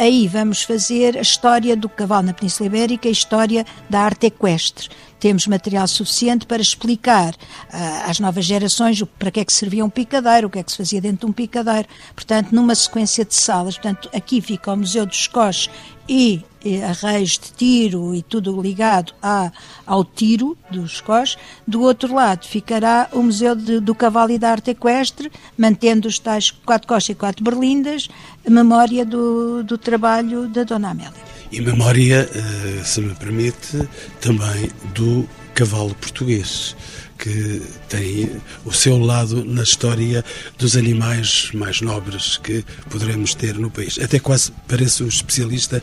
aí 0.00 0.26
vamos 0.26 0.62
fazer 0.62 1.18
a 1.18 1.20
história 1.20 1.76
do 1.76 1.88
cavalo 1.88 2.28
na 2.28 2.32
Península 2.32 2.66
Ibérica 2.68 3.06
e 3.06 3.10
a 3.10 3.12
história 3.12 3.66
da 3.88 4.00
arte 4.00 4.26
equestre 4.26 4.88
temos 5.20 5.46
material 5.46 5.86
suficiente 5.86 6.46
para 6.46 6.62
explicar 6.62 7.34
uh, 7.34 8.10
às 8.10 8.18
novas 8.18 8.46
gerações 8.46 9.02
para 9.18 9.30
que 9.30 9.38
é 9.38 9.44
que 9.44 9.52
servia 9.52 9.84
um 9.84 9.90
picadeiro, 9.90 10.46
o 10.46 10.50
que 10.50 10.58
é 10.58 10.62
que 10.62 10.70
se 10.72 10.78
fazia 10.78 11.00
dentro 11.00 11.26
de 11.26 11.26
um 11.26 11.32
picadeiro. 11.32 11.86
Portanto, 12.14 12.52
numa 12.52 12.74
sequência 12.74 13.22
de 13.22 13.34
salas, 13.34 13.76
portanto, 13.76 14.08
aqui 14.14 14.40
fica 14.40 14.72
o 14.72 14.76
Museu 14.78 15.04
dos 15.04 15.26
Coches 15.26 15.68
e, 16.10 16.42
e 16.64 16.82
arreios 16.82 17.38
de 17.38 17.52
tiro 17.52 18.12
e 18.12 18.20
tudo 18.20 18.60
ligado 18.60 19.14
a, 19.22 19.52
ao 19.86 20.04
tiro 20.04 20.58
dos 20.68 21.00
Coches. 21.00 21.38
Do 21.64 21.82
outro 21.82 22.12
lado 22.12 22.44
ficará 22.48 23.08
o 23.12 23.22
Museu 23.22 23.54
de, 23.54 23.78
do 23.78 23.94
Cavalo 23.94 24.32
e 24.32 24.38
da 24.38 24.50
Arte 24.50 24.72
Equestre, 24.72 25.30
mantendo 25.56 26.08
os 26.08 26.18
tais 26.18 26.50
quatro 26.50 26.88
coches 26.88 27.10
e 27.10 27.14
quatro 27.14 27.44
berlindas, 27.44 28.08
memória 28.46 29.06
do, 29.06 29.62
do 29.62 29.78
trabalho 29.78 30.48
da 30.48 30.64
Dona 30.64 30.90
Amélia. 30.90 31.30
E 31.52 31.60
memória, 31.60 32.28
eh, 32.34 32.82
se 32.84 33.00
me 33.00 33.14
permite, 33.14 33.88
também 34.20 34.68
do 34.92 35.28
cavalo 35.54 35.94
português, 35.94 36.74
que 37.20 37.62
tem 37.88 38.30
o 38.64 38.72
seu 38.72 38.98
lado 38.98 39.44
na 39.44 39.62
história 39.62 40.24
dos 40.58 40.76
animais 40.76 41.50
mais 41.52 41.82
nobres 41.82 42.38
que 42.38 42.64
poderemos 42.88 43.34
ter 43.34 43.54
no 43.56 43.70
país. 43.70 43.98
Até 43.98 44.18
quase 44.18 44.52
parece 44.66 45.02
um 45.04 45.08
especialista 45.08 45.82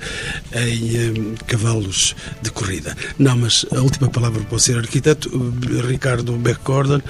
em 0.53 0.97
um, 0.97 1.33
eh, 1.33 1.35
cavalos 1.45 2.15
de 2.41 2.49
corrida. 2.49 2.97
Não, 3.19 3.37
mas 3.37 3.65
a 3.71 3.79
última 3.81 4.09
palavra 4.09 4.43
para 4.43 4.55
o 4.55 4.59
ser 4.59 4.77
arquiteto, 4.77 5.29
Ricardo 5.87 6.33
Beck 6.33 6.59
Gordon. 6.63 7.01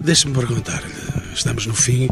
Deixe-me 0.00 0.32
perguntar-lhe, 0.32 0.94
estamos 1.34 1.66
no 1.66 1.74
fim, 1.74 2.08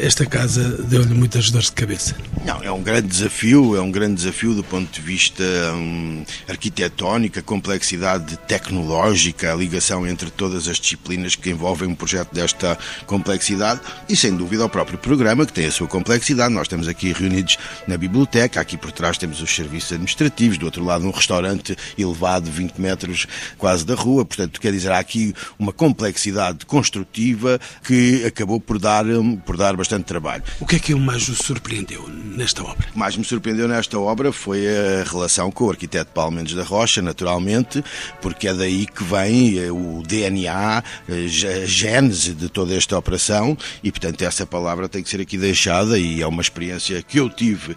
esta 0.00 0.26
casa 0.26 0.76
deu-lhe 0.88 1.14
muitas 1.14 1.52
dores 1.52 1.66
de 1.66 1.72
cabeça. 1.72 2.16
Não, 2.44 2.60
é 2.60 2.72
um 2.72 2.82
grande 2.82 3.06
desafio, 3.06 3.76
é 3.76 3.80
um 3.80 3.92
grande 3.92 4.16
desafio 4.16 4.52
do 4.52 4.64
ponto 4.64 4.90
de 4.90 5.00
vista 5.00 5.44
hum, 5.74 6.24
arquitetónico, 6.48 7.38
a 7.38 7.42
complexidade 7.42 8.36
tecnológica, 8.48 9.52
a 9.52 9.54
ligação 9.54 10.04
entre 10.04 10.28
todas 10.28 10.66
as 10.66 10.80
disciplinas 10.80 11.36
que 11.36 11.50
envolvem 11.50 11.88
um 11.88 11.94
projeto 11.94 12.34
desta 12.34 12.76
complexidade 13.06 13.80
e, 14.08 14.16
sem 14.16 14.34
dúvida, 14.34 14.64
o 14.64 14.68
próprio 14.68 14.98
programa, 14.98 15.46
que 15.46 15.52
tem 15.52 15.66
a 15.66 15.70
sua 15.70 15.86
complexidade. 15.86 16.52
Nós 16.52 16.64
estamos 16.64 16.88
aqui 16.88 17.12
reunidos 17.12 17.56
na 17.86 17.96
biblioteca, 17.96 18.60
aqui 18.60 18.76
por 18.76 18.90
trás 18.90 19.16
temos 19.16 19.40
os 19.40 19.54
serviços 19.54 19.92
administrativos, 19.92 20.58
do 20.58 20.66
outro 20.66 20.84
lado 20.84 21.06
um 21.06 21.12
restaurante 21.12 21.76
elevado 21.96 22.50
20 22.50 22.76
metros 22.80 23.26
quase 23.56 23.86
da 23.86 23.94
rua, 23.94 24.24
portanto, 24.24 24.60
quer 24.60 24.72
dizer, 24.72 24.90
há 24.90 24.98
aqui 24.98 25.32
uma 25.60 25.72
complexidade 25.72 26.66
construtiva 26.66 27.60
que 27.84 28.24
acabou 28.26 28.58
por 28.58 28.80
dar, 28.80 29.06
hum, 29.06 29.36
por 29.36 29.56
dar 29.56 29.76
bastante 29.76 30.06
trabalho. 30.06 30.42
O 30.58 30.66
que 30.66 30.74
é 30.74 30.78
que 30.80 30.92
mais 30.92 31.28
o 31.28 31.36
surpreendeu 31.36 32.10
nesta 32.36 32.62
obra? 32.62 32.88
O 32.94 32.98
mais 32.98 33.16
me 33.16 33.24
surpreendeu 33.24 33.68
nesta 33.68 33.98
obra 33.98 34.32
foi 34.32 34.66
a 34.66 35.04
relação 35.04 35.50
com 35.50 35.64
o 35.64 35.70
arquiteto 35.70 36.10
Paulo 36.12 36.32
Mendes 36.32 36.54
da 36.54 36.62
Rocha, 36.62 37.02
naturalmente, 37.02 37.84
porque 38.20 38.48
é 38.48 38.54
daí 38.54 38.86
que 38.86 39.04
vem 39.04 39.58
eh, 39.58 39.70
o 39.70 40.02
DNA, 40.06 40.82
eh, 41.08 41.62
a 41.62 41.66
gênese 41.66 42.34
de 42.34 42.48
toda 42.48 42.74
esta 42.74 42.98
operação 42.98 43.56
e, 43.82 43.90
portanto, 43.90 44.22
essa 44.22 44.46
palavra 44.46 44.88
tem 44.88 45.02
que 45.02 45.08
ser 45.08 45.20
aqui 45.20 45.36
deixada 45.36 45.98
e 45.98 46.22
é 46.22 46.26
uma 46.26 46.42
experiência 46.42 47.02
que 47.02 47.18
eu 47.18 47.28
tive 47.28 47.76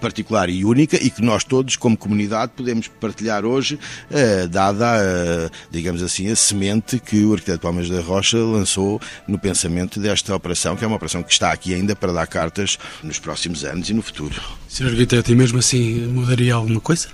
particular 0.00 0.48
e 0.48 0.64
única 0.64 0.96
e 1.02 1.10
que 1.10 1.22
nós 1.22 1.44
todos, 1.44 1.76
como 1.76 1.96
comunidade, 1.96 2.52
podemos 2.56 2.88
partilhar 2.88 3.44
hoje, 3.44 3.78
eh, 4.10 4.46
dada, 4.46 4.96
eh, 4.98 5.50
digamos 5.70 6.02
assim, 6.02 6.30
a 6.30 6.36
semente 6.36 6.98
que 6.98 7.24
o 7.24 7.32
arquiteto 7.32 7.60
Palmas 7.60 7.88
da 7.88 8.00
Rocha 8.00 8.38
lançou 8.38 9.00
no 9.26 9.38
pensamento 9.38 9.98
desta 10.00 10.34
operação, 10.34 10.76
que 10.76 10.84
é 10.84 10.86
uma 10.86 10.96
operação 10.96 11.22
que 11.22 11.32
está 11.32 11.52
aqui 11.52 11.74
ainda 11.74 11.96
para 11.96 12.12
dar 12.12 12.26
cartas 12.26 12.78
nos 13.02 13.18
próximos 13.18 13.64
anos 13.64 13.88
e 13.90 13.94
no 13.94 14.02
futuro. 14.02 14.40
Sr. 14.68 14.86
Arquiteto, 14.86 15.32
e 15.32 15.34
mesmo 15.34 15.58
assim 15.58 16.06
mudaria 16.06 16.54
alguma 16.54 16.80
coisa? 16.80 17.08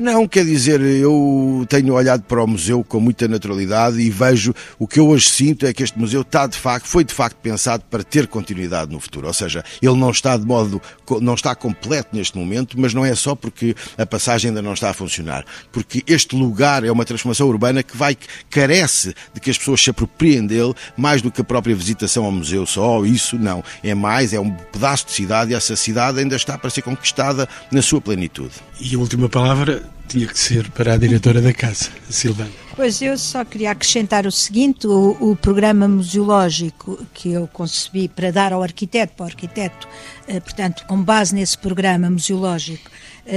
Não, 0.00 0.26
quer 0.26 0.46
dizer, 0.46 0.80
eu 0.80 1.66
tenho 1.68 1.92
olhado 1.92 2.22
para 2.22 2.42
o 2.42 2.46
museu 2.46 2.82
com 2.82 2.98
muita 2.98 3.28
naturalidade 3.28 4.00
e 4.00 4.08
vejo 4.08 4.54
o 4.78 4.88
que 4.88 4.98
eu 4.98 5.06
hoje 5.06 5.28
sinto 5.28 5.66
é 5.66 5.74
que 5.74 5.82
este 5.82 5.98
museu 5.98 6.22
está 6.22 6.46
de 6.46 6.56
facto, 6.56 6.86
foi 6.86 7.04
de 7.04 7.12
facto 7.12 7.36
pensado 7.36 7.84
para 7.90 8.02
ter 8.02 8.26
continuidade 8.26 8.90
no 8.90 8.98
futuro. 8.98 9.26
Ou 9.26 9.34
seja, 9.34 9.62
ele 9.82 9.96
não 9.96 10.08
está 10.10 10.38
de 10.38 10.46
modo, 10.46 10.80
não 11.20 11.34
está 11.34 11.54
completo 11.54 12.16
neste 12.16 12.38
momento, 12.38 12.80
mas 12.80 12.94
não 12.94 13.04
é 13.04 13.14
só 13.14 13.34
porque 13.34 13.76
a 13.98 14.06
passagem 14.06 14.48
ainda 14.48 14.62
não 14.62 14.72
está 14.72 14.88
a 14.88 14.94
funcionar. 14.94 15.44
Porque 15.70 16.02
este 16.06 16.34
lugar 16.34 16.82
é 16.82 16.90
uma 16.90 17.04
transformação 17.04 17.46
urbana 17.46 17.82
que 17.82 17.94
vai, 17.94 18.16
carece 18.48 19.14
de 19.34 19.38
que 19.38 19.50
as 19.50 19.58
pessoas 19.58 19.82
se 19.82 19.90
apropriem 19.90 20.46
dele 20.46 20.72
mais 20.96 21.20
do 21.20 21.30
que 21.30 21.42
a 21.42 21.44
própria 21.44 21.76
visitação 21.76 22.24
ao 22.24 22.32
museu 22.32 22.64
só. 22.64 23.04
Isso 23.04 23.38
não. 23.38 23.62
É 23.84 23.94
mais, 23.94 24.32
é 24.32 24.40
um 24.40 24.50
pedaço 24.50 25.04
de 25.04 25.12
cidade 25.12 25.52
e 25.52 25.54
essa 25.54 25.76
cidade 25.76 26.20
ainda 26.20 26.36
está 26.36 26.56
para 26.56 26.70
ser 26.70 26.80
conquistada 26.80 27.46
na 27.70 27.82
sua 27.82 28.00
plenitude. 28.00 28.54
E 28.80 28.94
a 28.94 28.98
última 28.98 29.28
palavra 29.28 29.89
tinha 30.08 30.26
que 30.26 30.38
ser 30.38 30.70
para 30.70 30.94
a 30.94 30.96
diretora 30.96 31.40
da 31.40 31.52
casa, 31.52 31.88
Silvana. 32.08 32.50
Pois 32.74 33.00
eu 33.02 33.16
só 33.18 33.44
queria 33.44 33.70
acrescentar 33.70 34.26
o 34.26 34.32
seguinte: 34.32 34.86
o, 34.86 35.16
o, 35.20 35.36
programa 35.36 35.86
museológico 35.86 36.98
que 37.12 37.30
eu 37.30 37.46
concebi 37.46 38.08
para 38.08 38.30
dar 38.30 38.52
ao 38.52 38.62
arquiteto, 38.62 39.14
para 39.14 39.24
o 39.24 39.26
arquiteto, 39.26 39.88
eh, 40.26 40.40
portanto, 40.40 40.84
com 40.86 41.00
base 41.00 41.34
nesse 41.34 41.58
programa 41.58 42.10
museológico, 42.10 42.90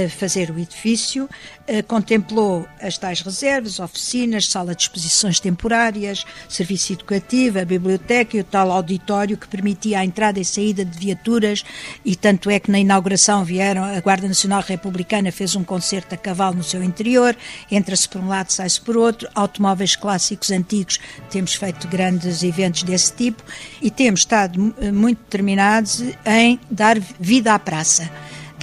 fazer 0.08 0.50
o 0.50 0.58
edifício, 0.58 1.28
eh, 1.66 1.82
contemplou 1.82 2.66
as 2.80 2.98
tais 2.98 3.20
reservas, 3.20 3.78
oficinas, 3.78 4.48
sala 4.48 4.74
de 4.74 4.82
exposições 4.82 5.38
temporárias, 5.38 6.24
serviço 6.48 6.92
educativo, 6.92 7.58
a 7.58 7.64
biblioteca 7.64 8.36
e 8.36 8.40
o 8.40 8.44
tal 8.44 8.70
auditório 8.70 9.36
que 9.36 9.46
permitia 9.46 10.00
a 10.00 10.04
entrada 10.04 10.40
e 10.40 10.44
saída 10.44 10.84
de 10.84 10.98
viaturas 10.98 11.64
e 12.04 12.16
tanto 12.16 12.50
é 12.50 12.58
que 12.58 12.70
na 12.70 12.78
inauguração 12.78 13.44
vieram, 13.44 13.84
a 13.84 14.00
Guarda 14.00 14.26
Nacional 14.26 14.62
Republicana 14.66 15.30
fez 15.30 15.54
um 15.54 15.64
concerto 15.64 16.14
a 16.14 16.18
cavalo 16.18 16.56
no 16.56 16.64
seu 16.64 16.82
interior, 16.82 17.36
entra-se 17.70 18.08
por 18.08 18.20
um 18.20 18.28
lado, 18.28 18.50
sai-se 18.50 18.80
por 18.80 18.96
outro, 18.96 19.28
automóveis 19.34 19.96
clássicos 19.96 20.50
antigos, 20.50 20.98
temos 21.30 21.54
feito 21.54 21.86
grandes 21.88 22.42
eventos 22.42 22.82
desse 22.82 23.12
tipo 23.12 23.42
e 23.80 23.90
temos 23.90 24.20
estado 24.20 24.74
eh, 24.78 24.90
muito 24.90 25.18
determinados 25.18 26.02
em 26.26 26.58
dar 26.70 26.98
vida 26.98 27.54
à 27.54 27.58
praça 27.58 28.10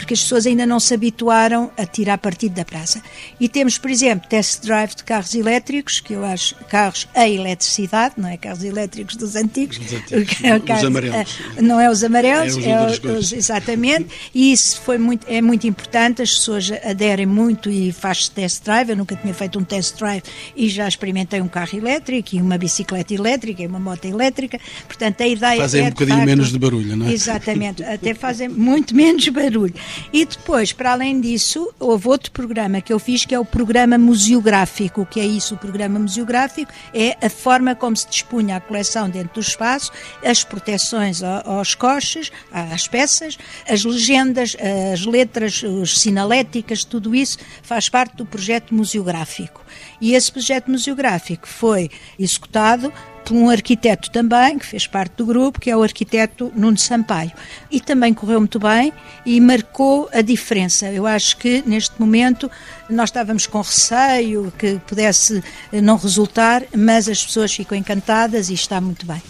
porque 0.01 0.15
as 0.15 0.21
pessoas 0.21 0.47
ainda 0.47 0.65
não 0.65 0.79
se 0.79 0.95
habituaram 0.95 1.71
a 1.77 1.85
tirar 1.85 2.17
partido 2.17 2.55
da 2.55 2.65
praça. 2.65 3.01
E 3.39 3.47
temos, 3.47 3.77
por 3.77 3.91
exemplo, 3.91 4.27
test 4.27 4.63
drive 4.63 4.95
de 4.95 5.03
carros 5.03 5.35
elétricos, 5.35 5.99
que 5.99 6.13
eu 6.13 6.25
acho 6.25 6.55
carros 6.65 7.07
a 7.13 7.29
eletricidade, 7.29 8.15
não 8.17 8.27
é 8.27 8.35
carros 8.35 8.63
elétricos 8.63 9.15
dos 9.15 9.35
antigos. 9.35 9.77
Dos 9.77 9.93
antigos. 9.93 10.41
É 10.41 10.59
carros, 10.59 10.83
os 10.83 10.87
amarelos. 10.87 11.37
Não 11.61 11.79
é 11.79 11.89
os 11.89 12.03
amarelos, 12.03 12.57
é 12.57 12.85
os, 12.85 13.03
é 13.03 13.11
os, 13.11 13.31
exatamente. 13.31 14.07
E 14.33 14.51
isso 14.51 14.81
foi 14.81 14.97
muito, 14.97 15.25
é 15.29 15.39
muito 15.39 15.67
importante, 15.67 16.21
as 16.21 16.33
pessoas 16.33 16.71
aderem 16.83 17.27
muito 17.27 17.69
e 17.69 17.91
faz 17.91 18.27
test 18.27 18.63
drive. 18.63 18.89
Eu 18.89 18.97
nunca 18.97 19.15
tinha 19.15 19.33
feito 19.33 19.59
um 19.59 19.63
test 19.63 19.97
drive 19.97 20.23
e 20.55 20.67
já 20.67 20.87
experimentei 20.87 21.41
um 21.41 21.47
carro 21.47 21.77
elétrico 21.77 22.35
e 22.35 22.41
uma 22.41 22.57
bicicleta 22.57 23.13
elétrica 23.13 23.61
e 23.61 23.67
uma 23.67 23.79
moto 23.79 24.05
elétrica. 24.05 24.59
Portanto, 24.87 25.21
a 25.21 25.27
ideia 25.27 25.61
fazem 25.61 25.83
é, 25.83 25.87
um 25.87 25.89
bocadinho 25.89 26.17
facto, 26.17 26.25
menos 26.25 26.51
de 26.51 26.59
barulho, 26.59 26.97
não 26.97 27.07
é? 27.07 27.13
Exatamente, 27.13 27.83
até 27.83 28.13
fazem 28.15 28.49
muito 28.49 28.95
menos 28.95 29.27
barulho. 29.29 29.75
E 30.11 30.25
depois, 30.25 30.71
para 30.73 30.91
além 30.91 31.19
disso, 31.19 31.73
houve 31.79 32.07
outro 32.07 32.31
programa 32.31 32.81
que 32.81 32.91
eu 32.91 32.99
fiz, 32.99 33.25
que 33.25 33.33
é 33.33 33.39
o 33.39 33.45
programa 33.45 33.97
museográfico. 33.97 35.01
O 35.01 35.05
que 35.05 35.19
é 35.19 35.25
isso? 35.25 35.55
O 35.55 35.57
programa 35.57 35.99
museográfico 35.99 36.71
é 36.93 37.17
a 37.25 37.29
forma 37.29 37.75
como 37.75 37.95
se 37.95 38.07
dispunha 38.09 38.57
a 38.57 38.59
coleção 38.59 39.09
dentro 39.09 39.35
do 39.35 39.39
espaço, 39.39 39.91
as 40.23 40.43
proteções 40.43 41.21
aos 41.23 41.75
coches, 41.75 42.31
às 42.51 42.87
peças, 42.87 43.37
as 43.67 43.83
legendas, 43.83 44.55
as 44.91 45.05
letras, 45.05 45.61
as 45.81 45.99
sinaléticas, 45.99 46.83
tudo 46.83 47.15
isso 47.15 47.37
faz 47.61 47.89
parte 47.89 48.15
do 48.15 48.25
projeto 48.25 48.73
museográfico. 48.73 49.61
E 50.01 50.15
esse 50.15 50.31
projeto 50.31 50.69
museográfico 50.71 51.47
foi 51.47 51.89
executado 52.17 52.91
por 53.23 53.35
um 53.35 53.49
arquiteto 53.49 54.09
também, 54.09 54.57
que 54.57 54.65
fez 54.65 54.87
parte 54.87 55.13
do 55.17 55.25
grupo, 55.25 55.59
que 55.59 55.69
é 55.69 55.77
o 55.77 55.83
arquiteto 55.83 56.51
Nuno 56.55 56.77
Sampaio. 56.77 57.31
E 57.69 57.79
também 57.79 58.13
correu 58.13 58.39
muito 58.39 58.59
bem 58.59 58.91
e 59.25 59.39
marcou 59.39 60.09
a 60.11 60.21
diferença. 60.21 60.91
Eu 60.91 61.05
acho 61.05 61.37
que 61.37 61.63
neste 61.65 61.99
momento 61.99 62.49
nós 62.89 63.09
estávamos 63.09 63.45
com 63.45 63.61
receio 63.61 64.51
que 64.57 64.79
pudesse 64.87 65.43
não 65.71 65.97
resultar, 65.97 66.63
mas 66.75 67.07
as 67.07 67.23
pessoas 67.23 67.53
ficam 67.53 67.77
encantadas 67.77 68.49
e 68.49 68.53
está 68.55 68.81
muito 68.81 69.05
bem. 69.05 69.21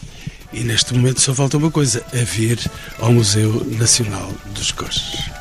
E 0.53 0.61
neste 0.61 0.93
momento 0.93 1.22
só 1.22 1.34
falta 1.34 1.57
uma 1.57 1.72
coisa: 1.72 2.03
a 2.13 2.24
vir 2.24 2.59
ao 2.99 3.11
Museu 3.11 3.65
Nacional 3.78 4.32
dos 4.53 4.72
Coches. 4.72 5.41